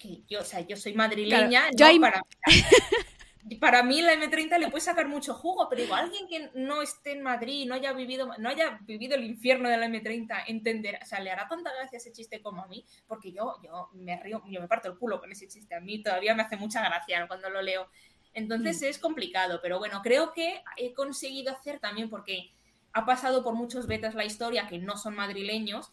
que 0.00 0.22
yo, 0.26 0.40
o 0.40 0.44
sea, 0.44 0.60
yo 0.60 0.76
soy 0.76 0.94
madrileña, 0.94 1.68
yo, 1.76 1.86
para 2.00 2.22
mí 3.82 4.02
la 4.02 4.14
M30 4.14 4.58
le 4.58 4.68
puede 4.68 4.80
sacar 4.80 5.08
mucho 5.08 5.34
jugo, 5.34 5.68
pero 5.68 5.82
igual 5.82 6.04
alguien 6.04 6.26
que 6.28 6.50
no 6.54 6.82
esté 6.82 7.12
en 7.12 7.22
Madrid, 7.22 7.66
no 7.66 7.74
haya 7.74 7.92
vivido, 7.92 8.30
no 8.38 8.48
haya 8.48 8.78
vivido 8.82 9.16
el 9.16 9.24
infierno 9.24 9.68
de 9.68 9.76
la 9.76 9.86
M30, 9.86 10.44
entenderá, 10.46 10.98
o 11.02 11.06
sea, 11.06 11.20
le 11.20 11.30
hará 11.30 11.46
tanta 11.48 11.72
gracia 11.72 11.98
ese 11.98 12.12
chiste 12.12 12.40
como 12.40 12.62
a 12.62 12.66
mí, 12.68 12.84
porque 13.06 13.32
yo, 13.32 13.56
yo 13.62 13.90
me 13.94 14.20
río, 14.22 14.42
yo 14.48 14.60
me 14.60 14.68
parto 14.68 14.88
el 14.88 14.98
culo 14.98 15.20
con 15.20 15.30
ese 15.30 15.48
chiste, 15.48 15.74
a 15.74 15.80
mí 15.80 16.02
todavía 16.02 16.34
me 16.34 16.42
hace 16.42 16.56
mucha 16.56 16.82
gracia 16.82 17.26
cuando 17.26 17.50
lo 17.50 17.60
leo. 17.62 17.88
Entonces 18.32 18.80
mm. 18.80 18.84
es 18.84 18.98
complicado, 18.98 19.60
pero 19.62 19.78
bueno, 19.78 20.00
creo 20.02 20.32
que 20.32 20.62
he 20.76 20.92
conseguido 20.94 21.52
hacer 21.52 21.80
también 21.80 22.10
porque 22.10 22.52
ha 22.92 23.04
pasado 23.04 23.42
por 23.42 23.54
muchos 23.54 23.86
betas 23.86 24.14
la 24.14 24.24
historia 24.24 24.68
que 24.68 24.78
no 24.78 24.96
son 24.96 25.14
madrileños, 25.16 25.92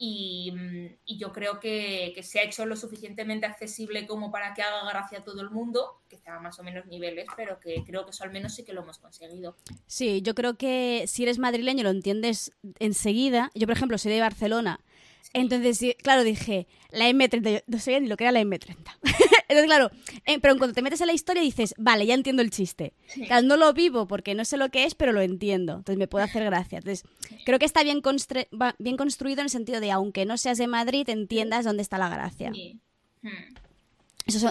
Mm, 0.00 0.86
y, 1.04 1.18
yo 1.18 1.32
creo 1.32 1.60
que, 1.60 2.18
se 2.22 2.40
ha 2.40 2.42
hecho 2.42 2.64
lo 2.64 2.74
suficientemente 2.74 3.46
accesible 3.46 4.06
como 4.06 4.32
para 4.32 4.54
que 4.54 4.62
haga 4.62 4.88
gracia 4.88 5.18
a 5.18 5.24
todo 5.24 5.42
el 5.42 5.50
mundo, 5.50 6.00
que 6.08 6.16
sea 6.16 6.38
más 6.38 6.58
o 6.58 6.62
menos 6.62 6.86
niveles, 6.86 7.26
pero 7.36 7.60
que 7.60 7.84
creo 7.84 8.04
que 8.04 8.10
eso 8.10 8.24
al 8.24 8.32
menos 8.32 8.54
sí 8.54 8.64
que 8.64 8.72
lo 8.72 8.82
hemos 8.82 8.98
conseguido. 8.98 9.56
Sí, 9.86 10.22
yo 10.22 10.34
creo 10.34 10.56
que 10.56 11.04
si 11.06 11.24
eres 11.24 11.38
madrileño 11.38 11.84
lo 11.84 11.90
entiendes 11.90 12.52
enseguida. 12.78 13.50
Yo, 13.54 13.66
por 13.66 13.76
ejemplo, 13.76 13.98
soy 13.98 14.12
de 14.12 14.20
Barcelona 14.20 14.80
entonces, 15.32 15.96
claro, 16.02 16.24
dije, 16.24 16.66
la 16.90 17.08
M30, 17.08 17.62
no 17.66 17.78
sabía 17.78 18.00
ni 18.00 18.08
lo 18.08 18.16
que 18.16 18.24
era 18.24 18.32
la 18.32 18.40
M30. 18.40 18.76
Entonces, 19.50 19.66
claro, 19.66 19.90
eh, 20.26 20.38
pero 20.38 20.56
cuando 20.56 20.74
te 20.74 20.80
metes 20.80 21.00
en 21.00 21.08
la 21.08 21.12
historia 21.12 21.42
dices, 21.42 21.74
vale, 21.76 22.06
ya 22.06 22.14
entiendo 22.14 22.40
el 22.40 22.50
chiste. 22.50 22.94
Claro, 23.26 23.44
no 23.44 23.56
lo 23.56 23.72
vivo 23.72 24.06
porque 24.06 24.36
no 24.36 24.44
sé 24.44 24.56
lo 24.56 24.68
que 24.68 24.84
es, 24.84 24.94
pero 24.94 25.10
lo 25.10 25.20
entiendo. 25.22 25.72
Entonces 25.72 25.98
me 25.98 26.06
puede 26.06 26.24
hacer 26.24 26.44
gracia. 26.44 26.78
Entonces, 26.78 27.04
creo 27.44 27.58
que 27.58 27.64
está 27.64 27.82
bien, 27.82 28.00
bien 28.78 28.96
construido 28.96 29.40
en 29.40 29.46
el 29.46 29.50
sentido 29.50 29.80
de, 29.80 29.90
aunque 29.90 30.24
no 30.24 30.36
seas 30.36 30.56
de 30.56 30.68
Madrid, 30.68 31.08
entiendas 31.08 31.64
dónde 31.64 31.82
está 31.82 31.98
la 31.98 32.08
gracia. 32.08 32.52
Hmm. 33.22 33.28
Eso, 34.24 34.50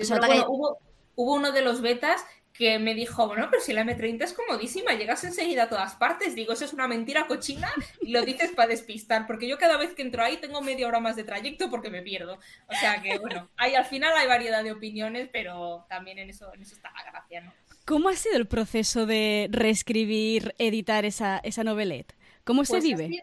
hubo, 0.49 0.79
hubo 1.15 1.33
uno 1.33 1.53
de 1.53 1.61
los 1.61 1.79
betas 1.79 2.25
que 2.59 2.77
me 2.77 2.93
dijo, 2.93 3.25
bueno, 3.25 3.47
pero 3.49 3.63
si 3.63 3.71
la 3.71 3.85
M30 3.85 4.21
es 4.21 4.33
comodísima, 4.33 4.93
llegas 4.93 5.23
enseguida 5.23 5.63
a 5.63 5.69
todas 5.69 5.95
partes. 5.95 6.35
Digo, 6.35 6.51
eso 6.51 6.65
es 6.65 6.73
una 6.73 6.89
mentira 6.89 7.25
cochina 7.25 7.71
y 8.01 8.11
lo 8.11 8.21
dices 8.23 8.51
para 8.51 8.67
despistar, 8.67 9.25
porque 9.27 9.47
yo 9.47 9.57
cada 9.57 9.77
vez 9.77 9.93
que 9.93 10.01
entro 10.01 10.21
ahí 10.21 10.35
tengo 10.35 10.61
media 10.61 10.85
hora 10.85 10.99
más 10.99 11.15
de 11.15 11.23
trayecto 11.23 11.69
porque 11.69 11.89
me 11.89 12.01
pierdo. 12.01 12.37
O 12.67 12.75
sea 12.75 13.01
que, 13.01 13.17
bueno, 13.17 13.49
hay, 13.55 13.75
al 13.75 13.85
final 13.85 14.11
hay 14.13 14.27
variedad 14.27 14.61
de 14.61 14.73
opiniones, 14.73 15.29
pero 15.31 15.85
también 15.87 16.19
en 16.19 16.31
eso, 16.31 16.53
en 16.53 16.61
eso 16.61 16.75
está 16.75 16.91
la 16.91 17.09
gracia, 17.09 17.39
¿no? 17.39 17.53
¿Cómo 17.85 18.09
ha 18.09 18.15
sido 18.15 18.35
el 18.35 18.45
proceso 18.45 19.05
de 19.05 19.47
reescribir, 19.49 20.53
editar 20.57 21.05
esa, 21.05 21.37
esa 21.37 21.63
novelette? 21.63 22.13
¿Cómo 22.43 22.65
se 22.65 22.73
pues 22.73 22.83
vive? 22.83 23.05
ha 23.05 23.07
sido, 23.07 23.21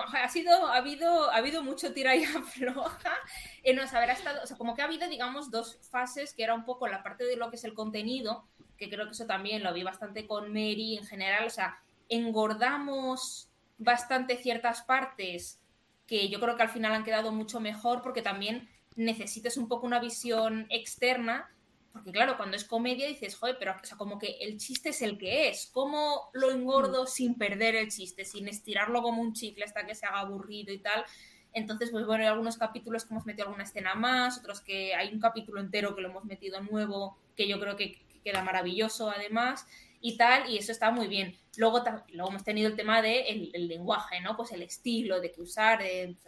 ha 0.00 0.76
habido, 0.76 1.30
ha 1.30 1.36
habido 1.36 1.62
mucho 1.62 1.92
tira 1.92 2.14
y 2.16 2.24
afloja. 2.36 3.14
Eh, 3.62 3.74
no, 3.74 3.82
haber 3.82 4.10
estado, 4.10 4.40
o 4.42 4.46
sea, 4.46 4.56
como 4.56 4.74
que 4.74 4.82
ha 4.82 4.86
habido, 4.86 5.08
digamos, 5.08 5.50
dos 5.50 5.78
fases, 5.90 6.34
que 6.34 6.44
era 6.44 6.54
un 6.54 6.64
poco 6.64 6.88
la 6.88 7.02
parte 7.02 7.24
de 7.24 7.36
lo 7.36 7.50
que 7.50 7.56
es 7.56 7.64
el 7.64 7.74
contenido, 7.74 8.44
que 8.76 8.90
creo 8.90 9.06
que 9.06 9.12
eso 9.12 9.26
también 9.26 9.62
lo 9.62 9.72
vi 9.72 9.82
bastante 9.82 10.26
con 10.26 10.48
Mary 10.48 10.98
en 10.98 11.06
general, 11.06 11.46
o 11.46 11.50
sea, 11.50 11.80
engordamos 12.08 13.48
bastante 13.78 14.36
ciertas 14.36 14.82
partes 14.82 15.60
que 16.06 16.28
yo 16.28 16.40
creo 16.40 16.56
que 16.56 16.62
al 16.62 16.68
final 16.68 16.92
han 16.92 17.04
quedado 17.04 17.32
mucho 17.32 17.60
mejor 17.60 18.00
porque 18.02 18.22
también 18.22 18.68
necesitas 18.94 19.56
un 19.56 19.68
poco 19.68 19.86
una 19.86 19.98
visión 19.98 20.66
externa, 20.70 21.50
porque 21.96 22.12
claro, 22.12 22.36
cuando 22.36 22.56
es 22.56 22.64
comedia 22.64 23.08
dices, 23.08 23.36
joder, 23.36 23.56
pero 23.58 23.72
o 23.72 23.84
sea, 23.84 23.96
como 23.96 24.18
que 24.18 24.38
el 24.40 24.58
chiste 24.58 24.90
es 24.90 25.02
el 25.02 25.18
que 25.18 25.48
es, 25.48 25.68
¿cómo 25.72 26.30
lo 26.32 26.50
engordo 26.50 27.06
sin 27.06 27.34
perder 27.34 27.74
el 27.76 27.90
chiste, 27.90 28.24
sin 28.24 28.48
estirarlo 28.48 29.02
como 29.02 29.22
un 29.22 29.32
chicle 29.32 29.64
hasta 29.64 29.86
que 29.86 29.94
se 29.94 30.06
haga 30.06 30.20
aburrido 30.20 30.72
y 30.72 30.78
tal? 30.78 31.04
Entonces, 31.52 31.90
pues 31.90 32.04
bueno, 32.04 32.22
hay 32.22 32.28
algunos 32.28 32.58
capítulos 32.58 33.04
que 33.04 33.14
hemos 33.14 33.24
metido 33.24 33.46
alguna 33.46 33.64
escena 33.64 33.94
más, 33.94 34.38
otros 34.38 34.60
que 34.60 34.94
hay 34.94 35.12
un 35.12 35.20
capítulo 35.20 35.60
entero 35.60 35.94
que 35.96 36.02
lo 36.02 36.10
hemos 36.10 36.24
metido 36.24 36.60
nuevo, 36.60 37.18
que 37.34 37.48
yo 37.48 37.58
creo 37.58 37.76
que 37.76 37.98
queda 38.22 38.42
maravilloso 38.42 39.10
además 39.10 39.66
y 40.00 40.16
tal, 40.16 40.50
y 40.50 40.58
eso 40.58 40.72
está 40.72 40.90
muy 40.90 41.08
bien. 41.08 41.34
Luego, 41.56 41.82
luego 42.12 42.30
hemos 42.30 42.44
tenido 42.44 42.68
el 42.68 42.76
tema 42.76 43.00
del 43.00 43.24
de 43.24 43.50
el 43.54 43.68
lenguaje, 43.68 44.20
¿no? 44.20 44.36
Pues 44.36 44.52
el 44.52 44.62
estilo 44.62 45.20
de 45.20 45.32
que 45.32 45.40
usar, 45.40 45.80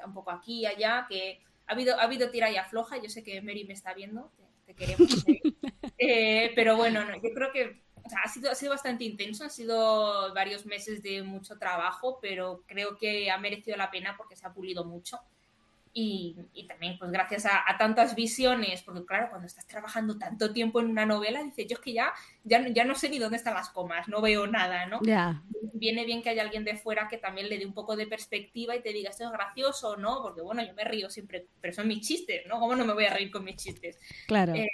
un 0.05 0.15
poco 0.15 0.31
aquí 0.31 0.61
y 0.61 0.67
allá, 0.67 1.07
que 1.09 1.41
ha 1.67 1.73
habido, 1.73 1.99
ha 2.01 2.05
habido 2.05 2.31
tira 2.31 2.51
y 2.51 2.57
afloja, 2.57 2.97
yo 2.97 3.11
sé 3.11 3.23
que 3.23 3.43
Mary 3.43 3.65
me 3.65 3.75
está 3.75 3.93
viendo, 3.93 4.33
te, 4.65 4.75
queremos. 4.75 5.25
eh, 5.99 6.53
pero 6.55 6.77
bueno, 6.77 7.05
no, 7.05 7.15
yo 7.15 7.35
creo 7.35 7.53
que 7.53 7.83
ha, 8.23 8.29
sido, 8.29 8.51
ha 8.51 8.55
sido 8.55 8.73
bastante 8.73 9.05
intenso, 9.05 9.45
han 9.45 9.51
sido 9.51 10.33
varios 10.35 10.67
meses 10.67 11.03
de 11.03 11.23
mucho 11.23 11.59
trabajo, 11.59 12.19
pero 12.21 12.63
creo 12.67 12.97
que 12.97 13.31
ha 13.31 13.39
merecido 13.39 13.77
la 13.77 13.91
pena 13.91 14.15
porque 14.17 14.37
se 14.37 14.47
ha 14.47 14.53
pulido 14.53 14.85
mucho. 14.85 15.19
Y, 16.01 16.37
también, 16.69 16.97
pues 16.97 17.11
gracias 17.11 17.45
a, 17.47 17.77
tantas 17.77 18.15
visiones, 18.15 18.83
porque 18.83 19.05
claro, 19.05 19.31
cuando 19.31 19.49
estás 19.49 19.67
trabajando 19.67 20.17
tanto 20.17 20.53
tiempo 20.53 20.79
en 20.79 20.87
una 20.87 21.07
novela, 21.07 21.43
dices, 21.43 21.67
yo 21.67 21.75
es 21.75 21.81
que 21.81 21.93
ya, 21.93 22.13
ya, 22.45 22.69
ya 22.69 22.85
no 22.85 22.95
sé 22.95 23.09
ni 23.09 23.19
dónde 23.19 23.37
están 23.37 23.55
las 23.55 23.71
comas, 23.71 24.07
no 24.07 24.21
veo 24.21 24.47
nada, 24.47 24.87
¿no? 24.87 25.01
Viene 25.73 26.05
bien 26.05 26.23
que 26.23 26.31
haya 26.31 26.43
alguien 26.43 26.65
de 26.65 26.77
fuera 26.77 27.09
que 27.09 27.19
también 27.19 27.49
le 27.49 27.59
dé 27.59 27.67
un 27.67 27.75
poco 27.75 27.97
de 27.97 28.07
perspectiva 28.07 28.77
y 28.77 28.83
te 28.83 28.93
diga, 28.93 29.11
esto 29.11 29.25
es 29.25 29.33
gracioso, 29.33 29.97
¿no? 29.97 30.23
Porque 30.23 30.41
bueno, 30.41 30.65
yo 30.65 30.73
me 30.75 30.85
río 30.85 31.11
siempre, 31.11 31.47
pero 31.61 31.75
son 31.75 31.89
mis 31.89 32.07
chistes, 32.07 32.47
¿no? 32.47 32.61
¿Cómo 32.61 32.77
no 32.77 32.85
me 32.85 32.93
voy 32.93 33.07
a 33.07 33.15
reír 33.15 33.33
con 33.33 33.43
mis 33.43 33.57
chistes? 33.57 33.99
Claro. 34.29 34.55
Eh, 34.55 34.69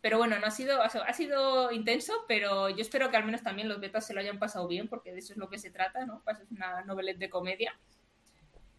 pero 0.00 0.18
bueno, 0.18 0.38
no 0.38 0.46
ha 0.46 0.50
sido, 0.50 0.82
ha 0.82 1.12
sido 1.12 1.72
intenso, 1.72 2.12
pero 2.28 2.68
yo 2.70 2.80
espero 2.80 3.10
que 3.10 3.16
al 3.16 3.24
menos 3.24 3.42
también 3.42 3.68
los 3.68 3.80
betas 3.80 4.06
se 4.06 4.14
lo 4.14 4.20
hayan 4.20 4.38
pasado 4.38 4.68
bien, 4.68 4.88
porque 4.88 5.12
de 5.12 5.18
eso 5.18 5.32
es 5.32 5.38
lo 5.38 5.48
que 5.48 5.58
se 5.58 5.70
trata, 5.70 6.06
¿no? 6.06 6.22
Pues 6.24 6.38
es 6.40 6.50
una 6.50 6.82
novelette 6.84 7.18
de 7.18 7.30
comedia 7.30 7.78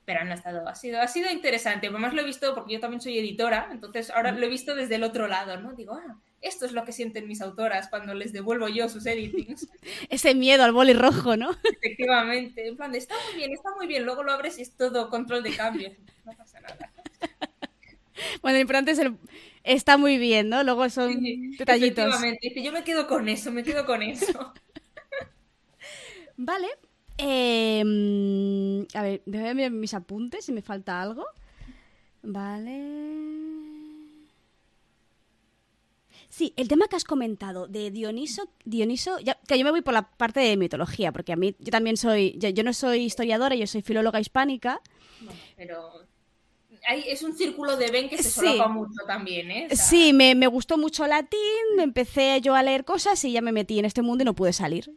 pero 0.10 0.26
no 0.26 0.32
ha 0.32 0.34
estado, 0.34 0.68
ha 0.68 0.74
sido, 0.74 1.00
ha 1.00 1.08
sido 1.08 1.30
interesante. 1.30 1.86
Además 1.86 2.16
lo 2.16 2.22
he 2.22 2.26
visto 2.26 2.56
porque 2.56 2.74
yo 2.74 2.80
también 2.80 3.00
soy 3.00 3.20
editora, 3.20 3.70
entonces 3.72 4.10
ahora 4.10 4.32
lo 4.32 4.44
he 4.44 4.50
visto 4.50 4.74
desde 4.74 4.96
el 4.96 5.04
otro 5.04 5.28
lado, 5.28 5.62
¿no? 5.62 5.74
Digo, 5.74 5.94
ah, 5.94 6.18
esto 6.42 6.66
es 6.66 6.72
lo 6.72 6.84
que 6.84 6.94
sienten 6.94 7.28
mis 7.28 7.42
autoras 7.42 7.90
cuando 7.90 8.16
les 8.16 8.34
devuelvo 8.34 8.68
yo 8.70 8.90
sus 8.90 9.06
editings. 9.06 9.68
Ese 10.10 10.34
miedo 10.34 10.64
al 10.64 10.72
boli 10.72 10.94
rojo, 10.94 11.38
¿no? 11.38 11.52
Efectivamente, 11.64 12.68
en 12.68 12.76
plan 12.76 12.92
de, 12.92 12.98
está 12.98 13.14
muy 13.28 13.36
bien, 13.36 13.54
está 13.54 13.70
muy 13.76 13.86
bien, 13.86 14.04
luego 14.04 14.24
lo 14.24 14.32
abres 14.32 14.58
y 14.58 14.64
es 14.64 14.76
todo 14.76 15.12
control 15.12 15.44
de 15.44 15.56
cambio. 15.56 15.92
No 16.26 16.34
pasa 16.36 16.60
nada. 16.60 16.92
Bueno, 18.42 18.58
lo 18.58 18.62
importante 18.62 18.92
es 18.92 19.00
el... 19.00 19.16
Está 19.70 19.98
muy 19.98 20.18
bien, 20.18 20.50
¿no? 20.50 20.64
Luego 20.64 20.90
son 20.90 21.22
detallitos. 21.58 22.06
Efectivamente, 22.08 22.64
yo 22.64 22.72
me 22.72 22.84
quedo 22.84 23.08
con 23.08 23.30
eso, 23.30 23.52
me 23.52 23.64
quedo 23.64 23.86
con 23.86 24.02
eso. 24.02 24.54
Vale, 26.38 26.68
Em, 27.22 28.88
a 28.94 29.02
ver, 29.04 29.22
déjame 29.26 29.64
ver 29.64 29.72
mis 29.72 29.94
apuntes 29.94 30.46
si 30.46 30.54
me 30.54 30.62
falta 30.62 31.02
algo. 31.02 31.26
Vale. 32.24 32.78
Sí, 36.30 36.54
el 36.56 36.70
tema 36.70 36.88
que 36.88 36.96
has 36.96 37.04
comentado 37.04 37.68
de 37.68 37.92
Dioniso, 37.92 38.50
Dioniso, 38.64 39.20
ya, 39.20 39.38
que 39.48 39.58
yo 39.58 39.66
me 39.66 39.72
voy 39.72 39.82
por 39.82 39.94
la 39.94 40.10
parte 40.10 40.40
de 40.40 40.56
mitología, 40.56 41.12
porque 41.12 41.34
a 41.34 41.36
mí 41.36 41.56
yo 41.60 41.72
también 41.72 41.98
soy, 41.98 42.38
yo, 42.38 42.64
no 42.64 42.72
soy 42.72 43.00
historiadora, 43.00 43.56
yo 43.56 43.68
soy 43.68 43.82
filóloga 43.82 44.22
hispánica. 44.22 44.80
pero 45.58 46.08
es 47.06 47.24
un 47.24 47.36
círculo 47.36 47.78
de 47.78 47.92
Ben 47.92 48.10
que 48.10 48.22
se 48.22 48.30
solapa 48.30 48.68
mucho 48.68 49.04
también, 49.06 49.52
¿eh? 49.52 49.68
Sí, 49.76 50.14
me, 50.14 50.48
gustó 50.48 50.78
mucho 50.78 51.06
latín, 51.08 51.40
me 51.76 51.84
empecé 51.84 52.42
yo 52.42 52.56
a 52.56 52.64
leer 52.64 52.86
cosas 52.86 53.24
y 53.26 53.32
ya 53.32 53.42
me 53.42 53.52
metí 53.52 53.80
en 53.80 53.86
este 53.86 54.02
mundo 54.02 54.24
y 54.24 54.26
no 54.26 54.36
pude 54.36 54.54
salir. 54.54 54.92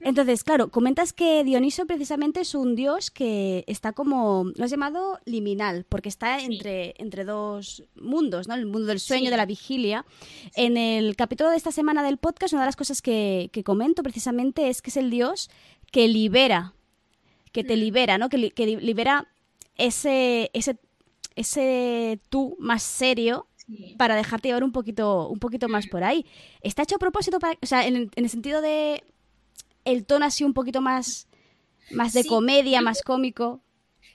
Entonces, 0.00 0.44
claro, 0.44 0.70
comentas 0.70 1.12
que 1.12 1.44
Dioniso 1.44 1.86
precisamente 1.86 2.40
es 2.40 2.54
un 2.54 2.74
dios 2.74 3.10
que 3.10 3.64
está 3.66 3.92
como, 3.92 4.52
lo 4.54 4.64
has 4.64 4.70
llamado 4.70 5.18
liminal, 5.24 5.84
porque 5.88 6.08
está 6.08 6.40
entre, 6.40 6.94
entre 6.98 7.24
dos 7.24 7.84
mundos, 7.94 8.48
¿no? 8.48 8.54
El 8.54 8.66
mundo 8.66 8.86
del 8.88 9.00
sueño, 9.00 9.30
de 9.30 9.36
la 9.36 9.46
vigilia. 9.46 10.04
En 10.54 10.76
el 10.76 11.16
capítulo 11.16 11.50
de 11.50 11.56
esta 11.56 11.72
semana 11.72 12.02
del 12.02 12.18
podcast, 12.18 12.52
una 12.52 12.62
de 12.62 12.68
las 12.68 12.76
cosas 12.76 13.02
que, 13.02 13.50
que 13.52 13.64
comento 13.64 14.02
precisamente 14.02 14.68
es 14.68 14.82
que 14.82 14.90
es 14.90 14.96
el 14.96 15.10
dios 15.10 15.50
que 15.90 16.08
libera, 16.08 16.74
que 17.52 17.64
te 17.64 17.76
mm. 17.76 17.80
libera, 17.80 18.18
¿no? 18.18 18.28
Que, 18.28 18.50
que 18.50 18.66
libera 18.66 19.28
ese, 19.76 20.50
ese 20.52 20.76
ese 21.36 22.20
tú 22.28 22.56
más 22.58 22.82
serio 22.82 23.46
para 23.96 24.16
dejarte 24.16 24.48
llevar 24.48 24.64
un 24.64 24.72
poquito, 24.72 25.28
un 25.28 25.38
poquito 25.38 25.68
más 25.68 25.86
por 25.86 26.04
ahí. 26.04 26.26
¿Está 26.60 26.82
hecho 26.82 26.96
a 26.96 26.98
propósito 26.98 27.38
para, 27.38 27.58
o 27.60 27.66
sea, 27.66 27.86
en, 27.86 28.10
el 28.14 28.28
sentido 28.28 28.60
de 28.60 29.02
el 29.84 30.04
tono 30.04 30.26
así 30.26 30.44
un 30.44 30.54
poquito 30.54 30.80
más, 30.80 31.28
más 31.90 32.12
de 32.12 32.24
comedia, 32.24 32.80
más 32.80 33.02
cómico? 33.02 33.62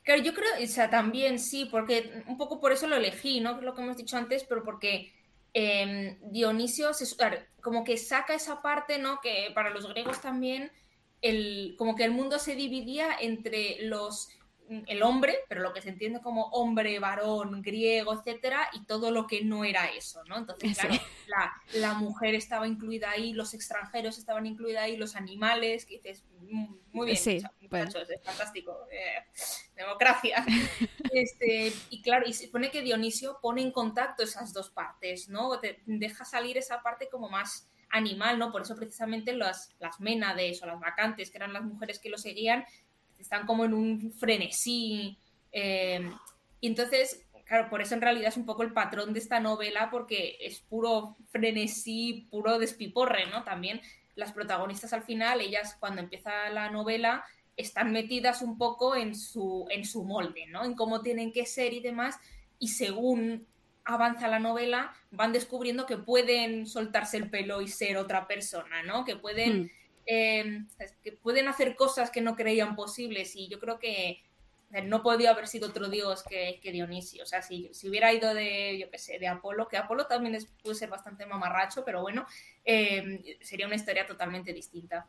Claro, 0.03 0.22
yo 0.22 0.34
creo, 0.34 0.49
o 0.63 0.68
sea, 0.68 0.89
también 0.89 1.39
sí, 1.39 1.65
porque 1.70 2.24
un 2.28 2.38
poco 2.38 2.59
por 2.59 2.72
eso 2.72 2.88
lo 2.88 2.95
elegí, 2.95 3.39
¿no? 3.39 3.59
Lo 3.61 3.74
que 3.74 3.82
hemos 3.82 3.97
dicho 3.97 4.15
antes, 4.15 4.45
pero 4.45 4.63
porque 4.63 5.13
em, 5.53 6.18
Dionisio 6.32 6.91
como 7.61 7.84
que 7.84 7.97
saca 7.97 8.34
esa 8.34 8.61
parte, 8.61 8.99
¿no? 8.99 9.20
Que 9.22 9.51
para 9.53 9.70
los 9.70 9.88
griegos 9.89 10.22
también, 10.22 10.72
el, 11.22 11.76
como 11.78 11.95
que 11.95 12.05
el 12.05 12.11
mundo 12.11 12.39
se 12.39 12.55
dividía 12.55 13.09
entre 13.20 13.78
los 13.82 14.30
el 14.88 15.03
hombre, 15.03 15.39
pero 15.47 15.61
lo 15.61 15.74
que 15.74 15.82
se 15.82 15.89
entiende 15.89 16.22
como 16.22 16.47
hombre, 16.47 16.99
varón, 16.99 17.61
griego, 17.61 18.13
etcétera, 18.13 18.70
y 18.74 18.86
todo 18.86 19.11
lo 19.11 19.28
que 19.28 19.43
no 19.43 19.63
era 19.63 19.86
eso, 19.91 20.24
¿no? 20.26 20.38
Entonces, 20.38 20.78
claro, 20.78 21.51
la, 21.74 21.93
mujer 21.93 22.36
estaba 22.36 22.68
incluida 22.68 23.11
ahí, 23.11 23.34
los 23.34 23.53
extranjeros 23.53 24.18
estaban 24.18 24.45
incluidos 24.45 24.82
ahí, 24.82 24.97
los 24.97 25.15
animales, 25.15 25.86
que 25.86 25.95
dices, 25.95 26.26
mm, 26.41 26.76
muy 26.91 27.05
bien, 27.05 27.18
sí, 27.18 27.38
es 27.38 28.24
fantástico, 28.24 28.88
eh, 28.91 29.26
democracia. 29.76 30.45
Este, 31.09 31.72
y 31.89 32.01
claro, 32.01 32.28
y 32.28 32.34
se 32.34 32.49
pone 32.49 32.70
que 32.70 32.82
Dionisio 32.82 33.39
pone 33.41 33.61
en 33.61 33.72
contacto 33.72 34.24
esas 34.24 34.51
dos 34.51 34.70
partes, 34.70 35.30
¿no? 35.30 35.57
Te 35.59 35.82
deja 35.86 36.26
salir 36.26 36.57
esa 36.57 36.84
parte 36.84 37.07
como 37.09 37.30
más 37.30 37.70
animal, 37.89 38.38
¿no? 38.38 38.51
Por 38.51 38.63
eso 38.63 38.76
precisamente 38.76 39.34
las, 39.34 39.70
las 39.80 39.99
ménades 39.99 40.61
o 40.61 40.65
las 40.65 40.80
vacantes, 40.80 41.32
que 41.32 41.38
eran 41.38 41.53
las 41.53 41.63
mujeres 41.63 41.99
que 41.99 42.09
lo 42.09 42.18
seguían, 42.18 42.65
están 43.20 43.45
como 43.45 43.65
en 43.65 43.74
un 43.74 44.11
frenesí. 44.13 45.18
Eh, 45.51 46.09
y 46.59 46.68
entonces, 46.68 47.26
claro, 47.45 47.70
por 47.70 47.82
eso 47.82 47.95
en 47.95 48.01
realidad 48.01 48.30
es 48.30 48.38
un 48.38 48.45
poco 48.45 48.63
el 48.63 48.74
patrón 48.74 49.13
de 49.13 49.20
esta 49.20 49.39
novela, 49.39 49.89
porque 49.89 50.38
es 50.41 50.59
puro 50.59 51.15
frenesí, 51.30 52.28
puro 52.30 52.59
despiporre, 52.59 53.28
¿no? 53.28 53.43
También 53.43 53.82
las 54.15 54.34
protagonistas 54.34 54.93
al 54.93 55.03
final, 55.03 55.41
ellas 55.41 55.78
cuando 55.80 56.01
empieza 56.01 56.49
la 56.49 56.70
novela, 56.70 57.24
están 57.55 57.91
metidas 57.91 58.41
un 58.41 58.57
poco 58.57 58.95
en 58.95 59.15
su, 59.15 59.65
en 59.70 59.86
su 59.86 60.03
molde, 60.03 60.45
¿no? 60.47 60.63
En 60.63 60.76
cómo 60.76 61.01
tienen 61.01 61.32
que 61.32 61.45
ser 61.45 61.74
y 61.74 61.80
demás, 61.80 62.20
y 62.59 62.70
según 62.70 63.47
avanza 63.84 64.28
la 64.28 64.39
novela, 64.39 64.93
van 65.11 65.34
descubriendo 65.34 65.86
que 65.86 65.97
pueden 65.97 66.68
soltarse 66.68 67.18
el 67.18 67.30
pelo 67.30 67.61
y 67.61 67.68
ser 67.68 67.97
otra 67.97 68.28
persona, 68.28 68.84
¿no? 68.84 69.05
Que 69.05 69.15
pueden, 69.15 69.63
hmm. 69.63 69.70
Eh, 70.08 70.64
que 71.03 71.12
pueden 71.12 71.47
hacer 71.47 71.76
cosas 71.76 72.10
que 72.10 72.22
no 72.22 72.36
creían 72.36 72.76
posibles. 72.76 73.36
Y 73.36 73.47
yo 73.47 73.60
creo 73.60 73.78
que 73.78 74.22
no 74.84 75.01
podía 75.01 75.32
haber 75.32 75.47
sido 75.47 75.70
otro 75.70 75.89
dios 75.89 76.24
que, 76.24 76.60
Dionisio. 76.64 77.24
O 77.24 77.26
sea, 77.26 77.41
si, 77.41 77.70
si, 77.74 77.89
hubiera 77.89 78.12
ido 78.12 78.34
de, 78.34 78.78
yo 78.80 78.89
qué 78.89 78.97
sé, 78.97 79.20
de 79.20 79.28
Apolo, 79.28 79.68
que 79.68 79.78
Apolo 79.78 80.08
también 80.08 80.36
es, 80.36 80.47
puede 80.62 80.76
ser 80.76 80.89
bastante 80.89 81.26
mamarracho, 81.26 81.86
pero 81.86 82.01
bueno, 82.01 82.26
eh, 82.66 83.38
sería 83.41 83.66
una 83.66 83.76
historia 83.76 84.05
totalmente 84.05 84.53
distinta. 84.53 85.05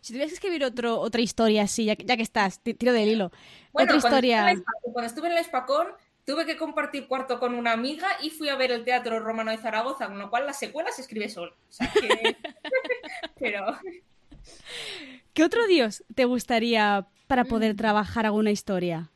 Si 0.00 0.12
tuvieras 0.12 0.30
que 0.30 0.34
escribir 0.34 0.64
otro, 0.64 1.00
otra 1.00 1.22
historia 1.22 1.62
así, 1.62 1.86
ya, 1.86 1.96
que 1.96 2.22
estás, 2.22 2.60
tiro 2.60 2.92
del 2.92 3.08
hilo. 3.08 3.32
otra 3.72 3.96
historia. 3.96 4.54
cuando 4.82 5.06
estuve 5.06 5.28
en 5.28 5.34
la 5.34 5.40
Espacón, 5.40 5.88
tuve 6.26 6.44
que 6.44 6.58
compartir 6.58 7.08
cuarto 7.08 7.40
con 7.40 7.54
una 7.54 7.72
amiga 7.72 8.08
y 8.20 8.28
fui 8.28 8.50
a 8.50 8.56
ver 8.56 8.72
el 8.72 8.84
Teatro 8.84 9.20
Romano 9.20 9.50
de 9.50 9.56
Zaragoza, 9.56 10.08
con 10.08 10.18
lo 10.18 10.28
cual 10.28 10.44
la 10.44 10.52
secuela 10.52 10.92
se 10.92 11.00
escribe 11.00 11.30
solo. 11.30 11.52
O 11.52 11.72
sea 11.72 11.90
que... 11.90 12.36
Pero... 13.38 13.78
¿Qué 15.34 15.44
otro 15.44 15.66
dios 15.66 16.04
te 16.14 16.24
gustaría 16.24 17.06
para 17.26 17.44
poder 17.44 17.74
mm. 17.74 17.76
trabajar 17.76 18.26
alguna 18.26 18.50
historia? 18.50 19.10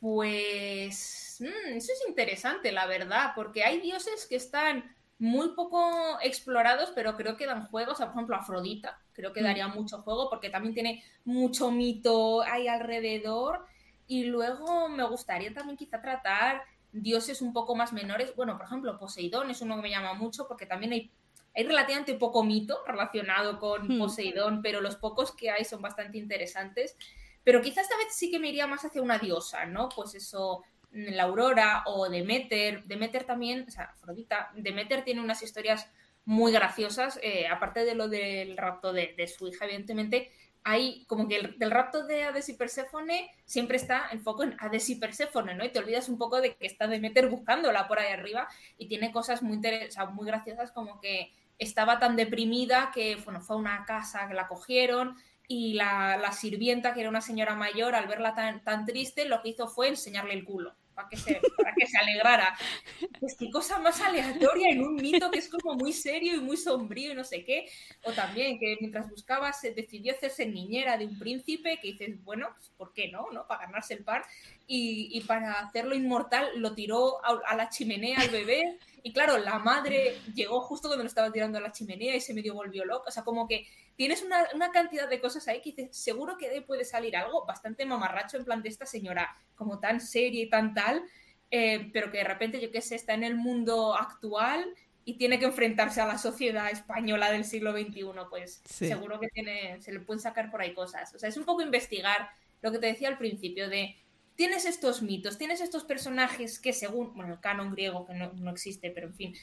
Pues 0.00 1.38
mm, 1.40 1.76
eso 1.76 1.92
es 1.92 2.04
interesante, 2.08 2.72
la 2.72 2.86
verdad, 2.86 3.32
porque 3.34 3.64
hay 3.64 3.80
dioses 3.80 4.26
que 4.28 4.36
están 4.36 4.94
muy 5.18 5.48
poco 5.54 6.18
explorados, 6.22 6.92
pero 6.94 7.16
creo 7.16 7.36
que 7.36 7.46
dan 7.46 7.66
juegos. 7.66 7.98
por 7.98 8.08
ejemplo, 8.08 8.36
Afrodita, 8.36 9.00
creo 9.12 9.32
que 9.32 9.40
mm. 9.40 9.44
daría 9.44 9.68
mucho 9.68 10.02
juego 10.02 10.28
porque 10.28 10.50
también 10.50 10.74
tiene 10.74 11.02
mucho 11.24 11.70
mito 11.70 12.42
ahí 12.42 12.68
alrededor. 12.68 13.64
Y 14.06 14.24
luego 14.24 14.88
me 14.88 15.04
gustaría 15.04 15.52
también 15.52 15.76
quizá 15.76 16.00
tratar 16.00 16.62
dioses 16.92 17.42
un 17.42 17.52
poco 17.52 17.74
más 17.74 17.92
menores. 17.92 18.34
Bueno, 18.36 18.56
por 18.56 18.66
ejemplo, 18.66 18.98
Poseidón 18.98 19.50
es 19.50 19.60
uno 19.62 19.76
que 19.76 19.82
me 19.82 19.90
llama 19.90 20.14
mucho 20.14 20.46
porque 20.46 20.66
también 20.66 20.92
hay, 20.92 21.10
hay 21.56 21.64
relativamente 21.64 22.14
poco 22.14 22.44
mito 22.44 22.82
relacionado 22.86 23.58
con 23.58 23.88
hmm. 23.88 23.98
Poseidón, 23.98 24.60
pero 24.62 24.80
los 24.80 24.96
pocos 24.96 25.32
que 25.32 25.50
hay 25.50 25.64
son 25.64 25.80
bastante 25.80 26.18
interesantes. 26.18 26.96
Pero 27.42 27.62
quizá 27.62 27.80
esta 27.80 27.96
vez 27.96 28.08
sí 28.10 28.30
que 28.30 28.38
me 28.38 28.48
iría 28.48 28.66
más 28.66 28.84
hacia 28.84 29.00
una 29.00 29.18
diosa, 29.18 29.64
¿no? 29.64 29.88
Pues 29.88 30.14
eso, 30.14 30.64
la 30.90 31.22
Aurora 31.22 31.84
o 31.86 32.08
Demeter. 32.08 32.84
Demeter 32.84 33.24
también, 33.24 33.64
o 33.66 33.70
sea, 33.70 33.84
Afrodita. 33.84 34.50
Demeter 34.54 35.02
tiene 35.02 35.22
unas 35.22 35.42
historias 35.42 35.88
muy 36.26 36.52
graciosas, 36.52 37.18
eh, 37.22 37.46
aparte 37.46 37.84
de 37.84 37.94
lo 37.94 38.08
del 38.08 38.56
rapto 38.56 38.92
de, 38.92 39.14
de, 39.16 39.28
su 39.28 39.46
hija, 39.46 39.64
evidentemente, 39.64 40.32
hay 40.64 41.04
como 41.04 41.28
que 41.28 41.36
el, 41.36 41.58
del 41.60 41.70
rapto 41.70 42.04
de 42.04 42.24
Hades 42.24 42.48
y 42.48 42.54
Perséfone 42.54 43.30
siempre 43.44 43.76
está 43.76 44.08
el 44.10 44.18
foco 44.18 44.42
en 44.42 44.56
Hades 44.58 44.90
y 44.90 44.96
Perséfone, 44.96 45.54
¿no? 45.54 45.64
Y 45.64 45.68
te 45.68 45.78
olvidas 45.78 46.08
un 46.08 46.18
poco 46.18 46.40
de 46.40 46.56
que 46.56 46.66
está 46.66 46.88
Demeter 46.88 47.28
buscándola 47.28 47.86
por 47.86 48.00
ahí 48.00 48.12
arriba 48.12 48.48
y 48.76 48.88
tiene 48.88 49.12
cosas 49.12 49.42
muy, 49.42 49.58
muy 49.58 50.26
graciosas 50.26 50.72
como 50.72 51.00
que 51.00 51.32
estaba 51.58 51.98
tan 51.98 52.16
deprimida 52.16 52.90
que, 52.92 53.16
bueno, 53.16 53.40
fue 53.40 53.56
a 53.56 53.58
una 53.58 53.84
casa 53.84 54.28
que 54.28 54.34
la 54.34 54.48
cogieron 54.48 55.16
y 55.48 55.74
la, 55.74 56.16
la, 56.16 56.32
sirvienta, 56.32 56.92
que 56.92 57.00
era 57.00 57.08
una 57.08 57.20
señora 57.20 57.54
mayor, 57.54 57.94
al 57.94 58.08
verla 58.08 58.34
tan, 58.34 58.64
tan 58.64 58.84
triste, 58.84 59.26
lo 59.26 59.42
que 59.42 59.50
hizo 59.50 59.68
fue 59.68 59.88
enseñarle 59.88 60.34
el 60.34 60.44
culo 60.44 60.74
para 60.96 61.10
que, 61.10 61.16
se, 61.18 61.40
para 61.58 61.74
que 61.74 61.86
se 61.86 61.98
alegrara. 61.98 62.56
Pues 63.20 63.36
qué 63.38 63.50
cosa 63.50 63.78
más 63.78 64.00
aleatoria 64.00 64.70
en 64.70 64.82
un 64.82 64.96
mito 64.96 65.30
que 65.30 65.38
es 65.38 65.48
como 65.48 65.74
muy 65.74 65.92
serio 65.92 66.34
y 66.34 66.40
muy 66.40 66.56
sombrío 66.56 67.12
y 67.12 67.14
no 67.14 67.22
sé 67.22 67.44
qué. 67.44 67.68
O 68.02 68.12
también 68.12 68.58
que 68.58 68.78
mientras 68.80 69.08
buscaba 69.10 69.52
se 69.52 69.72
decidió 69.72 70.14
hacerse 70.14 70.46
niñera 70.46 70.96
de 70.96 71.06
un 71.06 71.18
príncipe 71.18 71.78
que 71.80 71.88
dices, 71.88 72.24
bueno, 72.24 72.48
pues 72.56 72.70
¿por 72.78 72.94
qué 72.94 73.08
no? 73.08 73.30
¿no? 73.30 73.46
Para 73.46 73.66
ganarse 73.66 73.92
el 73.92 74.04
par. 74.04 74.24
Y, 74.66 75.10
y 75.12 75.20
para 75.20 75.60
hacerlo 75.60 75.94
inmortal 75.94 76.48
lo 76.56 76.74
tiró 76.74 77.20
a 77.22 77.54
la 77.54 77.68
chimenea 77.68 78.20
al 78.20 78.30
bebé. 78.30 78.78
Y 79.06 79.12
claro, 79.12 79.38
la 79.38 79.60
madre 79.60 80.16
llegó 80.34 80.60
justo 80.60 80.88
cuando 80.88 81.04
lo 81.04 81.08
estaba 81.08 81.30
tirando 81.30 81.58
a 81.58 81.60
la 81.60 81.70
chimenea 81.70 82.16
y 82.16 82.20
se 82.20 82.34
medio 82.34 82.54
volvió 82.54 82.84
loca. 82.84 83.04
O 83.06 83.12
sea, 83.12 83.22
como 83.22 83.46
que 83.46 83.64
tienes 83.94 84.20
una, 84.24 84.48
una, 84.52 84.72
cantidad 84.72 85.08
de 85.08 85.20
cosas 85.20 85.46
ahí 85.46 85.60
que 85.60 85.70
dices, 85.70 85.96
seguro 85.96 86.36
que 86.36 86.48
de 86.48 86.56
ahí 86.56 86.60
puede 86.60 86.84
salir 86.84 87.16
algo 87.16 87.46
bastante 87.46 87.86
mamarracho 87.86 88.36
en 88.36 88.44
plan 88.44 88.62
de 88.62 88.68
esta 88.68 88.84
señora 88.84 89.32
como 89.54 89.78
tan 89.78 90.00
seria 90.00 90.42
y 90.42 90.50
tan 90.50 90.74
tal, 90.74 91.04
eh, 91.52 91.88
pero 91.92 92.10
que 92.10 92.18
de 92.18 92.24
repente, 92.24 92.60
yo 92.60 92.72
qué 92.72 92.82
sé, 92.82 92.96
está 92.96 93.14
en 93.14 93.22
el 93.22 93.36
mundo 93.36 93.94
actual 93.94 94.74
y 95.04 95.16
tiene 95.18 95.38
que 95.38 95.44
enfrentarse 95.44 96.00
a 96.00 96.06
la 96.06 96.18
sociedad 96.18 96.68
española 96.68 97.30
del 97.30 97.44
siglo 97.44 97.70
XXI, 97.70 98.06
pues 98.28 98.60
seguro 98.64 99.20
que 99.20 99.28
tiene, 99.28 99.80
se 99.82 99.92
le 99.92 100.00
pueden 100.00 100.20
sacar 100.20 100.50
por 100.50 100.62
ahí 100.62 100.74
cosas. 100.74 101.14
O 101.14 101.20
sea, 101.20 101.28
es 101.28 101.36
un 101.36 101.44
poco 101.44 101.62
investigar 101.62 102.28
lo 102.60 102.72
que 102.72 102.80
te 102.80 102.88
decía 102.88 103.06
al 103.06 103.18
principio 103.18 103.68
de... 103.68 103.94
Tienes 104.36 104.66
estos 104.66 105.02
mitos, 105.02 105.38
tienes 105.38 105.60
estos 105.60 105.84
personajes 105.84 106.60
que 106.60 106.72
según, 106.72 107.14
bueno, 107.14 107.34
el 107.34 107.40
canon 107.40 107.72
griego 107.72 108.06
que 108.06 108.14
no, 108.14 108.32
no 108.34 108.50
existe, 108.50 108.90
pero 108.90 109.08
en 109.08 109.14
fin, 109.14 109.34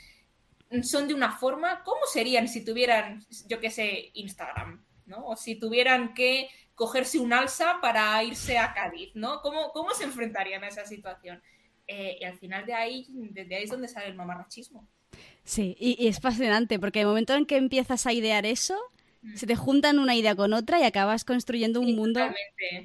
son 0.83 1.07
de 1.07 1.13
una 1.13 1.37
forma, 1.37 1.83
¿cómo 1.83 2.01
serían 2.11 2.47
si 2.47 2.63
tuvieran, 2.63 3.25
yo 3.47 3.59
qué 3.59 3.69
sé, 3.69 4.11
Instagram? 4.13 4.83
¿no? 5.05 5.25
O 5.25 5.35
si 5.35 5.55
tuvieran 5.55 6.13
que 6.13 6.49
cogerse 6.75 7.19
un 7.19 7.33
alza 7.33 7.79
para 7.81 8.23
irse 8.23 8.57
a 8.57 8.73
Cádiz, 8.73 9.15
¿no? 9.15 9.41
¿Cómo, 9.41 9.71
cómo 9.71 9.91
se 9.93 10.03
enfrentarían 10.03 10.63
a 10.63 10.67
esa 10.67 10.85
situación? 10.85 11.41
Eh, 11.87 12.17
y 12.21 12.23
al 12.23 12.37
final 12.37 12.65
de 12.65 12.73
ahí, 12.73 13.07
desde 13.09 13.55
ahí 13.55 13.63
es 13.63 13.69
donde 13.69 13.87
sale 13.87 14.07
el 14.07 14.15
mamarrachismo. 14.15 14.87
Sí, 15.43 15.75
y, 15.79 16.07
es 16.07 16.19
fascinante 16.19 16.79
porque 16.79 17.01
el 17.01 17.07
momento 17.07 17.33
en 17.33 17.45
que 17.45 17.57
empiezas 17.57 18.07
a 18.07 18.13
idear 18.13 18.45
eso, 18.45 18.79
mm. 19.21 19.35
se 19.35 19.45
te 19.45 19.55
juntan 19.55 19.99
una 19.99 20.15
idea 20.15 20.35
con 20.35 20.53
otra 20.53 20.79
y 20.79 20.83
acabas 20.83 21.25
construyendo 21.25 21.81
un 21.81 21.95
mundo. 21.95 22.21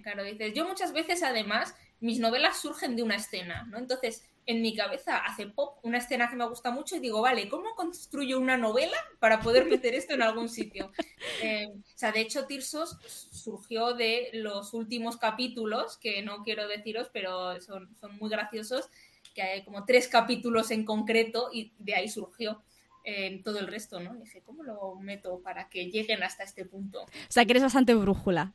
Claro, 0.02 0.24
dices, 0.24 0.52
yo 0.54 0.66
muchas 0.66 0.92
veces 0.92 1.22
además 1.22 1.74
mis 2.00 2.18
novelas 2.18 2.60
surgen 2.60 2.96
de 2.96 3.02
una 3.02 3.16
escena, 3.16 3.64
¿no? 3.70 3.78
Entonces, 3.78 4.24
en 4.48 4.62
mi 4.62 4.74
cabeza 4.74 5.18
hace 5.18 5.46
pop 5.46 5.78
una 5.82 5.98
escena 5.98 6.30
que 6.30 6.36
me 6.36 6.48
gusta 6.48 6.70
mucho 6.70 6.96
y 6.96 7.00
digo, 7.00 7.20
vale, 7.20 7.50
¿cómo 7.50 7.74
construyo 7.74 8.40
una 8.40 8.56
novela 8.56 8.96
para 9.18 9.40
poder 9.40 9.66
meter 9.66 9.94
esto 9.94 10.14
en 10.14 10.22
algún 10.22 10.48
sitio? 10.48 10.90
Eh, 11.40 11.68
o 11.68 11.98
sea, 11.98 12.10
de 12.10 12.20
hecho, 12.20 12.46
Tirsos 12.46 12.96
surgió 13.30 13.94
de 13.94 14.30
los 14.32 14.74
últimos 14.74 15.18
capítulos, 15.18 15.96
que 15.96 16.20
no 16.20 16.42
quiero 16.42 16.66
deciros, 16.66 17.10
pero 17.12 17.60
son, 17.60 17.88
muy 18.18 18.28
graciosos, 18.28 18.88
que 19.34 19.42
hay 19.42 19.64
como 19.64 19.84
tres 19.84 20.08
capítulos 20.08 20.72
en 20.72 20.84
concreto 20.84 21.50
y 21.52 21.72
de 21.78 21.94
ahí 21.94 22.08
surgió. 22.08 22.62
en 23.04 23.44
todo 23.44 23.60
el 23.60 23.68
resto, 23.68 24.00
¿no? 24.00 24.16
Dije, 24.16 24.42
¿cómo 24.44 24.64
lo 24.64 24.96
meto 24.96 25.40
para 25.42 25.68
que 25.68 25.90
lleguen 25.90 26.24
hasta 26.24 26.42
este 26.42 26.64
punto? 26.64 27.02
O 27.02 27.08
sea, 27.28 27.44
que 27.44 27.52
eres 27.52 27.62
bastante 27.62 27.94
brújula. 27.94 28.52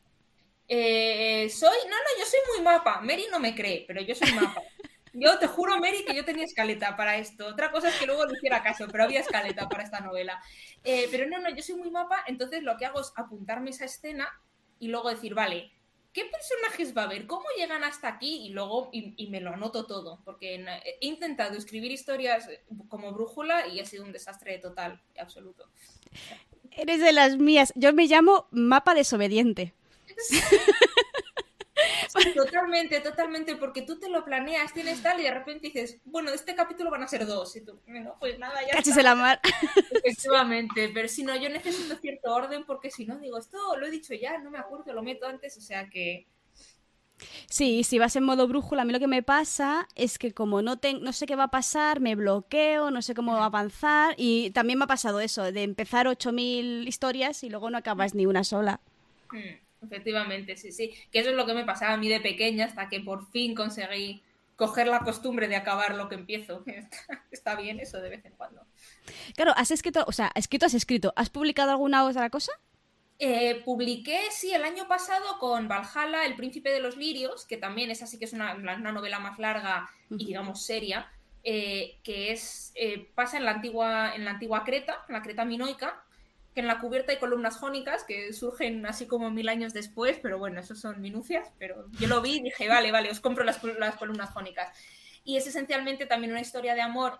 Eh, 0.67 1.49
soy, 1.49 1.77
no, 1.89 1.95
no, 1.95 2.19
yo 2.19 2.25
soy 2.25 2.39
muy 2.55 2.63
mapa. 2.63 3.01
Mary 3.01 3.27
no 3.31 3.39
me 3.39 3.53
cree, 3.55 3.83
pero 3.87 4.01
yo 4.01 4.15
soy 4.15 4.31
mapa. 4.33 4.61
Yo 5.15 5.37
te 5.37 5.45
juro, 5.45 5.77
Mary, 5.77 6.03
que 6.03 6.15
yo 6.15 6.25
tenía 6.25 6.43
escaleta 6.43 6.95
para 6.95 7.17
esto. 7.17 7.45
Otra 7.45 7.71
cosa 7.71 7.89
es 7.89 7.95
que 7.97 8.07
luego 8.07 8.25
le 8.25 8.33
hiciera 8.33 8.63
caso, 8.63 8.87
pero 8.91 9.03
había 9.03 9.19
escaleta 9.19 9.69
para 9.69 9.83
esta 9.83 9.99
novela. 9.99 10.41
Eh, 10.83 11.07
pero 11.11 11.27
no, 11.27 11.37
no, 11.37 11.55
yo 11.55 11.61
soy 11.61 11.75
muy 11.75 11.91
mapa, 11.91 12.23
entonces 12.25 12.63
lo 12.63 12.77
que 12.77 12.87
hago 12.87 12.99
es 12.99 13.13
apuntarme 13.15 13.69
esa 13.69 13.85
escena 13.85 14.27
y 14.79 14.87
luego 14.87 15.09
decir, 15.11 15.35
vale, 15.35 15.71
¿qué 16.13 16.25
personajes 16.25 16.95
va 16.95 17.03
a 17.03 17.05
haber? 17.05 17.27
¿Cómo 17.27 17.45
llegan 17.57 17.83
hasta 17.83 18.07
aquí? 18.07 18.45
Y 18.45 18.49
luego, 18.49 18.89
y, 18.91 19.27
me 19.29 19.39
lo 19.39 19.51
anoto 19.51 19.85
todo, 19.85 20.19
porque 20.25 20.55
he 20.55 21.05
intentado 21.05 21.57
escribir 21.57 21.91
historias 21.91 22.49
como 22.87 23.11
brújula 23.11 23.67
y 23.67 23.79
ha 23.79 23.85
sido 23.85 24.03
un 24.03 24.11
desastre 24.11 24.57
total 24.57 25.01
y 25.15 25.19
absoluto. 25.19 25.69
Eres 26.71 27.01
de 27.01 27.11
las 27.11 27.37
mías. 27.37 27.71
Yo 27.75 27.93
me 27.93 28.07
llamo 28.07 28.47
mapa 28.51 28.95
desobediente. 28.95 29.73
totalmente, 32.35 32.99
totalmente, 32.99 33.55
porque 33.55 33.81
tú 33.81 33.99
te 33.99 34.09
lo 34.09 34.23
planeas, 34.23 34.73
tienes 34.73 35.01
tal, 35.01 35.19
y 35.19 35.23
de 35.23 35.33
repente 35.33 35.67
dices, 35.67 35.99
bueno, 36.05 36.29
de 36.29 36.35
este 36.35 36.55
capítulo 36.55 36.91
van 36.91 37.03
a 37.03 37.07
ser 37.07 37.25
dos, 37.25 37.55
y 37.55 37.61
tú, 37.61 37.79
bueno, 37.87 38.15
pues 38.19 38.37
nada, 38.39 38.61
ya. 38.61 38.73
Cachis 38.73 38.95
la 38.97 39.15
mar. 39.15 39.39
Efectivamente, 39.91 40.91
pero 40.93 41.07
si 41.07 41.23
no, 41.23 41.35
yo 41.35 41.49
necesito 41.49 41.95
cierto 41.95 42.33
orden, 42.33 42.63
porque 42.65 42.91
si 42.91 43.05
no, 43.05 43.17
digo, 43.19 43.37
esto 43.37 43.57
lo 43.77 43.87
he 43.87 43.91
dicho 43.91 44.13
ya, 44.13 44.37
no 44.37 44.51
me 44.51 44.59
acuerdo, 44.59 44.93
lo 44.93 45.03
meto 45.03 45.27
antes, 45.27 45.57
o 45.57 45.61
sea 45.61 45.89
que. 45.89 46.27
Sí, 47.47 47.83
si 47.83 47.99
vas 47.99 48.15
en 48.15 48.23
modo 48.23 48.47
brújula, 48.47 48.81
a 48.81 48.85
mí 48.85 48.91
lo 48.91 48.99
que 48.99 49.07
me 49.07 49.23
pasa 49.23 49.87
es 49.95 50.17
que 50.17 50.33
como 50.33 50.61
no, 50.61 50.79
no 51.01 51.13
sé 51.13 51.25
qué 51.25 51.35
va 51.35 51.45
a 51.45 51.51
pasar, 51.51 52.01
me 52.01 52.15
bloqueo, 52.15 52.91
no 52.91 53.01
sé 53.01 53.13
cómo 53.13 53.37
avanzar 53.37 54.15
y 54.17 54.51
también 54.51 54.79
me 54.79 54.85
ha 54.85 54.87
pasado 54.87 55.19
eso, 55.21 55.51
de 55.51 55.63
empezar 55.63 56.07
8.000 56.07 56.85
historias 56.85 57.43
y 57.43 57.49
luego 57.49 57.69
no 57.69 57.77
acabas 57.77 58.13
ni 58.13 58.25
una 58.25 58.43
sola. 58.43 58.81
Hmm. 59.31 59.62
Efectivamente, 59.83 60.55
sí, 60.57 60.71
sí. 60.71 60.93
Que 61.11 61.19
eso 61.19 61.29
es 61.29 61.35
lo 61.35 61.45
que 61.45 61.53
me 61.53 61.65
pasaba 61.65 61.93
a 61.93 61.97
mí 61.97 62.09
de 62.09 62.19
pequeña 62.19 62.65
hasta 62.65 62.89
que 62.89 62.99
por 62.99 63.29
fin 63.31 63.53
conseguí 63.55 64.23
coger 64.55 64.87
la 64.87 64.99
costumbre 64.99 65.47
de 65.47 65.55
acabar 65.55 65.95
lo 65.95 66.09
que 66.09 66.15
empiezo. 66.15 66.63
Está 67.31 67.55
bien 67.55 67.79
eso 67.79 67.99
de 67.99 68.09
vez 68.09 68.25
en 68.25 68.33
cuando. 68.33 68.65
Claro, 69.35 69.53
has 69.55 69.71
escrito, 69.71 70.03
o 70.07 70.11
sea, 70.11 70.31
escrito 70.35 70.65
has 70.65 70.73
escrito. 70.73 71.13
¿Has 71.15 71.29
publicado 71.29 71.71
alguna 71.71 72.05
otra 72.05 72.29
cosa? 72.29 72.51
Eh, 73.19 73.61
publiqué, 73.63 74.19
sí, 74.31 74.53
el 74.53 74.63
año 74.63 74.87
pasado 74.87 75.37
con 75.39 75.67
Valhalla, 75.67 76.25
El 76.25 76.35
Príncipe 76.35 76.71
de 76.71 76.79
los 76.79 76.97
Lirios, 76.97 77.45
que 77.45 77.57
también 77.57 77.91
es 77.91 78.01
así 78.01 78.17
que 78.19 78.25
es 78.25 78.33
una, 78.33 78.55
novela 78.55 79.19
más 79.19 79.39
larga 79.39 79.89
y 80.09 80.25
digamos 80.25 80.65
seria, 80.65 81.09
eh, 81.43 81.99
que 82.03 82.31
es 82.31 82.71
eh, 82.75 83.09
pasa 83.15 83.37
en 83.37 83.45
la 83.45 83.51
antigua 83.51 84.15
en 84.15 84.25
la 84.25 84.31
antigua 84.31 84.63
Creta, 84.63 85.05
en 85.07 85.13
la 85.13 85.21
Creta 85.21 85.45
minoica, 85.45 86.03
que 86.53 86.61
en 86.61 86.67
la 86.67 86.79
cubierta 86.79 87.11
hay 87.11 87.17
columnas 87.17 87.57
jónicas 87.57 88.03
que 88.03 88.31
surgen 88.31 88.85
así 88.85 89.07
como 89.07 89.31
mil 89.31 89.49
años 89.49 89.73
después, 89.73 90.19
pero 90.21 90.37
bueno, 90.37 90.59
eso 90.59 90.75
son 90.75 91.01
minucias, 91.01 91.49
pero 91.57 91.89
yo 91.99 92.07
lo 92.07 92.21
vi 92.21 92.37
y 92.37 92.43
dije, 92.43 92.67
vale, 92.67 92.91
vale, 92.91 93.09
os 93.09 93.19
compro 93.19 93.43
las, 93.43 93.57
columnas 93.57 94.29
jónicas. 94.29 94.69
Y 95.23 95.37
es 95.37 95.47
esencialmente 95.47 96.05
también 96.05 96.31
una 96.31 96.41
historia 96.41 96.75
de 96.75 96.81
amor 96.81 97.17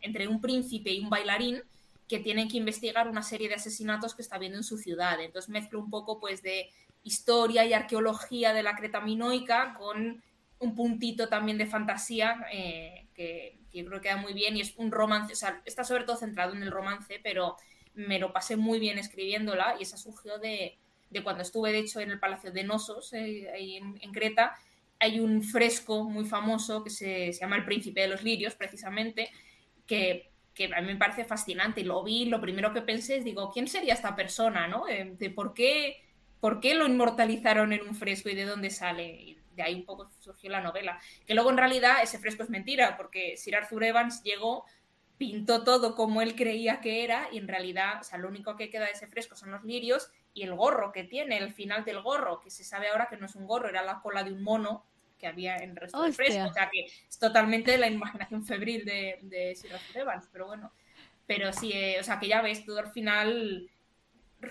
entre 0.00 0.28
un 0.28 0.40
príncipe 0.40 0.90
y 0.90 1.00
un 1.00 1.10
bailarín 1.10 1.62
que 2.08 2.20
tienen 2.20 2.48
que 2.48 2.58
investigar 2.58 3.08
una 3.08 3.22
serie 3.22 3.48
de 3.48 3.54
asesinatos 3.54 4.14
que 4.14 4.22
está 4.22 4.38
viendo 4.38 4.58
en 4.58 4.64
su 4.64 4.76
ciudad. 4.76 5.20
Entonces 5.20 5.48
mezclo 5.48 5.80
un 5.80 5.90
poco 5.90 6.20
pues 6.20 6.42
de 6.42 6.70
historia 7.02 7.64
y 7.64 7.72
arqueología 7.72 8.52
de 8.52 8.62
la 8.62 8.76
Creta 8.76 9.00
minoica 9.00 9.74
con 9.74 10.22
un 10.58 10.74
puntito 10.76 11.28
también 11.28 11.58
de 11.58 11.66
fantasía 11.66 12.46
eh, 12.52 13.08
que, 13.14 13.58
que, 13.70 13.78
yo 13.78 13.86
creo 13.86 14.00
que 14.00 14.08
queda 14.08 14.18
muy 14.18 14.32
bien 14.32 14.56
y 14.56 14.60
es 14.60 14.74
un 14.76 14.92
romance, 14.92 15.32
o 15.32 15.36
sea, 15.36 15.60
está 15.64 15.82
sobre 15.82 16.04
todo 16.04 16.16
centrado 16.16 16.54
en 16.54 16.62
el 16.62 16.70
romance, 16.70 17.18
pero 17.24 17.56
me 17.94 18.18
lo 18.18 18.32
pasé 18.32 18.56
muy 18.56 18.78
bien 18.78 18.98
escribiéndola 18.98 19.76
y 19.78 19.82
esa 19.82 19.96
surgió 19.96 20.38
de, 20.38 20.78
cuando 21.22 21.42
estuve, 21.42 21.72
de 21.72 21.80
hecho, 21.80 22.00
en 22.00 22.10
el 22.10 22.18
Palacio 22.18 22.50
de 22.50 22.64
Nosos, 22.64 23.12
eh, 23.12 23.50
ahí 23.52 23.76
en, 23.76 24.12
Creta. 24.12 24.54
Hay 24.98 25.20
un 25.20 25.42
fresco 25.42 26.04
muy 26.04 26.24
famoso 26.24 26.82
que 26.82 26.90
se, 26.90 27.32
llama 27.32 27.56
El 27.56 27.64
Príncipe 27.64 28.00
de 28.02 28.08
los 28.08 28.22
Lirios, 28.22 28.54
precisamente, 28.54 29.30
que, 29.86 30.30
a 30.74 30.80
mí 30.80 30.86
me 30.86 30.96
parece 30.96 31.24
fascinante. 31.24 31.84
Lo 31.84 32.02
vi, 32.02 32.26
lo 32.26 32.40
primero 32.40 32.72
que 32.72 32.82
pensé 32.82 33.16
es, 33.16 33.24
digo, 33.24 33.50
¿quién 33.50 33.68
sería 33.68 33.94
esta 33.94 34.16
persona? 34.16 34.68
¿no? 34.68 34.88
Eh, 34.88 35.14
de, 35.18 35.30
por, 35.30 35.54
qué, 35.54 36.02
por 36.40 36.60
qué 36.60 36.74
lo 36.74 36.86
inmortalizaron 36.86 37.72
en 37.72 37.82
un 37.82 37.94
fresco 37.94 38.30
y 38.30 38.34
de 38.34 38.44
dónde 38.44 38.70
sale? 38.70 39.36
De 39.54 39.62
ahí 39.62 39.74
un 39.74 39.84
poco 39.84 40.10
surgió 40.20 40.48
la 40.48 40.62
novela. 40.62 40.98
Que 41.26 41.34
luego, 41.34 41.50
en 41.50 41.58
realidad, 41.58 41.96
ese 42.02 42.18
fresco 42.18 42.42
es 42.42 42.48
mentira, 42.48 42.96
porque 42.96 43.36
Sir 43.36 43.56
Arthur 43.56 43.84
Evans 43.84 44.22
llegó 44.22 44.64
pintó 45.22 45.62
todo 45.62 45.94
como 45.94 46.20
él 46.20 46.34
creía 46.34 46.80
que 46.80 47.04
era 47.04 47.28
y 47.30 47.38
en 47.38 47.46
realidad, 47.46 48.00
o 48.00 48.02
sea, 48.02 48.18
lo 48.18 48.26
único 48.26 48.56
que 48.56 48.70
queda 48.70 48.86
de 48.86 48.90
ese 48.90 49.06
fresco 49.06 49.36
son 49.36 49.52
los 49.52 49.62
lirios 49.62 50.10
y 50.34 50.42
el 50.42 50.52
gorro 50.52 50.90
que 50.90 51.04
tiene, 51.04 51.38
el 51.38 51.54
final 51.54 51.84
del 51.84 52.02
gorro, 52.02 52.40
que 52.40 52.50
se 52.50 52.64
sabe 52.64 52.88
ahora 52.88 53.06
que 53.08 53.16
no 53.16 53.26
es 53.26 53.36
un 53.36 53.46
gorro, 53.46 53.68
era 53.68 53.84
la 53.84 54.00
cola 54.00 54.24
de 54.24 54.32
un 54.32 54.42
mono 54.42 54.84
que 55.20 55.28
había 55.28 55.58
en 55.58 55.70
el 55.70 55.76
resto 55.76 56.02
del 56.02 56.12
fresco, 56.12 56.48
o 56.50 56.52
sea 56.52 56.68
que 56.68 56.86
es 57.08 57.18
totalmente 57.20 57.78
la 57.78 57.86
imaginación 57.86 58.44
febril 58.44 58.84
de, 58.84 59.20
de 59.22 59.54
Sir 59.54 59.70
Evans, 59.94 60.28
pero 60.32 60.48
bueno, 60.48 60.72
pero 61.24 61.52
sí, 61.52 61.70
eh, 61.72 62.00
o 62.00 62.02
sea 62.02 62.18
que 62.18 62.26
ya 62.26 62.42
ves, 62.42 62.66
todo 62.66 62.80
al 62.80 62.90
final 62.90 63.70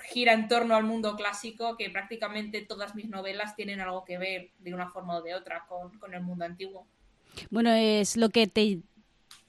gira 0.09 0.31
en 0.31 0.47
torno 0.47 0.77
al 0.77 0.85
mundo 0.85 1.17
clásico, 1.17 1.75
que 1.75 1.89
prácticamente 1.89 2.61
todas 2.61 2.95
mis 2.95 3.09
novelas 3.09 3.57
tienen 3.57 3.81
algo 3.81 4.05
que 4.05 4.17
ver 4.17 4.51
de 4.59 4.73
una 4.73 4.89
forma 4.89 5.17
o 5.17 5.21
de 5.21 5.35
otra 5.35 5.65
con, 5.67 5.99
con 5.99 6.13
el 6.13 6.21
mundo 6.21 6.45
antiguo. 6.45 6.87
Bueno, 7.49 7.73
es 7.73 8.15
lo 8.15 8.29
que 8.29 8.47
te 8.47 8.79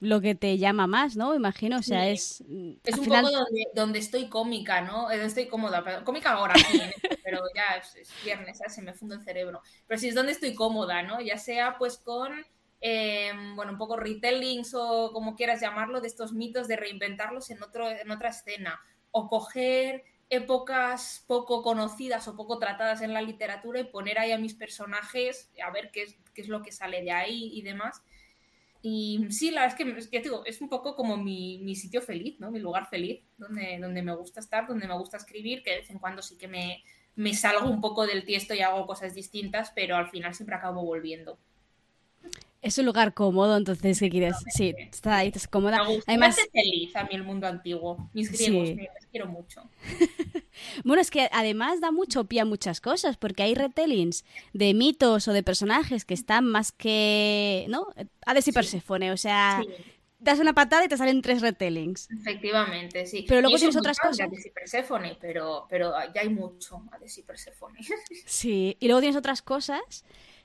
lo 0.02 0.20
que 0.20 0.34
te 0.34 0.58
llama 0.58 0.88
más, 0.88 1.16
¿no? 1.16 1.32
Imagino, 1.32 1.78
o 1.78 1.82
sea, 1.82 2.08
es... 2.08 2.42
Es 2.82 2.98
un 2.98 3.06
poco 3.06 3.28
donde, 3.72 4.00
estoy 4.00 4.28
cómica, 4.28 4.80
¿no? 4.80 5.08
Estoy 5.12 5.46
cómoda, 5.46 5.84
pero, 5.84 6.04
cómica 6.04 6.32
ahora, 6.32 6.54
sí, 6.56 6.76
¿eh? 6.76 6.92
pero 7.24 7.40
ya 7.54 7.76
es, 7.76 8.10
viernes, 8.24 8.60
se 8.66 8.82
me 8.82 8.94
funde 8.94 9.14
el 9.14 9.22
cerebro. 9.22 9.62
Pero 9.86 10.00
sí 10.00 10.08
es 10.08 10.16
donde 10.16 10.32
estoy 10.32 10.56
cómoda, 10.56 11.04
¿no? 11.04 11.20
Ya 11.20 11.38
sea 11.38 11.78
pues 11.78 11.98
con, 11.98 12.32
em, 12.80 13.54
bueno, 13.54 13.70
un 13.70 13.78
poco 13.78 13.96
retellings 13.96 14.74
o 14.74 15.12
como 15.12 15.36
quieras 15.36 15.60
llamarlo, 15.60 16.00
de 16.00 16.08
estos 16.08 16.32
mitos, 16.32 16.66
de 16.66 16.74
reinventarlos 16.74 17.50
en, 17.50 17.62
otro, 17.62 17.88
en 17.88 18.10
otra 18.10 18.30
escena, 18.30 18.80
o 19.12 19.28
coger 19.28 20.02
épocas 20.30 21.22
poco 21.28 21.62
conocidas 21.62 22.26
o 22.26 22.34
poco 22.34 22.58
tratadas 22.58 23.02
en 23.02 23.14
la 23.14 23.22
literatura 23.22 23.78
y 23.78 23.84
poner 23.84 24.18
ahí 24.18 24.32
a 24.32 24.38
mis 24.38 24.54
personajes 24.54 25.52
a 25.64 25.70
ver 25.70 25.92
qué 25.92 26.02
es, 26.02 26.16
qué 26.34 26.42
es 26.42 26.48
lo 26.48 26.60
que 26.60 26.72
sale 26.72 27.02
de 27.02 27.12
ahí 27.12 27.52
y 27.52 27.62
demás. 27.62 28.02
Y 28.84 29.26
sí, 29.30 29.52
la 29.52 29.62
verdad 29.62 29.80
es 29.96 30.08
que, 30.08 30.20
digo, 30.20 30.44
es 30.44 30.60
un 30.60 30.68
poco 30.68 30.96
como 30.96 31.16
mi, 31.16 31.58
mi, 31.62 31.76
sitio 31.76 32.02
feliz, 32.02 32.40
¿no? 32.40 32.50
Mi 32.50 32.58
lugar 32.58 32.88
feliz, 32.88 33.22
donde, 33.38 33.78
donde 33.80 34.02
me 34.02 34.14
gusta 34.14 34.40
estar, 34.40 34.66
donde 34.66 34.88
me 34.88 34.98
gusta 34.98 35.16
escribir, 35.16 35.62
que 35.62 35.70
de 35.70 35.76
vez 35.78 35.90
en 35.90 36.00
cuando 36.00 36.20
sí 36.20 36.36
que 36.36 36.48
me, 36.48 36.82
me 37.14 37.32
salgo 37.32 37.70
un 37.70 37.80
poco 37.80 38.06
del 38.06 38.24
tiesto 38.24 38.54
y 38.54 38.60
hago 38.60 38.86
cosas 38.86 39.14
distintas, 39.14 39.70
pero 39.74 39.96
al 39.96 40.10
final 40.10 40.34
siempre 40.34 40.56
acabo 40.56 40.84
volviendo. 40.84 41.38
Es 42.62 42.78
un 42.78 42.86
lugar 42.86 43.12
cómodo, 43.12 43.56
entonces, 43.56 43.98
¿qué 43.98 44.08
quieres? 44.08 44.36
Sí, 44.54 44.72
está 44.78 45.16
ahí, 45.16 45.28
estás 45.28 45.48
cómoda. 45.48 45.82
Me 45.84 46.00
Además, 46.06 46.36
me 46.36 46.62
feliz 46.62 46.94
a 46.94 47.02
mí 47.02 47.10
el 47.10 47.24
mundo 47.24 47.48
antiguo. 47.48 48.08
Mis 48.14 48.30
griegos, 48.30 48.68
sí. 48.68 48.74
les 48.76 49.06
quiero 49.10 49.26
mucho. 49.26 49.68
bueno, 50.84 51.02
es 51.02 51.10
que 51.10 51.28
además 51.32 51.80
da 51.80 51.90
mucho 51.90 52.24
pie 52.26 52.42
a 52.42 52.44
muchas 52.44 52.80
cosas, 52.80 53.16
porque 53.16 53.42
hay 53.42 53.56
retellings 53.56 54.24
de 54.52 54.74
mitos 54.74 55.26
o 55.26 55.32
de 55.32 55.42
personajes 55.42 56.04
que 56.04 56.14
están 56.14 56.46
más 56.46 56.70
que, 56.70 57.66
¿no? 57.68 57.88
Hades 58.24 58.46
y 58.46 58.52
Perséfone, 58.52 59.10
o 59.10 59.16
sea, 59.16 59.60
das 60.20 60.38
una 60.38 60.52
patada 60.52 60.84
y 60.84 60.88
te 60.88 60.96
salen 60.96 61.20
tres 61.20 61.42
retellings. 61.42 62.08
Efectivamente, 62.12 63.06
sí. 63.06 63.24
Pero 63.26 63.40
luego 63.40 63.56
tienes 63.56 63.76
otras 63.76 63.98
cosas. 63.98 64.20
Hades 64.20 64.46
y 64.46 64.50
Perséfone, 64.50 65.18
pero, 65.20 65.66
pero 65.68 65.94
ya 66.14 66.20
hay 66.20 66.28
mucho 66.28 66.84
Hades 66.92 67.18
y 67.18 67.22
Perséfone. 67.22 67.80
sí, 68.24 68.76
y 68.78 68.86
luego 68.86 69.00
tienes 69.00 69.16
otras 69.16 69.42
cosas 69.42 70.04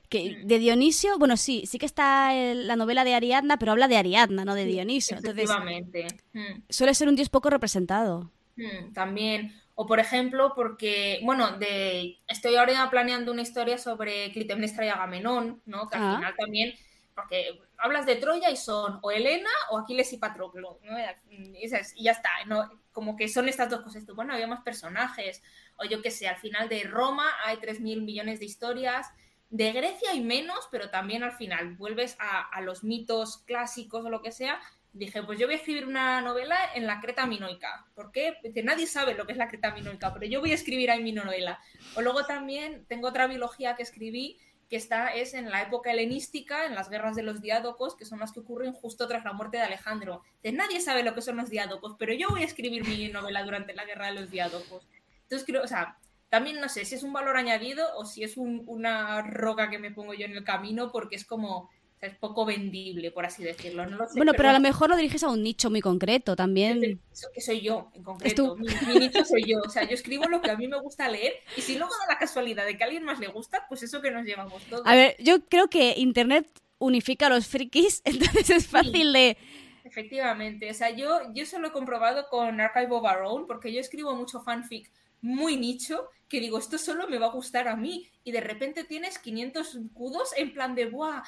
que 0.10 0.42
de 0.44 0.60
Dionisio, 0.60 1.18
bueno, 1.18 1.38
sí, 1.38 1.64
sí 1.66 1.78
que 1.80 1.86
está 1.86 2.34
la 2.34 2.76
novela 2.76 3.04
de 3.04 3.14
Ariadna, 3.14 3.58
pero 3.60 3.72
habla 3.72 3.88
de 3.88 3.98
Ariadna, 3.98 4.46
no 4.46 4.56
de 4.56 4.66
Dionisio. 4.66 5.18
Efectivamente. 5.18 6.08
Mm. 6.34 6.64
suele 6.70 6.94
ser 6.94 7.08
un 7.08 7.16
dios 7.16 7.30
poco 7.30 7.50
representado. 7.50 8.32
Mm, 8.56 8.94
también. 8.94 9.62
O 9.76 9.86
por 9.86 10.00
ejemplo, 10.00 10.54
porque, 10.56 11.20
bueno, 11.24 11.58
de 11.58 12.18
estoy 12.28 12.56
ahora 12.56 12.90
planeando 12.90 13.32
una 13.32 13.44
historia 13.44 13.78
sobre 13.78 14.32
Clitemnestra 14.32 14.86
y 14.86 14.90
Agamenón, 14.90 15.62
¿no? 15.66 15.88
Que 15.88 15.98
al 15.98 16.04
ah. 16.04 16.16
final 16.16 16.36
también, 16.36 16.74
porque 17.14 17.60
hablas 17.78 18.06
de 18.06 18.16
Troya 18.16 18.50
y 18.50 18.58
son 18.58 19.00
o 19.04 19.12
Helena 19.12 19.50
o 19.70 19.78
Aquiles 19.78 20.12
y 20.14 20.18
Patroclo, 20.18 20.80
¿no? 20.84 20.98
Y, 21.30 21.70
ya 22.04 22.12
está, 22.12 22.30
¿no? 22.48 22.68
Como 22.92 23.16
que 23.16 23.28
son 23.28 23.48
estas 23.48 23.70
dos 23.70 23.82
cosas. 23.82 24.04
Bueno, 24.08 24.34
había 24.34 24.48
más 24.48 24.64
personajes, 24.64 25.44
o 25.78 25.86
yo 25.86 26.02
qué 26.02 26.10
sé, 26.10 26.28
al 26.28 26.38
final 26.38 26.68
de 26.70 26.84
Roma 26.84 27.28
hay 27.46 27.58
3.000 27.58 28.02
millones 28.04 28.40
de 28.40 28.46
historias, 28.46 29.08
de 29.50 29.72
Grecia 29.72 30.12
hay 30.12 30.22
menos, 30.22 30.68
pero 30.72 30.90
también 30.90 31.24
al 31.24 31.34
final 31.34 31.76
vuelves 31.76 32.18
a, 32.20 32.60
los 32.62 32.84
mitos 32.84 33.40
clásicos 33.46 34.06
o 34.06 34.10
lo 34.10 34.22
que 34.22 34.32
sea. 34.32 34.60
Dije, 34.94 35.22
pues 35.24 35.40
yo 35.40 35.48
voy 35.48 35.56
a 35.56 35.58
escribir 35.58 35.86
una 35.86 36.22
novela 36.22 36.58
en 36.74 36.88
la 36.88 37.00
Creta 37.00 37.26
minoica. 37.28 37.86
¿Por 37.96 38.12
qué? 38.12 38.36
Porque 38.42 38.64
nadie 38.64 38.88
sabe 38.88 39.14
lo 39.14 39.26
que 39.26 39.34
es 39.34 39.38
la 39.38 39.48
Creta 39.48 39.72
minoica, 39.72 40.14
pero 40.14 40.26
yo 40.26 40.40
voy 40.40 40.52
a 40.52 40.56
escribir 40.56 40.92
ahí 40.92 41.04
mi 41.04 41.12
novela. 41.12 41.60
O 41.96 42.02
luego 42.02 42.26
también 42.26 42.86
tengo 42.88 43.08
otra 43.08 43.28
biología 43.28 43.76
que 43.76 43.84
escribí 43.84 44.38
que 44.70 44.76
está 44.76 45.14
es 45.14 45.34
en 45.34 45.50
la 45.50 45.62
época 45.62 45.92
helenística, 45.92 46.66
en 46.66 46.76
las 46.76 46.90
guerras 46.90 47.16
de 47.16 47.24
los 47.24 47.42
diádocos, 47.42 47.96
que 47.96 48.06
son 48.06 48.20
las 48.20 48.34
que 48.34 48.42
ocurren 48.42 48.74
justo 48.74 49.08
tras 49.08 49.24
la 49.24 49.34
muerte 49.34 49.58
de 49.58 49.64
Alejandro. 49.64 50.24
nadie 50.44 50.82
sabe 50.82 51.04
lo 51.04 51.14
que 51.14 51.22
son 51.22 51.38
los 51.38 51.50
diádocos, 51.50 51.96
pero 51.98 52.14
yo 52.14 52.28
voy 52.30 52.42
a 52.42 52.46
escribir 52.46 52.86
mi 52.86 53.08
novela 53.08 53.44
durante 53.44 53.74
la 53.74 53.86
guerra 53.86 54.08
de 54.08 54.20
los 54.20 54.30
diádocos. 54.30 54.86
Entonces 55.24 55.46
creo, 55.46 55.64
o 55.64 55.68
sea, 55.68 55.98
también 56.30 56.60
no 56.60 56.70
sé 56.70 56.86
si 56.86 56.96
es 56.96 57.04
un 57.04 57.14
valor 57.14 57.38
añadido 57.38 57.86
o 57.96 58.06
si 58.06 58.24
es 58.24 58.36
una 58.38 59.22
roca 59.22 59.70
que 59.70 59.80
me 59.80 59.92
pongo 59.92 60.14
yo 60.14 60.26
en 60.26 60.34
el 60.34 60.44
camino 60.44 60.92
porque 60.92 61.16
es 61.16 61.26
como 61.26 61.70
es 62.00 62.16
poco 62.16 62.46
vendible, 62.46 63.12
por 63.12 63.26
así 63.26 63.44
decirlo. 63.44 63.84
bueno, 64.16 64.34
pero, 64.34 64.50
a 64.50 64.54
lo 64.54 64.60
mejor 64.60 64.90
lo 64.90 64.96
diriges 64.96 65.24
a 65.24 65.30
un 65.30 65.42
nicho 65.42 65.70
muy 65.70 65.82
concreto 65.82 66.36
también. 66.36 67.02
Eso 67.12 67.28
que 67.34 67.42
soy 67.42 67.62
yo, 67.62 67.90
en 67.96 68.04
concreto. 68.04 68.56
Mi, 68.56 69.00
nicho 69.00 69.26
soy 69.26 69.46
yo. 69.46 69.60
O 69.66 69.70
sea, 69.70 69.84
yo 69.84 69.96
escribo 69.96 70.26
lo 70.26 70.42
que 70.42 70.52
a 70.52 70.58
mí 70.58 70.68
me 70.68 70.80
gusta 70.80 71.10
leer 71.10 71.34
y 71.56 71.62
si 71.62 71.76
luego 71.76 71.92
da 72.02 72.14
la 72.14 72.20
casualidad 72.20 72.66
de 72.66 72.78
que 72.78 72.84
a 72.84 72.86
alguien 72.86 73.04
más 73.04 73.20
le 73.20 73.28
gusta, 73.28 73.66
pues 73.68 73.82
eso 73.82 74.02
que 74.02 74.12
nos 74.12 74.26
llevamos 74.26 74.64
todos. 74.66 74.86
A 74.86 74.96
ver, 74.96 75.16
yo 75.20 75.44
creo 75.46 75.70
que 75.70 75.96
Internet 75.98 76.48
unifica 76.78 77.28
a 77.28 77.30
los 77.30 77.48
frikis, 77.48 78.02
entonces 78.06 78.50
es 78.50 78.68
fácil 78.68 79.12
de... 79.14 79.38
Efectivamente. 79.84 80.70
O 80.70 80.74
sea, 80.74 80.92
yo, 80.92 81.34
yo 81.34 81.44
eso 81.44 81.58
lo 81.60 81.70
he 81.70 81.72
comprobado 81.72 82.28
con 82.30 82.62
Archive 82.62 82.92
of 82.92 83.04
Our 83.04 83.24
Own 83.24 83.48
porque 83.48 83.74
yo 83.74 83.80
escribo 83.80 84.14
mucho 84.16 84.42
fanfic 84.42 84.92
muy 85.22 85.58
nicho 85.58 86.10
que 86.30 86.40
digo, 86.40 86.58
esto 86.58 86.78
solo 86.78 87.08
me 87.08 87.20
va 87.20 87.28
a 87.28 87.32
gustar 87.32 87.68
a 87.68 87.76
mí. 87.76 88.10
Y 88.24 88.32
de 88.32 88.42
repente 88.42 88.84
tienes 88.84 89.18
500 89.20 89.80
cudos 89.94 90.30
en 90.36 90.54
plan 90.54 90.76
de, 90.76 90.88
¡buah! 90.88 91.24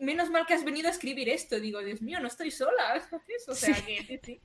Menos 0.00 0.30
mal 0.30 0.46
que 0.46 0.54
has 0.54 0.64
venido 0.64 0.88
a 0.88 0.90
escribir 0.90 1.28
esto. 1.28 1.60
Digo, 1.60 1.80
Dios 1.80 2.00
mío, 2.00 2.20
no 2.20 2.28
estoy 2.28 2.50
sola. 2.50 3.02
O 3.48 3.54
sea 3.54 3.74
que, 3.74 4.20
sí, 4.22 4.40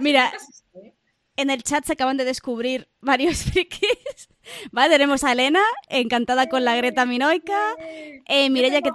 Mira, 0.00 0.32
¿eh? 0.74 0.94
en 1.36 1.50
el 1.50 1.62
chat 1.62 1.84
se 1.84 1.94
acaban 1.94 2.16
de 2.16 2.24
descubrir 2.24 2.88
varios 3.00 3.44
frikis. 3.44 4.28
Vale, 4.72 4.92
tenemos 4.92 5.24
a 5.24 5.32
Elena, 5.32 5.62
encantada 5.88 6.48
con 6.48 6.64
la 6.64 6.76
Greta 6.76 7.06
Minoica. 7.06 7.74
Eh, 8.26 8.50
Mireya, 8.50 8.82
que 8.82 8.90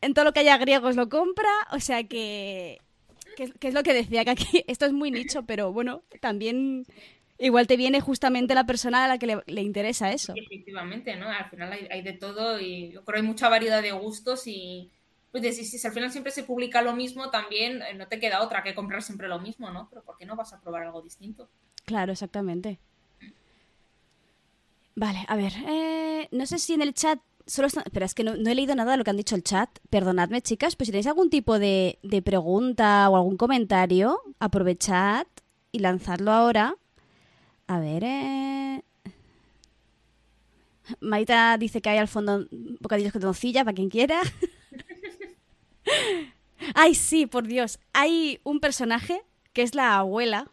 en 0.00 0.14
todo 0.14 0.24
lo 0.24 0.32
que 0.32 0.40
haya 0.40 0.58
griegos 0.58 0.96
lo 0.96 1.08
compra. 1.08 1.50
O 1.72 1.80
sea 1.80 2.04
que, 2.04 2.78
que, 3.36 3.50
que 3.52 3.68
es 3.68 3.74
lo 3.74 3.82
que 3.82 3.94
decía, 3.94 4.24
que 4.24 4.30
aquí 4.30 4.64
esto 4.66 4.84
es 4.84 4.92
muy 4.92 5.10
nicho, 5.10 5.46
pero 5.46 5.72
bueno, 5.72 6.02
también 6.20 6.84
igual 7.38 7.66
te 7.66 7.76
viene 7.76 8.00
justamente 8.00 8.54
la 8.54 8.66
persona 8.66 9.04
a 9.04 9.08
la 9.08 9.18
que 9.18 9.40
le, 9.46 9.62
interesa 9.62 10.12
eso. 10.12 10.34
Efectivamente, 10.36 11.16
¿no? 11.16 11.28
Al 11.28 11.48
final 11.48 11.72
hay, 11.90 12.02
de 12.02 12.12
todo 12.12 12.60
y 12.60 12.92
yo 12.92 13.04
creo 13.04 13.14
que 13.14 13.20
hay 13.20 13.26
mucha 13.26 13.48
variedad 13.48 13.82
de 13.82 13.92
gustos 13.92 14.46
y 14.46 14.90
pues 15.30 15.56
si, 15.56 15.64
si, 15.64 15.86
al 15.86 15.92
final 15.92 16.10
siempre 16.10 16.32
se 16.32 16.42
publica 16.42 16.82
lo 16.82 16.94
mismo, 16.94 17.30
también 17.30 17.82
eh, 17.82 17.94
no 17.94 18.08
te 18.08 18.18
queda 18.18 18.42
otra 18.42 18.62
que 18.62 18.74
comprar 18.74 19.02
siempre 19.02 19.28
lo 19.28 19.38
mismo, 19.38 19.70
¿no? 19.70 19.88
Pero 19.90 20.02
¿por 20.02 20.16
qué 20.16 20.26
no 20.26 20.36
vas 20.36 20.52
a 20.52 20.60
probar 20.60 20.84
algo 20.84 21.02
distinto? 21.02 21.48
Claro, 21.84 22.12
exactamente. 22.12 22.78
Vale, 24.94 25.24
a 25.28 25.36
ver, 25.36 25.52
eh, 25.68 26.28
no 26.32 26.46
sé 26.46 26.58
si 26.58 26.74
en 26.74 26.82
el 26.82 26.94
chat 26.94 27.20
solo 27.46 27.68
Espera, 27.68 28.06
es 28.06 28.14
que 28.14 28.24
no, 28.24 28.32
he 28.32 28.54
leído 28.54 28.74
nada 28.74 28.92
de 28.92 28.98
lo 28.98 29.04
que 29.04 29.10
han 29.10 29.16
dicho 29.16 29.34
el 29.34 29.42
chat. 29.42 29.70
Perdonadme, 29.90 30.42
chicas, 30.42 30.76
pero 30.76 30.86
si 30.86 30.92
tenéis 30.92 31.06
algún 31.06 31.30
tipo 31.30 31.58
de, 31.58 31.98
de 32.02 32.22
pregunta 32.22 33.08
o 33.08 33.16
algún 33.16 33.36
comentario, 33.36 34.20
aprovechad 34.38 35.26
y 35.72 35.78
lanzadlo 35.80 36.32
ahora. 36.32 36.76
A 37.68 37.80
ver, 37.80 38.02
eh... 38.04 38.82
Maita 41.00 41.56
dice 41.58 41.82
que 41.82 41.90
hay 41.90 41.98
al 41.98 42.08
fondo 42.08 42.46
bocadillos 42.80 43.12
con 43.12 43.22
nocilla 43.22 43.64
para 43.64 43.74
quien 43.74 43.90
quiera. 43.90 44.20
Ay, 46.74 46.94
sí, 46.94 47.26
por 47.26 47.46
Dios. 47.46 47.78
Hay 47.92 48.40
un 48.42 48.60
personaje 48.60 49.22
que 49.52 49.62
es 49.62 49.74
la 49.74 49.98
abuela. 49.98 50.50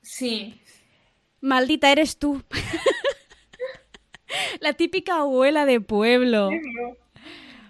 Sí. 0.00 0.60
Maldita 1.42 1.92
eres 1.92 2.18
tú. 2.18 2.42
la 4.60 4.72
típica 4.72 5.18
abuela 5.18 5.66
de 5.66 5.80
pueblo. 5.80 6.48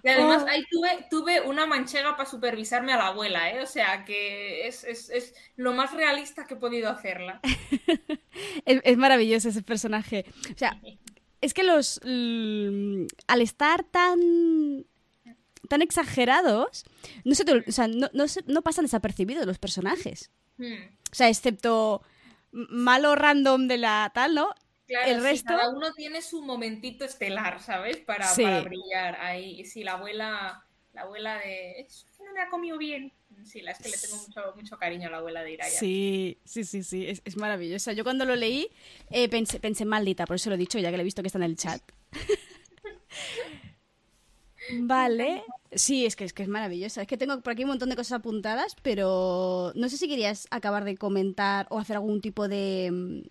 Y 0.04 0.08
además 0.08 0.42
oh. 0.44 0.48
ahí 0.48 0.64
tuve, 0.68 1.06
tuve 1.10 1.40
una 1.42 1.64
manchega 1.64 2.16
para 2.16 2.28
supervisarme 2.28 2.92
a 2.92 2.96
la 2.96 3.06
abuela, 3.08 3.52
¿eh? 3.52 3.62
O 3.62 3.66
sea 3.66 4.04
que 4.04 4.66
es, 4.66 5.34
lo 5.56 5.72
más 5.72 5.92
realista 5.92 6.44
que 6.44 6.54
he 6.54 6.56
podido 6.56 6.90
hacerla. 6.90 7.40
es, 8.64 8.96
maravilloso 8.96 9.48
ese 9.48 9.62
personaje. 9.62 10.24
O 10.52 10.58
sea, 10.58 10.80
es 11.40 11.54
que 11.54 11.62
los. 11.62 12.00
al 12.02 13.40
estar 13.40 13.84
tan. 13.84 14.86
tan 15.68 15.82
exagerados, 15.82 16.84
no, 17.24 17.34
se 17.36 17.44
o 17.44 17.72
sea, 17.72 17.86
no, 17.86 18.10
no, 18.12 18.62
pasan 18.62 18.86
desapercibidos 18.86 19.46
los 19.46 19.58
personajes. 19.58 20.32
Hmm. 20.58 20.96
O 21.12 21.14
sea, 21.14 21.28
excepto 21.28 22.02
malo 22.50 23.14
random 23.14 23.68
de 23.68 23.78
la 23.78 24.10
tal, 24.12 24.34
¿no? 24.34 24.50
El 25.06 25.22
resto... 25.22 25.48
cada 25.48 25.70
uno 25.70 25.92
tiene 25.94 26.22
su 26.22 26.42
momentito 26.42 27.04
estelar, 27.04 27.60
¿sabes? 27.60 27.98
Para, 27.98 28.26
para 28.34 28.62
brillar 28.62 29.16
ahí. 29.20 29.64
Sí, 29.64 29.82
la 29.84 29.92
abuela, 29.92 30.64
la 30.92 31.02
abuela 31.02 31.38
de... 31.38 31.86
No 32.24 32.32
me 32.32 32.40
ha 32.40 32.48
comido 32.48 32.78
bien. 32.78 33.12
Sí, 33.44 33.60
la 33.60 33.72
es 33.72 33.78
que 33.78 33.88
le 33.88 33.96
tengo 33.96 34.16
mucho, 34.16 34.40
mucho 34.54 34.78
cariño 34.78 35.08
a 35.08 35.10
la 35.10 35.18
abuela 35.18 35.42
de 35.42 35.52
Iraya. 35.52 35.78
Sí, 35.78 36.38
sí, 36.44 36.64
sí, 36.64 36.82
sí, 36.82 37.06
es, 37.06 37.22
es 37.24 37.36
maravillosa. 37.36 37.92
Yo 37.92 38.04
cuando 38.04 38.24
lo 38.24 38.36
leí 38.36 38.68
eh, 39.10 39.28
pensé, 39.28 39.58
pensé 39.58 39.84
maldita, 39.84 40.26
por 40.26 40.36
eso 40.36 40.48
lo 40.50 40.54
he 40.54 40.58
dicho, 40.58 40.78
ya 40.78 40.90
que 40.90 40.96
lo 40.96 41.00
he 41.00 41.04
visto 41.04 41.22
que 41.22 41.28
está 41.28 41.38
en 41.38 41.44
el 41.44 41.56
chat. 41.56 41.82
Vale. 44.80 45.42
Sí, 45.72 46.06
es 46.06 46.16
que, 46.16 46.24
es 46.24 46.32
que 46.32 46.42
es 46.42 46.48
maravillosa. 46.48 47.02
Es 47.02 47.08
que 47.08 47.16
tengo 47.16 47.40
por 47.40 47.52
aquí 47.52 47.64
un 47.64 47.70
montón 47.70 47.88
de 47.88 47.96
cosas 47.96 48.18
apuntadas, 48.20 48.76
pero 48.82 49.72
no 49.74 49.88
sé 49.88 49.96
si 49.96 50.08
querías 50.08 50.46
acabar 50.50 50.84
de 50.84 50.96
comentar 50.96 51.66
o 51.70 51.78
hacer 51.78 51.96
algún 51.96 52.20
tipo 52.20 52.46
de, 52.48 52.90
mm, 52.92 53.22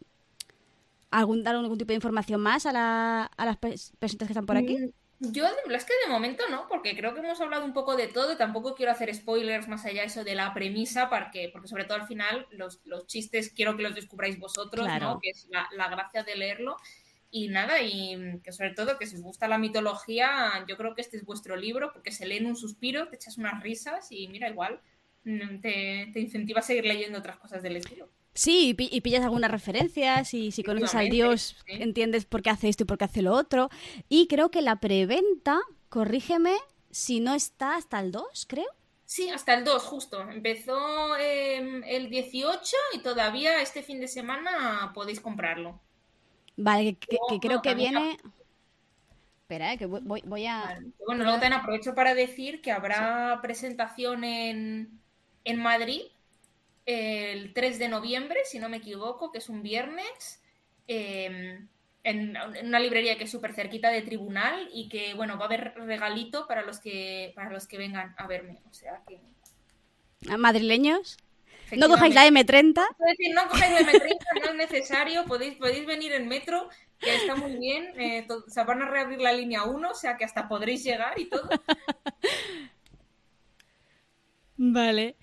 algún, 1.12 1.44
dar 1.44 1.56
algún 1.56 1.78
tipo 1.78 1.90
de 1.90 1.96
información 1.96 2.42
más 2.42 2.66
a, 2.66 2.72
la, 2.72 3.26
a 3.26 3.46
las 3.46 3.58
personas 3.58 4.28
que 4.28 4.34
están 4.34 4.46
por 4.46 4.58
aquí? 4.58 4.78
Mm, 4.78 4.90
yo, 5.32 5.46
es 5.46 5.86
que 5.86 5.94
de 6.04 6.12
momento 6.12 6.44
no, 6.50 6.68
porque 6.68 6.96
creo 6.96 7.14
que 7.14 7.20
hemos 7.20 7.40
hablado 7.40 7.64
un 7.64 7.74
poco 7.74 7.96
de 7.96 8.08
todo 8.08 8.34
y 8.34 8.38
tampoco 8.38 8.74
quiero 8.74 8.92
hacer 8.92 9.14
spoilers 9.14 9.68
más 9.68 9.86
allá 9.86 10.02
de 10.02 10.08
eso 10.08 10.24
de 10.24 10.34
la 10.34 10.52
premisa, 10.52 11.10
porque, 11.10 11.50
porque 11.54 11.68
sobre 11.68 11.84
todo 11.84 12.00
al 12.00 12.08
final 12.08 12.48
los, 12.50 12.82
los 12.86 13.06
chistes 13.06 13.52
quiero 13.52 13.78
que 13.78 13.84
los 13.84 13.94
descubráis 13.94 14.40
vosotros, 14.40 14.88
¿no? 15.00 15.20
Que 15.20 15.30
es 15.30 15.48
la, 15.52 15.70
la, 15.78 15.90
gracia 15.90 16.24
de 16.24 16.36
leerlo. 16.36 16.78
Y 17.30 17.50
nada, 17.50 17.82
y 17.82 18.40
que 18.44 18.52
sobre 18.52 18.72
todo 18.72 18.98
que 18.98 19.06
si 19.06 19.16
os 19.16 19.22
gusta 19.22 19.48
la 19.48 19.60
mitología, 19.60 20.66
yo 20.68 20.76
creo 20.76 20.96
que 20.96 21.02
este 21.02 21.18
es 21.18 21.24
vuestro 21.24 21.56
libro, 21.56 21.94
porque 21.94 22.12
se 22.12 22.26
lee 22.26 22.38
en 22.38 22.48
un 22.48 22.56
suspiro, 22.56 23.08
te 23.08 23.16
echas 23.16 23.38
unas 23.38 23.62
risas 23.62 24.12
y 24.12 24.28
mira, 24.28 24.50
igual 24.50 24.82
mm, 25.24 25.62
te, 25.62 26.10
te 26.14 26.20
incentiva 26.20 26.62
a 26.62 26.64
seguir 26.64 26.86
leyendo 26.86 27.20
otras 27.20 27.38
cosas 27.38 27.62
del 27.62 27.78
estilo. 27.78 28.10
Sí, 28.34 28.76
y 28.78 29.02
pillas 29.02 29.24
algunas 29.24 29.52
referencias 29.52 30.34
y 30.34 30.52
si 30.52 30.64
conoces 30.64 30.96
al 30.96 31.10
dios 31.10 31.58
entiendes 31.68 32.24
por 32.24 32.42
qué 32.42 32.50
hace 32.50 32.70
esto 32.70 32.84
y 32.84 32.86
por 32.86 32.98
qué 32.98 33.06
hace 33.06 33.22
lo 33.22 33.34
otro. 33.34 33.70
Y 34.08 34.28
creo 34.28 34.50
que 34.50 34.62
la 34.62 34.78
preventa, 34.78 35.60
corrígeme, 35.90 36.56
si 36.92 37.20
no 37.20 37.34
está 37.34 37.76
hasta 37.76 38.00
el 38.00 38.12
2, 38.12 38.46
creo. 38.48 38.70
Sí, 39.06 39.30
hasta 39.30 39.54
el 39.54 39.66
2, 39.66 39.84
justo. 39.84 40.22
Empezó 40.30 41.18
em, 41.18 41.84
el 41.84 42.10
18 42.10 42.78
y 42.94 43.00
todavía 43.00 43.62
este 43.62 43.84
fin 43.84 44.00
de 44.00 44.08
semana 44.08 44.92
podéis 44.94 45.20
comprarlo. 45.20 45.82
Vale, 46.56 46.96
que, 46.96 47.18
creo 47.42 47.62
que 47.62 47.76
viene... 47.76 48.18
Espera, 49.42 49.74
eh, 49.74 49.78
que 49.78 49.86
voy, 49.88 50.46
a... 50.46 50.80
Bueno, 51.06 51.26
luego 51.26 51.40
también 51.40 51.60
aprovecho 51.60 51.94
para 51.94 52.16
decir 52.16 52.62
que 52.62 52.72
habrá 52.72 53.40
presentación 53.42 54.24
en, 54.24 55.02
en 55.44 55.60
Madrid 55.60 56.04
el 56.86 57.54
3 57.54 57.80
de 57.80 57.90
noviembre, 57.90 58.40
si 58.46 58.60
no 58.60 58.70
me 58.70 58.78
equivoco, 58.78 59.32
que 59.32 59.38
es 59.38 59.50
un 59.50 59.62
viernes, 59.62 60.42
em, 60.88 61.68
en, 62.04 62.36
una 62.64 62.80
librería 62.80 63.18
que 63.18 63.26
es 63.26 63.32
súper 63.32 63.54
cerquita 63.54 63.90
de 63.90 64.02
tribunal 64.02 64.70
y 64.74 64.90
que, 64.90 65.14
bueno, 65.14 65.38
va 65.38 65.44
a 65.44 65.48
haber 65.48 65.74
regalito 65.76 66.48
para 66.48 66.64
los 66.64 66.80
que, 66.80 67.32
para 67.36 67.52
los 67.52 67.68
que 67.68 67.78
vengan 67.78 68.16
a 68.18 68.28
verme. 68.28 68.60
O 68.70 68.74
sea 68.74 69.02
que... 69.08 69.20
¿Madrileños? 70.38 71.18
¿No 71.78 71.88
cojáis 71.88 72.14
la 72.16 72.28
M30? 72.28 72.82
Es 72.82 73.18
decir, 73.18 73.34
no 73.34 73.48
cojáis 73.48 73.72
la 73.72 73.80
M30, 73.92 74.18
no 74.42 74.50
es 74.50 74.56
necesario, 74.56 75.26
podéis, 75.26 75.56
podéis 75.56 75.86
venir 75.86 76.12
en 76.12 76.28
metro, 76.28 76.70
que 77.00 77.16
está 77.16 77.36
muy 77.36 77.56
bien. 77.58 77.94
Eh, 78.00 78.28
o 78.30 78.50
sea, 78.50 78.64
van 78.66 78.82
a 78.82 78.90
reabrir 78.90 79.22
la 79.22 79.32
línea 79.32 79.64
1, 79.64 79.90
o 79.90 79.96
sea 79.96 80.18
que 80.18 80.26
hasta 80.26 80.48
podréis 80.48 80.84
llegar 80.84 81.18
y 81.20 81.26
todo. 81.26 81.50
Vale. 84.58 85.16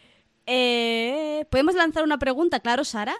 Eh, 0.51 1.45
¿Podemos 1.51 1.75
lanzar 1.75 2.03
una 2.03 2.19
pregunta, 2.19 2.61
claro, 2.61 2.83
Sara? 2.83 3.15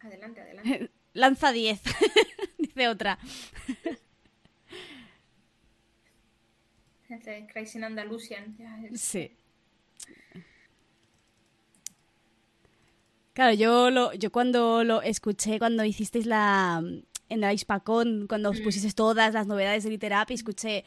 Adelante, 0.00 0.42
adelante. 0.42 0.90
Lanza 1.14 1.50
10, 1.50 1.80
dice 2.58 2.88
otra. 2.88 3.18
Crazy 7.52 7.82
Andalusian. 7.82 8.56
Sí. 8.94 9.34
Claro, 13.32 13.54
yo 13.54 13.90
lo, 13.90 14.12
yo 14.12 14.30
cuando 14.30 14.84
lo 14.84 15.00
escuché, 15.00 15.58
cuando 15.58 15.84
hicisteis 15.84 16.26
la 16.26 16.82
en 17.30 17.40
la 17.40 17.52
Ispacón, 17.54 18.26
cuando 18.28 18.50
os 18.50 18.60
mm. 18.60 18.64
pusisteis 18.64 18.94
todas 18.94 19.32
las 19.32 19.46
novedades 19.46 19.84
de 19.84 19.90
Literap, 19.90 20.30
escuché, 20.30 20.84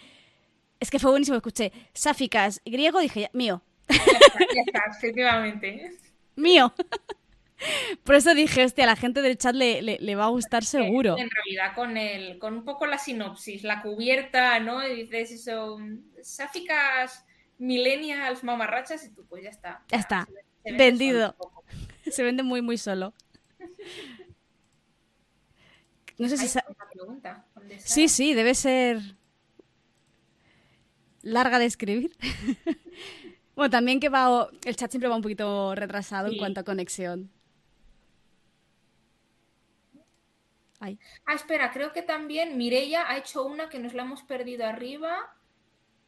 es 0.80 0.92
que 0.92 1.00
fue 1.00 1.10
buenísimo, 1.10 1.38
escuché 1.38 1.72
Sáficas 1.94 2.62
griego, 2.66 3.00
dije, 3.00 3.30
mío, 3.34 3.64
efectivamente. 4.90 5.92
Mío. 6.36 6.74
Por 8.04 8.16
eso 8.16 8.34
dije, 8.34 8.66
hostia, 8.66 8.84
a 8.84 8.88
la 8.88 8.96
gente 8.96 9.22
del 9.22 9.38
chat 9.38 9.56
le, 9.56 10.16
va 10.16 10.26
a 10.26 10.30
gustar 10.30 10.64
seguro. 10.64 11.18
En 11.18 11.30
realidad, 11.30 11.74
con 11.76 11.98
el, 11.98 12.38
con 12.40 12.56
un 12.56 12.66
poco 12.66 12.86
la 12.86 12.98
sinopsis, 12.98 13.64
la 13.64 13.82
cubierta, 13.82 14.60
¿no? 14.60 14.86
Y 14.86 15.04
dices 15.04 15.32
eso, 15.32 15.80
sáficas 16.22 17.26
millennials 17.58 18.44
mamarrachas 18.44 19.06
y 19.06 19.14
tú, 19.14 19.26
pues 19.26 19.44
ya 19.44 19.50
está. 19.50 19.84
Ya, 19.90 20.00
está. 20.00 20.28
Vendido. 20.64 21.36
Se 22.12 22.24
vende 22.24 22.44
muy, 22.44 22.62
muy 22.62 22.78
solo. 22.78 23.14
No 26.18 26.28
sé 26.28 26.38
si... 26.38 26.60
Pregunta, 26.92 27.46
sí, 27.80 28.08
sí, 28.08 28.34
debe 28.34 28.54
ser 28.54 29.00
larga 31.22 31.60
de 31.60 31.66
escribir. 31.66 32.16
Bueno, 33.56 33.70
también 33.70 34.00
que 34.00 34.10
va, 34.10 34.50
el 34.66 34.76
chat 34.76 34.90
siempre 34.90 35.10
va 35.10 35.16
un 35.16 35.22
poquito 35.22 35.76
retrasado 35.76 36.28
en 36.28 36.38
cuanto 36.38 36.62
a 36.62 36.64
conexión. 36.64 37.32
Ah, 41.26 41.34
espera, 41.34 41.72
creo 41.72 41.94
que 41.94 42.02
también 42.02 42.58
Mireia 42.58 43.10
ha 43.10 43.18
hecho 43.18 43.44
una 43.44 43.70
que 43.70 43.80
nos 43.80 43.94
la 43.94 44.04
hemos 44.04 44.24
perdido 44.24 44.66
arriba. 44.66 45.34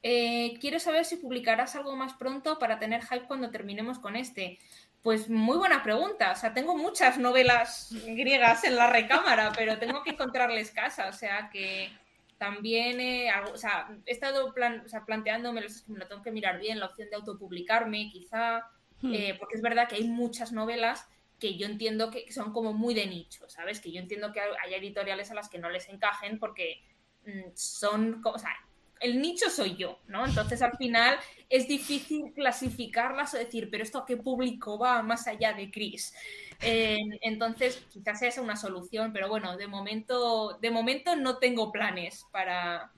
Eh, 0.04 0.58
quiero 0.60 0.80
saber 0.80 1.06
si 1.06 1.16
publicarás 1.16 1.76
algo 1.76 1.96
más 1.96 2.14
pronto 2.14 2.60
para 2.60 2.78
tener 2.78 3.02
hype 3.04 3.26
cuando 3.26 3.52
terminemos 3.52 4.00
con 4.00 4.16
este. 4.16 4.60
Pues 5.02 5.30
muy 5.30 5.58
buena 5.58 5.82
pregunta. 5.82 6.32
O 6.32 6.36
sea, 6.36 6.54
tengo 6.54 6.76
muchas 6.76 7.18
novelas 7.18 7.90
griegas 8.06 8.64
en 8.66 8.76
la 8.76 8.90
recámara, 8.90 9.54
pero 9.56 9.78
tengo 9.78 10.04
que 10.04 10.12
encontrarles 10.12 10.72
casa. 10.72 11.08
O 11.08 11.14
sea 11.14 11.50
que 11.52 11.90
también 12.38 13.00
he, 13.00 13.30
o 13.52 13.58
sea, 13.58 13.88
he 14.06 14.12
estado 14.12 14.54
plan, 14.54 14.84
o 14.86 14.90
sea, 14.90 15.06
planteándome, 15.06 15.62
me 15.88 16.00
lo 16.00 16.08
tengo 16.08 16.22
que 16.22 16.32
mirar 16.32 16.60
bien, 16.60 16.80
la 16.80 16.88
opción 16.88 17.10
de 17.10 17.16
autopublicarme, 17.16 18.10
quizá, 18.12 18.68
hmm. 19.02 19.14
eh, 19.14 19.36
porque 19.40 19.56
es 19.56 19.62
verdad 19.62 19.88
que 19.88 19.96
hay 19.96 20.08
muchas 20.08 20.52
novelas 20.52 21.08
que 21.40 21.58
yo 21.58 21.66
entiendo 21.66 22.12
que 22.12 22.32
son 22.32 22.54
como 22.54 22.74
muy 22.74 22.94
de 22.94 23.08
nicho, 23.08 23.50
¿sabes? 23.50 23.80
Que 23.82 23.92
yo 23.92 24.00
entiendo 24.00 24.32
que 24.32 24.40
hay 24.40 24.74
editoriales 24.74 25.32
a 25.32 25.36
las 25.36 25.50
que 25.50 25.60
no 25.60 25.70
les 25.70 25.90
encajen 25.90 26.40
porque 26.40 26.82
mm, 27.26 27.52
son, 27.54 28.22
o 28.24 28.40
sea, 28.40 28.56
el 29.00 29.22
nicho 29.22 29.50
soy 29.50 29.76
yo, 29.76 30.00
¿no? 30.08 30.26
Entonces 30.26 30.62
al 30.62 30.78
final 30.78 31.18
es 31.50 31.68
difícil 31.68 32.34
clasificarlas 32.34 33.34
o 33.34 33.38
decir, 33.38 33.70
pero 33.70 33.84
esto 33.84 34.00
a 34.00 34.06
qué 34.06 34.18
público 34.18 34.78
va 34.78 35.02
más 35.02 35.28
allá 35.28 35.54
de 35.54 35.72
Chris. 35.72 36.14
Eh, 36.62 36.98
entonces 37.22 37.84
quizás 37.92 38.22
esa 38.22 38.28
es 38.28 38.38
una 38.38 38.56
solución, 38.56 39.12
pero 39.14 39.28
bueno, 39.30 39.58
de 39.58 39.68
momento, 39.68 40.58
de 40.62 40.72
momento 40.72 41.16
no 41.16 41.38
tengo 41.38 41.72
planes 41.72 42.26
para, 42.32 42.92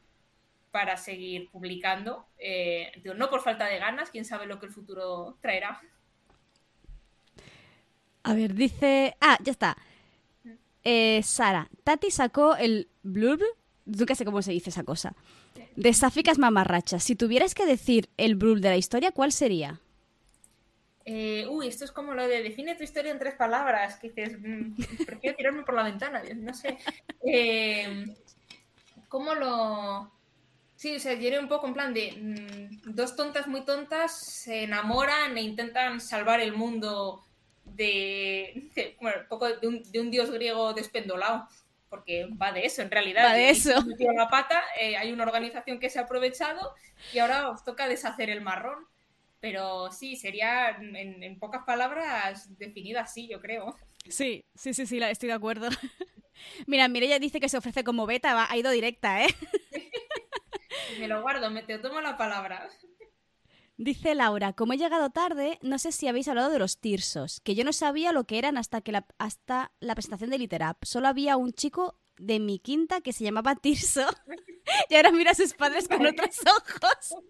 para 0.71 0.97
seguir 0.97 1.49
publicando. 1.49 2.25
Eh, 2.37 2.91
no 3.15 3.29
por 3.29 3.41
falta 3.41 3.65
de 3.65 3.79
ganas, 3.79 4.11
quién 4.11 4.25
sabe 4.25 4.45
lo 4.45 4.59
que 4.59 4.67
el 4.67 4.73
futuro 4.73 5.37
traerá. 5.41 5.81
A 8.23 8.33
ver, 8.33 8.53
dice. 8.53 9.15
Ah, 9.21 9.37
ya 9.41 9.51
está. 9.51 9.77
Eh, 10.83 11.21
Sara, 11.23 11.69
Tati 11.83 12.11
sacó 12.11 12.55
el 12.55 12.89
blurb, 13.03 13.41
nunca 13.85 14.15
sé 14.15 14.23
cómo 14.23 14.41
se 14.41 14.51
dice 14.51 14.69
esa 14.69 14.83
cosa, 14.83 15.15
de 15.77 15.93
sáficas 15.93 16.39
mamarrachas. 16.39 17.03
Si 17.03 17.15
tuvieras 17.15 17.55
que 17.55 17.65
decir 17.65 18.09
el 18.17 18.35
blurb 18.35 18.59
de 18.59 18.69
la 18.69 18.77
historia, 18.77 19.11
¿cuál 19.11 19.31
sería? 19.31 19.79
Eh, 21.05 21.47
uy, 21.49 21.67
esto 21.67 21.85
es 21.85 21.91
como 21.91 22.13
lo 22.13 22.27
de 22.27 22.43
define 22.43 22.75
tu 22.75 22.83
historia 22.83 23.11
en 23.11 23.19
tres 23.19 23.35
palabras, 23.35 23.95
que 23.97 24.09
dices, 24.09 24.37
mm, 24.41 24.75
prefiero 25.05 25.37
tirarme 25.37 25.63
por 25.63 25.75
la 25.75 25.83
ventana, 25.83 26.21
no 26.35 26.53
sé. 26.53 26.77
Eh, 27.23 28.05
¿Cómo 29.07 29.35
lo...? 29.35 30.11
Sí, 30.75 30.95
o 30.95 30.99
sea, 30.99 31.13
yo 31.13 31.39
un 31.39 31.47
poco 31.47 31.67
en 31.67 31.73
plan 31.73 31.93
de 31.93 32.11
mm, 32.11 32.93
dos 32.93 33.15
tontas 33.15 33.47
muy 33.47 33.63
tontas 33.63 34.17
se 34.17 34.63
enamoran 34.63 35.37
e 35.37 35.41
intentan 35.41 36.01
salvar 36.01 36.39
el 36.41 36.53
mundo 36.53 37.23
de, 37.63 38.69
bueno, 39.01 39.21
un 39.21 39.27
poco 39.27 39.47
de 39.47 39.99
un, 39.99 40.11
dios 40.11 40.31
griego 40.31 40.73
despendolado, 40.73 41.47
porque 41.89 42.27
va 42.41 42.51
de 42.51 42.65
eso 42.65 42.81
en 42.81 42.91
realidad. 42.91 43.25
Va 43.25 43.33
de 43.33 43.49
eso. 43.49 43.73
la 44.15 44.29
pata, 44.29 44.63
eh, 44.79 44.97
hay 44.97 45.11
una 45.11 45.23
organización 45.23 45.79
que 45.79 45.89
se 45.89 45.99
ha 45.99 46.03
aprovechado 46.03 46.73
y 47.13 47.19
ahora 47.19 47.49
os 47.49 47.63
toca 47.63 47.87
deshacer 47.87 48.29
el 48.29 48.41
marrón. 48.41 48.85
Pero 49.39 49.91
sí, 49.91 50.15
sería 50.15 50.69
en, 50.69 51.37
pocas 51.39 51.63
palabras 51.63 52.57
definida 52.57 53.01
así, 53.01 53.27
yo 53.27 53.39
creo. 53.39 53.75
Sí, 54.09 54.43
sí, 54.55 54.73
sí, 54.73 54.87
sí, 54.87 54.99
estoy 55.01 55.27
de 55.27 55.35
acuerdo. 55.35 55.69
Mira, 56.67 56.87
Mireya 56.87 57.19
dice 57.19 57.39
que 57.39 57.49
se 57.49 57.57
ofrece 57.57 57.83
como 57.83 58.07
beta, 58.07 58.47
ha 58.49 58.57
ido 58.57 58.71
directa, 58.71 59.23
¿eh? 59.23 59.27
me 60.99 61.07
lo 61.07 61.21
guardo, 61.21 61.51
me 61.51 61.61
te 61.63 61.77
tomo 61.77 62.01
la 62.01 62.17
palabra. 62.17 62.67
Dice 63.79 64.15
Laura, 64.15 64.53
como 64.53 64.73
he 64.73 64.77
llegado 64.77 65.11
tarde, 65.11 65.59
no 65.61 65.77
sé 65.77 65.91
si 65.91 66.07
habéis 66.07 66.27
hablado 66.27 66.49
de 66.49 66.57
los 66.57 66.79
tirsos, 66.79 67.41
que 67.41 67.53
yo 67.53 67.63
no 67.63 67.71
sabía 67.71 68.11
lo 68.11 68.23
que 68.23 68.39
eran 68.39 68.57
hasta, 68.57 68.81
que 68.81 68.91
la, 68.91 69.05
hasta 69.19 69.71
la 69.79 69.93
presentación 69.93 70.31
de 70.31 70.39
Literap. 70.39 70.83
Solo 70.83 71.07
había 71.07 71.37
un 71.37 71.53
chico 71.53 71.99
de 72.17 72.39
mi 72.39 72.57
quinta 72.57 73.01
que 73.01 73.13
se 73.13 73.23
llamaba 73.23 73.55
Tirso 73.55 74.07
y 74.89 74.95
ahora 74.95 75.11
mira 75.11 75.31
a 75.31 75.35
sus 75.35 75.53
padres 75.53 75.87
con 75.87 76.03
otros 76.03 76.35
ojos. 76.47 77.23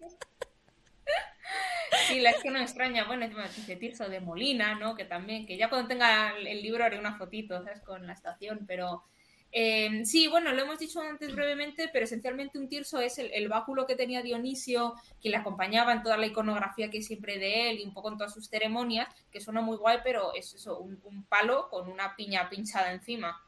Sí, 2.06 2.20
la 2.20 2.30
es 2.30 2.42
que 2.42 2.50
no 2.50 2.58
extraña, 2.58 3.04
bueno, 3.04 3.26
dice 3.54 3.76
Tirso 3.76 4.08
de 4.08 4.20
Molina, 4.20 4.74
¿no? 4.74 4.94
Que 4.94 5.04
también, 5.04 5.46
que 5.46 5.58
ya 5.58 5.68
cuando 5.68 5.88
tenga 5.88 6.34
el 6.38 6.62
libro 6.62 6.82
haré 6.82 6.98
una 6.98 7.18
fotito, 7.18 7.62
¿sabes? 7.62 7.82
Con 7.82 8.06
la 8.06 8.14
estación, 8.14 8.64
pero 8.66 9.04
Em, 9.50 10.04
sí, 10.04 10.28
bueno, 10.28 10.52
lo 10.52 10.62
hemos 10.62 10.78
dicho 10.78 11.00
antes 11.00 11.34
brevemente, 11.34 11.88
pero 11.90 12.04
esencialmente 12.04 12.58
un 12.58 12.68
tirso 12.68 13.00
es 13.00 13.18
el, 13.18 13.48
báculo 13.48 13.86
que 13.86 13.96
tenía 13.96 14.22
Dionisio, 14.22 14.94
que 15.22 15.30
le 15.30 15.36
acompañaba 15.36 15.92
en 15.92 16.02
toda 16.02 16.18
la 16.18 16.26
iconografía 16.26 16.90
que 16.90 17.02
siempre 17.02 17.38
de 17.38 17.70
él 17.70 17.80
y 17.80 17.84
un 17.84 17.94
poco 17.94 18.10
en 18.10 18.18
todas 18.18 18.34
sus 18.34 18.48
ceremonias, 18.48 19.08
que 19.30 19.40
suena 19.40 19.62
muy 19.62 19.78
guay, 19.78 19.98
pero 20.04 20.34
es 20.34 20.52
eso, 20.52 20.78
un, 20.78 21.24
palo 21.28 21.68
con 21.70 21.88
una 21.88 22.14
piña 22.14 22.48
pinchada 22.50 22.92
encima, 22.92 23.42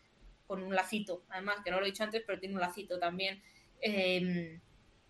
con 0.47 0.63
un 0.63 0.75
lacito, 0.75 1.23
además, 1.29 1.59
que 1.63 1.71
no 1.71 1.79
lo 1.79 1.85
he 1.85 1.91
dicho 1.91 2.03
antes, 2.03 2.23
pero 2.27 2.41
tiene 2.41 2.55
un 2.55 2.61
lacito 2.61 2.99
también. 2.99 3.43
Em, 3.81 4.61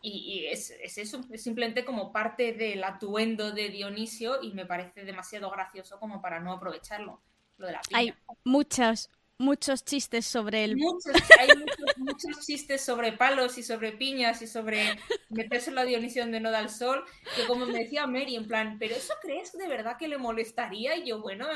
y, 0.03 0.47
es, 0.47 0.71
eso, 0.83 1.21
es 1.31 1.43
simplemente 1.43 1.85
como 1.85 2.11
parte 2.11 2.53
del 2.53 2.83
atuendo 2.83 3.53
de 3.53 3.69
Dionisio 3.69 4.43
y 4.43 4.53
me 4.53 4.67
parece 4.67 5.05
demasiado 5.05 5.51
gracioso 5.51 6.01
como 6.01 6.21
para 6.21 6.41
no 6.41 6.53
aprovecharlo. 6.53 7.21
Lo 7.59 7.67
de 7.67 7.73
la 7.73 7.81
piña. 7.83 7.99
Hay 7.99 8.15
muchas, 8.45 9.11
muchos 9.41 9.85
chistes 9.85 10.27
sobre 10.27 10.65
el... 10.65 10.77
Muchos, 10.77 11.13
hay 11.39 11.49
muchos, 11.97 12.47
chistes 12.47 12.83
sobre 12.83 13.13
palos 13.13 13.57
y 13.59 13.63
sobre 13.63 13.93
piñas 13.93 14.43
y 14.43 14.47
sobre 14.47 14.99
meterse 15.31 15.71
la 15.71 15.85
Dionisio 15.85 16.23
donde 16.23 16.41
no 16.41 16.51
da 16.51 16.61
el 16.61 16.69
sol, 16.69 17.05
que 17.35 17.47
como 17.47 17.67
me 17.67 17.79
decía 17.79 18.07
Mary, 18.07 18.37
en 18.37 18.47
plan, 18.47 18.77
¿pero 18.79 18.95
eso 18.95 19.15
crees 19.23 19.53
de 19.53 19.67
verdad 19.67 19.97
que 19.99 20.09
le 20.09 20.19
molestaría? 20.19 20.97
Y 20.97 21.09
yo, 21.09 21.21
bueno, 21.21 21.47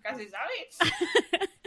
casi 0.00 0.28
sabes. 0.28 0.78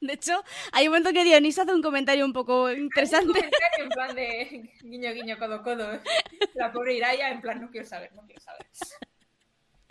De 0.00 0.14
hecho, 0.14 0.42
hay 0.72 0.86
un 0.86 0.92
momento 0.92 1.12
que 1.12 1.24
Dionisio 1.24 1.62
hace 1.62 1.74
un 1.74 1.82
comentario 1.82 2.24
un 2.24 2.32
poco 2.32 2.70
interesante. 2.70 3.26
un 3.26 3.34
comentario 3.34 3.84
en 3.84 3.88
plan 3.90 4.14
de 4.14 4.70
guiño, 4.82 5.12
guiño, 5.12 5.38
codo, 5.38 5.62
codo. 5.62 6.00
La 6.54 6.72
pobre 6.72 6.94
Iraya, 6.94 7.30
en 7.30 7.42
plan, 7.42 7.60
no 7.60 7.70
quiero 7.70 7.86
saber, 7.86 8.10
no 8.14 8.22
quiero 8.22 8.40
saber. 8.40 8.66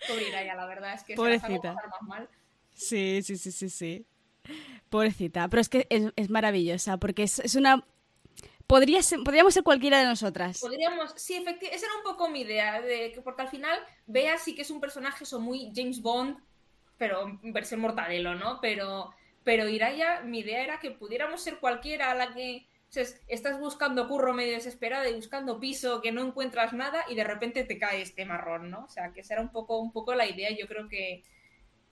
Pobre 0.07 0.29
Iraya, 0.29 0.55
la 0.55 0.65
verdad 0.65 0.95
es 0.95 1.03
que 1.03 1.13
Pobrecita. 1.13 1.75
se 1.75 1.87
más 1.87 2.01
mal. 2.07 2.29
Sí, 2.73 3.21
sí, 3.21 3.37
sí, 3.37 3.51
sí, 3.51 3.69
sí. 3.69 4.05
Pobrecita, 4.89 5.47
pero 5.49 5.61
es 5.61 5.69
que 5.69 5.87
es, 5.89 6.29
maravillosa, 6.29 6.97
porque 6.97 7.23
es, 7.23 7.55
una... 7.55 7.85
Podría 8.67 9.01
ser, 9.01 9.19
podríamos 9.23 9.53
ser 9.53 9.63
cualquiera 9.63 9.99
de 9.99 10.05
nosotras. 10.05 10.59
Podríamos, 10.59 11.13
sí, 11.15 11.35
efectivamente, 11.35 11.75
esa 11.75 11.87
era 11.87 11.95
un 11.95 12.03
poco 12.03 12.29
mi 12.29 12.41
idea, 12.41 12.81
de 12.81 13.11
que 13.11 13.21
porque 13.21 13.41
al 13.41 13.49
final 13.49 13.79
Bea 14.05 14.37
sí 14.37 14.53
que 14.53 14.61
es 14.61 14.69
un 14.69 14.79
personaje 14.79 15.23
eso 15.23 15.39
muy 15.39 15.71
James 15.75 16.01
Bond, 16.01 16.37
pero 16.97 17.39
versión 17.41 17.79
mortadelo, 17.79 18.35
¿no? 18.35 18.59
Pero, 18.61 19.11
pero 19.43 19.67
Iraya, 19.67 20.21
mi 20.21 20.39
idea 20.39 20.63
era 20.63 20.79
que 20.79 20.91
pudiéramos 20.91 21.41
ser 21.41 21.57
cualquiera 21.57 22.11
a 22.11 22.15
la 22.15 22.33
que 22.33 22.67
estás 23.27 23.59
buscando 23.59 24.07
curro 24.07 24.33
medio 24.33 24.53
desesperada 24.53 25.09
y 25.09 25.15
buscando 25.15 25.59
piso 25.59 26.01
que 26.01 26.11
no 26.11 26.25
encuentras 26.25 26.73
nada 26.73 27.05
y 27.07 27.15
de 27.15 27.23
repente 27.23 27.63
te 27.63 27.77
cae 27.77 28.01
este 28.01 28.25
marrón, 28.25 28.69
¿no? 28.69 28.85
O 28.85 28.89
sea, 28.89 29.13
que 29.13 29.21
esa 29.21 29.35
era 29.35 29.43
un 29.43 29.51
poco, 29.51 29.79
un 29.79 29.91
poco 29.91 30.15
la 30.15 30.27
idea, 30.27 30.49
yo 30.51 30.67
creo 30.67 30.87
que, 30.89 31.23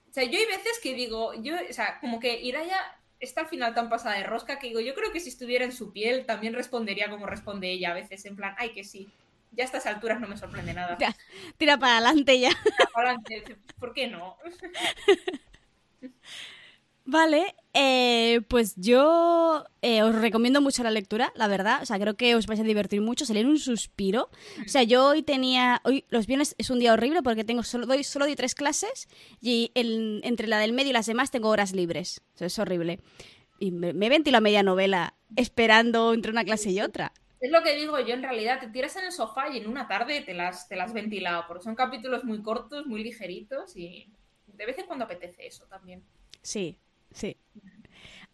o 0.08 0.12
sea, 0.12 0.24
yo 0.24 0.38
hay 0.38 0.46
veces 0.46 0.80
que 0.82 0.94
digo, 0.94 1.34
yo, 1.42 1.54
o 1.68 1.72
sea, 1.72 1.98
como 2.00 2.20
que 2.20 2.40
Iraya 2.40 2.78
está 3.20 3.42
al 3.42 3.48
final 3.48 3.74
tan 3.74 3.88
pasada 3.88 4.16
de 4.16 4.24
rosca 4.24 4.58
que 4.58 4.68
digo, 4.68 4.80
yo 4.80 4.94
creo 4.94 5.12
que 5.12 5.20
si 5.20 5.28
estuviera 5.28 5.64
en 5.64 5.72
su 5.72 5.92
piel 5.92 6.24
también 6.26 6.54
respondería 6.54 7.10
como 7.10 7.26
responde 7.26 7.70
ella 7.70 7.90
a 7.90 7.94
veces, 7.94 8.24
en 8.24 8.36
plan, 8.36 8.54
ay, 8.58 8.70
que 8.70 8.84
sí. 8.84 9.08
Ya 9.52 9.64
a 9.64 9.66
estas 9.66 9.86
alturas 9.86 10.20
no 10.20 10.28
me 10.28 10.36
sorprende 10.36 10.74
nada. 10.74 10.98
tira 11.56 11.78
para 11.78 11.94
adelante 11.94 12.38
ya. 12.38 12.50
Tira 12.50 12.90
para 12.92 13.10
adelante, 13.10 13.56
¿por 13.78 13.94
qué 13.94 14.06
no? 14.06 14.36
Vale, 17.10 17.54
eh, 17.72 18.42
pues 18.48 18.74
yo 18.76 19.64
eh, 19.80 20.02
os 20.02 20.14
recomiendo 20.14 20.60
mucho 20.60 20.82
la 20.82 20.90
lectura, 20.90 21.32
la 21.36 21.48
verdad. 21.48 21.80
O 21.80 21.86
sea, 21.86 21.98
creo 21.98 22.18
que 22.18 22.34
os 22.34 22.46
vais 22.46 22.60
a 22.60 22.64
divertir 22.64 23.00
mucho, 23.00 23.24
salir 23.24 23.46
un 23.46 23.58
suspiro. 23.58 24.28
O 24.62 24.68
sea, 24.68 24.82
yo 24.82 25.06
hoy 25.06 25.22
tenía, 25.22 25.80
hoy 25.84 26.04
los 26.10 26.26
viernes 26.26 26.54
es 26.58 26.68
un 26.68 26.80
día 26.80 26.92
horrible 26.92 27.22
porque 27.22 27.44
tengo 27.44 27.62
solo 27.62 27.86
doy 27.86 28.04
solo 28.04 28.26
doy 28.26 28.36
tres 28.36 28.54
clases 28.54 29.08
y 29.40 29.72
el, 29.74 30.20
entre 30.22 30.48
la 30.48 30.58
del 30.58 30.74
medio 30.74 30.90
y 30.90 30.92
las 30.92 31.06
demás 31.06 31.30
tengo 31.30 31.48
horas 31.48 31.72
libres. 31.72 32.20
O 32.34 32.36
sea, 32.36 32.48
es 32.48 32.58
horrible. 32.58 33.00
Y 33.58 33.70
me, 33.70 33.94
me 33.94 34.10
ventilo 34.10 34.36
a 34.36 34.42
media 34.42 34.62
novela 34.62 35.14
esperando 35.34 36.12
entre 36.12 36.30
una 36.30 36.44
clase 36.44 36.72
y 36.72 36.82
otra. 36.82 37.14
Es 37.40 37.50
lo 37.50 37.62
que 37.62 37.74
digo 37.74 37.98
yo, 38.00 38.12
en 38.12 38.22
realidad, 38.22 38.60
te 38.60 38.68
tiras 38.68 38.96
en 38.96 39.06
el 39.06 39.12
sofá 39.12 39.48
y 39.48 39.56
en 39.56 39.66
una 39.66 39.88
tarde 39.88 40.20
te 40.20 40.34
las, 40.34 40.68
te 40.68 40.76
las 40.76 40.92
ventilado, 40.92 41.46
porque 41.48 41.64
son 41.64 41.74
capítulos 41.74 42.24
muy 42.24 42.42
cortos, 42.42 42.84
muy 42.84 43.02
ligeritos 43.02 43.74
y 43.78 44.12
de 44.46 44.66
vez 44.66 44.76
en 44.76 44.84
cuando 44.84 45.06
apetece 45.06 45.46
eso 45.46 45.64
también. 45.70 46.04
Sí, 46.42 46.78
Sí. 47.12 47.36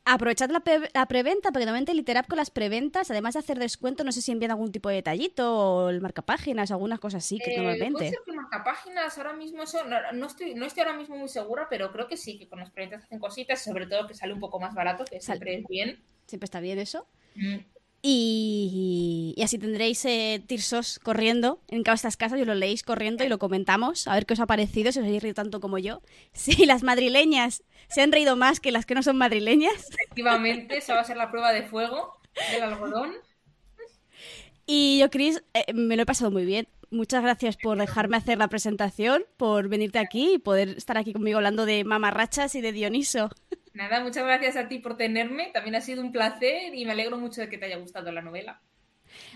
Aprovechad 0.07 0.51
la, 0.51 0.63
la, 0.93 1.07
preventa, 1.07 1.51
porque 1.51 1.65
normalmente 1.65 1.95
Literap 1.95 2.27
con 2.27 2.37
las 2.37 2.51
preventas, 2.51 3.11
además 3.11 3.33
de 3.35 3.41
hacer 3.41 3.59
descuento, 3.59 4.05
no 4.05 4.13
sé 4.13 4.21
si 4.21 4.33
envían 4.33 4.51
algún 4.51 4.71
tipo 4.71 4.91
de 4.91 4.97
detallito 4.97 5.57
o 5.57 5.89
el 5.89 6.03
marcapáginas, 6.03 6.71
algunas 6.71 7.01
cosas 7.01 7.25
así, 7.25 7.39
que 7.39 7.55
eh, 7.55 7.57
normalmente. 7.57 7.93
Puede 7.95 8.11
ser 8.11 8.19
que 8.27 8.33
marcapáginas 8.33 9.17
ahora 9.17 9.33
mismo, 9.33 9.63
eso, 9.63 9.79
no, 10.13 10.27
estoy, 10.27 10.55
no 10.55 10.67
estoy 10.67 10.83
ahora 10.83 10.99
mismo 10.99 11.17
muy 11.17 11.29
segura, 11.29 11.69
pero 11.71 11.91
creo 11.91 12.07
que 12.07 12.19
sí, 12.19 12.39
que 12.39 12.49
con 12.49 12.59
las 12.59 12.71
preventas 12.71 13.05
hacen 13.05 13.19
cositas, 13.19 13.65
sobre 13.65 13.87
todo 13.87 14.07
que 14.07 14.13
sale 14.13 14.35
un 14.35 14.41
poco 14.41 14.61
más 14.61 14.75
barato, 14.75 15.07
que 15.07 15.23
siempre 15.23 15.61
es 15.61 15.65
bien. 15.67 16.05
Siempre 16.27 16.45
está 16.45 16.61
bien 16.61 16.79
eso. 16.79 17.07
Mm. 17.37 17.61
Y, 18.07 19.35
así 19.43 19.59
tendréis 19.59 20.05
eh, 20.05 20.43
Tirsos 20.47 20.99
corriendo 20.99 21.59
en 21.69 21.83
cada 21.83 21.95
estas 21.95 22.19
casas 22.19 22.39
y 22.39 22.45
lo 22.45 22.55
leéis 22.55 22.83
corriendo 22.83 23.25
y 23.25 23.29
lo 23.29 23.39
comentamos, 23.39 24.07
a 24.07 24.13
ver 24.13 24.27
qué 24.27 24.35
os 24.35 24.41
ha 24.41 24.47
parecido, 24.47 24.93
si 24.93 24.99
os 24.99 25.07
habéis 25.07 25.23
reído 25.23 25.37
tanto 25.37 25.59
como 25.59 25.79
yo. 25.79 26.03
Si 26.35 26.67
las 26.67 26.83
madrileñas 26.83 27.63
se 27.89 28.03
han 28.03 28.13
reído 28.13 28.37
más 28.37 28.61
que 28.61 28.73
las 28.73 28.85
que 28.85 28.95
no 28.95 29.03
son 29.03 29.17
madrileñas. 29.17 29.89
Efectivamente, 29.89 30.77
esa 30.77 30.93
va 30.93 31.01
a 31.01 31.05
ser 31.05 31.17
la 31.17 31.31
prueba 31.31 31.55
de 31.55 31.63
fuego 31.63 32.13
del 32.53 32.65
algodón. 32.65 33.15
Y 34.67 34.99
yo, 34.99 35.09
Cris, 35.09 35.43
eh, 35.55 35.73
me 35.73 35.97
lo 35.97 36.03
he 36.03 36.07
pasado 36.07 36.31
muy 36.31 36.45
bien. 36.45 36.69
Muchas 36.91 37.23
gracias 37.23 37.57
por 37.57 37.79
dejarme 37.79 38.19
hacer 38.19 38.37
la 38.37 38.49
presentación, 38.49 39.25
por 39.39 39.69
venirte 39.69 39.99
aquí 39.99 40.35
y 40.35 40.39
poder 40.39 40.69
estar 40.77 40.99
aquí 40.99 41.15
conmigo 41.15 41.39
hablando 41.39 41.65
de 41.65 41.85
mamarrachas 41.85 42.55
y 42.55 42.61
de 42.61 42.73
Dioniso. 42.73 43.31
Nada, 43.75 44.01
muchas 44.01 44.25
gracias 44.25 44.57
a 44.57 44.69
ti 44.69 44.79
por 44.79 44.97
tenerme. 44.97 45.51
También 45.53 45.75
ha 45.75 45.81
sido 45.81 46.01
un 46.01 46.13
placer 46.13 46.75
y 46.75 46.85
me 46.85 46.93
alegro 46.93 47.19
mucho 47.19 47.41
de 47.41 47.49
que 47.49 47.59
te 47.59 47.67
haya 47.67 47.77
gustado 47.77 48.11
la 48.13 48.23
novela. 48.23 48.61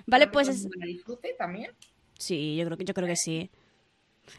Vale, 0.06 0.28
pues. 0.28 0.66
La 0.76 0.86
disfrute 0.86 1.34
también. 1.36 1.72
Sí, 2.18 2.56
yo 2.56 2.64
creo 2.64 2.78
que, 2.78 2.84
yo 2.84 2.94
creo 2.94 3.06
que 3.06 3.16
sí. 3.16 3.50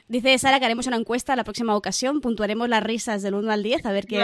Dice 0.08 0.38
Sara 0.38 0.60
que 0.60 0.66
haremos 0.66 0.88
una 0.88 0.98
encuesta 0.98 1.36
la 1.36 1.44
próxima 1.44 1.76
ocasión, 1.76 2.22
puntuaremos 2.22 2.70
las 2.70 2.84
risas 2.84 3.22
del 3.22 3.34
1 3.34 3.52
al 3.52 3.64
10, 3.64 3.86
a 3.86 3.92
ver 3.92 4.06
qué... 4.06 4.24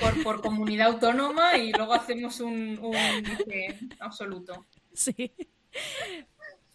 por, 0.00 0.22
por 0.22 0.40
comunidad 0.40 0.88
autónoma 0.88 1.56
y 1.56 1.72
luego 1.72 1.94
hacemos 1.94 2.40
un, 2.40 2.78
un 2.80 2.96
absoluto. 4.00 4.66
Sí. 4.96 5.32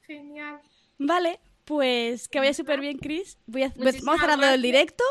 Genial. 0.06 0.60
Vale, 0.97 1.39
pues 1.70 2.28
que 2.28 2.39
vaya 2.39 2.51
súper 2.51 2.80
bien, 2.80 2.97
Chris. 2.97 3.38
Voy 3.45 3.61
a, 3.61 3.72
vamos 3.78 4.20
cerrando 4.20 4.47
el 4.47 4.59
directo. 4.59 5.03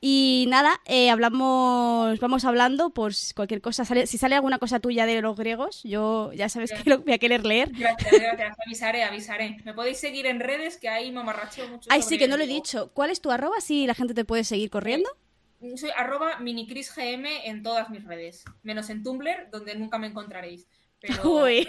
Y 0.00 0.44
nada, 0.48 0.80
eh, 0.86 1.10
hablamos, 1.10 2.20
vamos 2.20 2.44
hablando 2.44 2.90
por 2.90 3.10
cualquier 3.34 3.60
cosa. 3.60 3.84
si 3.84 4.16
sale 4.16 4.36
alguna 4.36 4.60
cosa 4.60 4.78
tuya 4.78 5.06
de 5.06 5.20
los 5.20 5.36
griegos, 5.36 5.82
yo 5.82 6.32
ya 6.34 6.48
sabes 6.48 6.70
que 6.70 6.88
lo 6.88 6.98
voy 7.00 7.14
a 7.14 7.18
querer 7.18 7.44
leer. 7.44 7.72
Gracias, 7.72 8.12
gracias. 8.12 8.56
Avisaré, 8.64 9.02
avisaré. 9.02 9.56
Me 9.64 9.74
podéis 9.74 9.98
seguir 9.98 10.26
en 10.26 10.38
redes, 10.38 10.76
que 10.76 10.88
ahí 10.88 11.10
me 11.10 11.18
amarracheo 11.18 11.66
mucho. 11.66 11.88
Ay, 11.90 12.02
sí, 12.02 12.16
que 12.16 12.28
no 12.28 12.36
lo 12.36 12.44
he 12.44 12.46
dicho. 12.46 12.92
¿Cuál 12.94 13.10
es 13.10 13.20
tu 13.20 13.32
arroba? 13.32 13.60
Si 13.60 13.88
la 13.88 13.94
gente 13.94 14.14
te 14.14 14.24
puede 14.24 14.44
seguir 14.44 14.70
corriendo. 14.70 15.10
Soy 15.74 15.90
arroba 15.96 16.38
minicrisgm 16.38 17.26
en 17.26 17.64
todas 17.64 17.90
mis 17.90 18.04
redes, 18.04 18.44
menos 18.62 18.88
en 18.90 19.02
Tumblr, 19.02 19.50
donde 19.50 19.74
nunca 19.74 19.98
me 19.98 20.06
encontraréis. 20.06 20.68
Uy. 21.24 21.66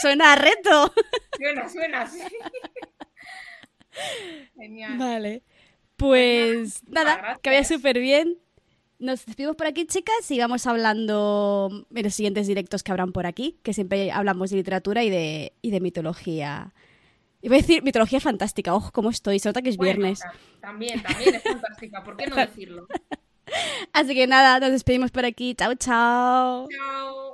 Suena 0.00 0.32
a 0.32 0.36
reto. 0.36 0.92
Suena, 1.36 1.68
suena, 1.68 2.06
sí. 2.06 2.20
Genial. 4.56 4.98
Vale. 4.98 5.42
Pues 5.96 6.82
nada, 6.88 7.38
que 7.42 7.50
vaya 7.50 7.64
súper 7.64 7.98
bien. 7.98 8.38
Nos 8.98 9.26
despedimos 9.26 9.56
por 9.56 9.66
aquí, 9.66 9.86
chicas, 9.86 10.30
y 10.30 10.38
vamos 10.38 10.66
hablando 10.66 11.86
en 11.92 12.02
los 12.04 12.14
siguientes 12.14 12.46
directos 12.46 12.82
que 12.82 12.92
habrán 12.92 13.12
por 13.12 13.26
aquí, 13.26 13.58
que 13.62 13.72
siempre 13.72 14.12
hablamos 14.12 14.50
de 14.50 14.56
literatura 14.56 15.02
y 15.02 15.10
de, 15.10 15.52
y 15.60 15.70
de 15.72 15.80
mitología. 15.80 16.72
Iba 17.40 17.56
a 17.56 17.58
decir 17.58 17.82
mitología 17.82 18.20
fantástica, 18.20 18.74
ojo, 18.74 18.92
cómo 18.92 19.10
estoy, 19.10 19.40
se 19.40 19.48
nota 19.48 19.62
que 19.62 19.70
es 19.70 19.78
viernes. 19.78 20.20
También, 20.60 21.02
también 21.02 21.34
es 21.34 21.42
fantástica, 21.42 22.04
¿por 22.04 22.16
qué 22.16 22.28
no 22.28 22.36
decirlo? 22.46 22.86
Así 23.92 24.14
que 24.14 24.28
nada, 24.28 24.60
nos 24.60 24.70
despedimos 24.70 25.10
por 25.10 25.24
aquí. 25.24 25.54
Chao, 25.54 25.74
chao. 25.74 26.68
Chao. 26.68 27.31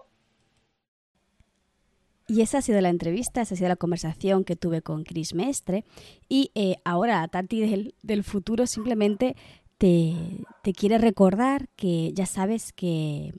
Y 2.29 2.43
esa 2.43 2.59
ha 2.59 2.62
sido 2.62 2.81
la 2.83 2.91
entrevista, 2.91 3.41
esa 3.41 3.55
ha 3.55 3.57
sido 3.57 3.70
la 3.70 3.76
conversación 3.76 4.45
que 4.45 4.55
tuve 4.55 4.83
con 4.83 5.03
Chris 5.03 5.35
Mestre. 5.35 5.85
Y 6.29 6.51
eh, 6.55 6.76
ahora, 6.85 7.26
Tati 7.26 7.95
del, 8.03 8.24
futuro 8.24 8.66
simplemente 8.66 9.35
te, 9.79 10.14
te, 10.62 10.74
quiere 10.74 10.99
recordar 10.99 11.70
que 11.74 12.12
ya 12.12 12.26
sabes 12.26 12.74
que 12.74 13.33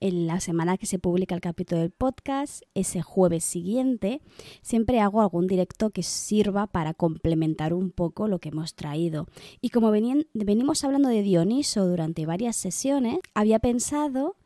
en 0.00 0.26
la 0.26 0.40
semana 0.40 0.76
que 0.76 0.86
se 0.86 0.98
publica 0.98 1.34
el 1.34 1.40
capítulo 1.40 1.80
del 1.80 1.90
podcast, 1.90 2.62
ese 2.74 3.02
jueves 3.02 3.44
siguiente, 3.44 4.20
siempre 4.62 5.00
hago 5.00 5.22
algún 5.22 5.46
directo 5.46 5.90
que 5.90 6.02
sirva 6.02 6.66
para 6.66 6.92
complementar 6.92 7.72
un 7.72 7.90
poco 7.90 8.28
lo 8.28 8.38
que 8.38 8.50
hemos 8.50 8.74
traído. 8.74 9.28
Y 9.60 9.70
como 9.70 9.90
venimos 9.90 10.84
hablando 10.84 11.08
de 11.08 11.22
Dioniso 11.22 11.86
durante 11.86 12.26
varias 12.26 12.56
sesiones, 12.56 13.18
había 13.32 13.60
pensado 13.60 14.36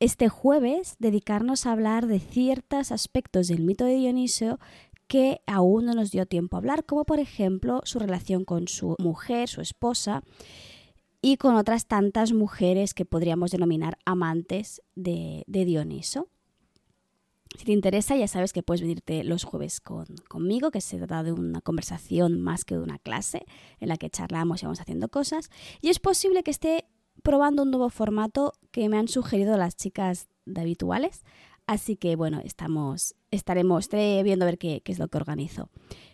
este 0.00 0.28
jueves 0.28 0.96
dedicarnos 0.98 1.66
a 1.66 1.72
hablar 1.72 2.06
de 2.06 2.20
ciertos 2.20 2.92
aspectos 2.92 3.48
del 3.48 3.62
mito 3.62 3.84
de 3.84 3.96
Dionisio 3.96 4.58
que 5.06 5.40
aún 5.46 5.86
no 5.86 5.94
nos 5.94 6.10
dio 6.10 6.26
tiempo 6.26 6.56
a 6.56 6.58
hablar, 6.58 6.84
como 6.84 7.04
por 7.04 7.20
ejemplo 7.20 7.80
su 7.84 7.98
relación 7.98 8.44
con 8.44 8.68
su 8.68 8.96
mujer, 8.98 9.48
su 9.48 9.60
esposa, 9.60 10.22
y 11.24 11.38
con 11.38 11.56
otras 11.56 11.86
tantas 11.86 12.34
mujeres 12.34 12.92
que 12.92 13.06
podríamos 13.06 13.50
denominar 13.50 13.96
amantes 14.04 14.82
de, 14.94 15.42
Dioniso. 15.46 16.28
Si 17.56 17.64
te 17.64 17.72
interesa, 17.72 18.14
ya 18.14 18.28
sabes 18.28 18.52
que 18.52 18.62
puedes 18.62 18.82
venirte 18.82 19.24
los 19.24 19.44
jueves 19.44 19.80
conmigo, 19.80 20.70
que 20.70 20.82
se 20.82 20.98
trata 20.98 21.22
de 21.22 21.32
una 21.32 21.62
conversación 21.62 22.42
más 22.42 22.66
que 22.66 22.74
de 22.74 22.82
una 22.82 22.98
clase 22.98 23.46
en 23.80 23.88
la 23.88 23.96
que 23.96 24.10
charlamos 24.10 24.62
y 24.62 24.66
vamos 24.66 24.82
haciendo 24.82 25.08
cosas. 25.08 25.48
Y 25.80 25.88
es 25.88 25.98
posible 25.98 26.42
que 26.42 26.50
esté 26.50 26.84
probando 27.24 27.62
un 27.62 27.70
nuevo 27.70 27.88
formato 27.88 28.52
que 28.70 28.88
me 28.88 28.98
han 28.98 29.08
sugerido 29.08 29.56
las 29.56 29.74
chicas 29.74 30.28
de 30.44 30.60
habituales. 30.60 31.24
Así 31.66 31.96
que 31.96 32.14
bueno, 32.14 32.40
estamos, 32.44 33.16
estaremos 33.30 33.88
viendo 33.88 34.44
a 34.44 34.46
ver 34.46 34.58
qué, 34.58 34.82
qué 34.84 34.92
es 34.92 34.98
lo 34.98 35.08
que 35.08 35.16
organizo. 35.16 35.70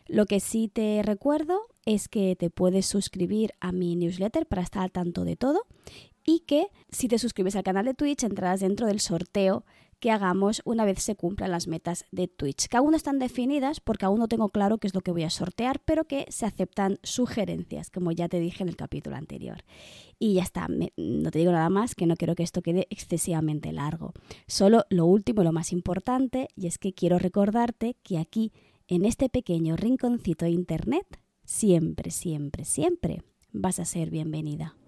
Lo 0.07 0.25
que 0.25 0.39
sí 0.39 0.69
te 0.69 1.03
recuerdo 1.03 1.61
es 1.85 2.09
que 2.09 2.37
te 2.37 2.49
puedes 2.49 2.87
suscribir 2.87 3.53
a 3.61 3.73
mi 3.73 3.97
newsletter 3.97 4.47
para 4.47 4.63
estar 4.63 4.83
al 4.83 4.93
tanto 4.93 5.25
de 5.25 5.37
todo 5.37 5.67
y 6.25 6.41
que 6.41 6.69
si 6.91 7.09
te 7.09 7.19
suscribes 7.19 7.57
al 7.57 7.65
canal 7.65 7.87
de 7.87 7.95
Twitch 7.95 8.23
entrarás 8.23 8.61
dentro 8.61 8.87
del 8.87 9.01
sorteo 9.01 9.65
que 10.01 10.11
hagamos 10.11 10.63
una 10.65 10.85
vez 10.85 11.03
se 11.03 11.15
cumplan 11.15 11.51
las 11.51 11.69
metas 11.69 12.07
de 12.11 12.27
Twitch, 12.27 12.67
que 12.69 12.77
aún 12.77 12.93
no 12.93 12.97
están 12.97 13.19
definidas 13.19 13.81
porque 13.81 14.07
aún 14.07 14.19
no 14.19 14.29
tengo 14.29 14.49
claro 14.49 14.79
qué 14.79 14.87
es 14.87 14.95
lo 14.95 15.03
que 15.03 15.13
voy 15.13 15.23
a 15.25 15.31
sortear, 15.31 15.81
pero 15.85 16.05
que 16.05 16.27
se 16.31 16.47
aceptan 16.47 16.99
sugerencias, 17.03 17.91
como 17.91 18.11
ya 18.11 18.29
te 18.29 18.41
dije 18.41 18.63
en 18.63 18.69
el 18.69 18.77
capítulo 18.77 19.17
anterior. 19.17 19.65
Y 20.19 20.35
ya 20.35 20.43
está, 20.43 20.69
no 20.69 21.31
te 21.31 21.39
digo 21.39 21.53
nada 21.53 21.71
más, 21.71 21.95
que 21.95 22.07
no 22.07 22.17
quiero 22.17 22.35
que 22.35 22.43
esto 22.43 22.63
quede 22.63 22.87
excesivamente 22.91 23.73
largo. 23.73 24.13
Solo 24.47 24.85
lo 24.91 25.07
último, 25.07 25.43
lo 25.43 25.53
más 25.53 25.73
importante, 25.73 26.49
y 26.57 26.67
es 26.67 26.79
que 26.79 26.93
quiero 26.93 27.19
recordarte 27.19 27.97
que 28.03 28.19
aquí, 28.19 28.53
en 28.89 29.05
este 29.05 29.29
pequeño 29.29 29.77
rinconcito 29.77 30.47
de 30.47 30.51
Internet, 30.51 31.21
siempre, 31.45 32.11
siempre, 32.11 32.65
siempre 32.65 33.23
vas 33.53 33.79
a 33.79 33.85
ser 33.85 34.11
bienvenida. 34.11 34.80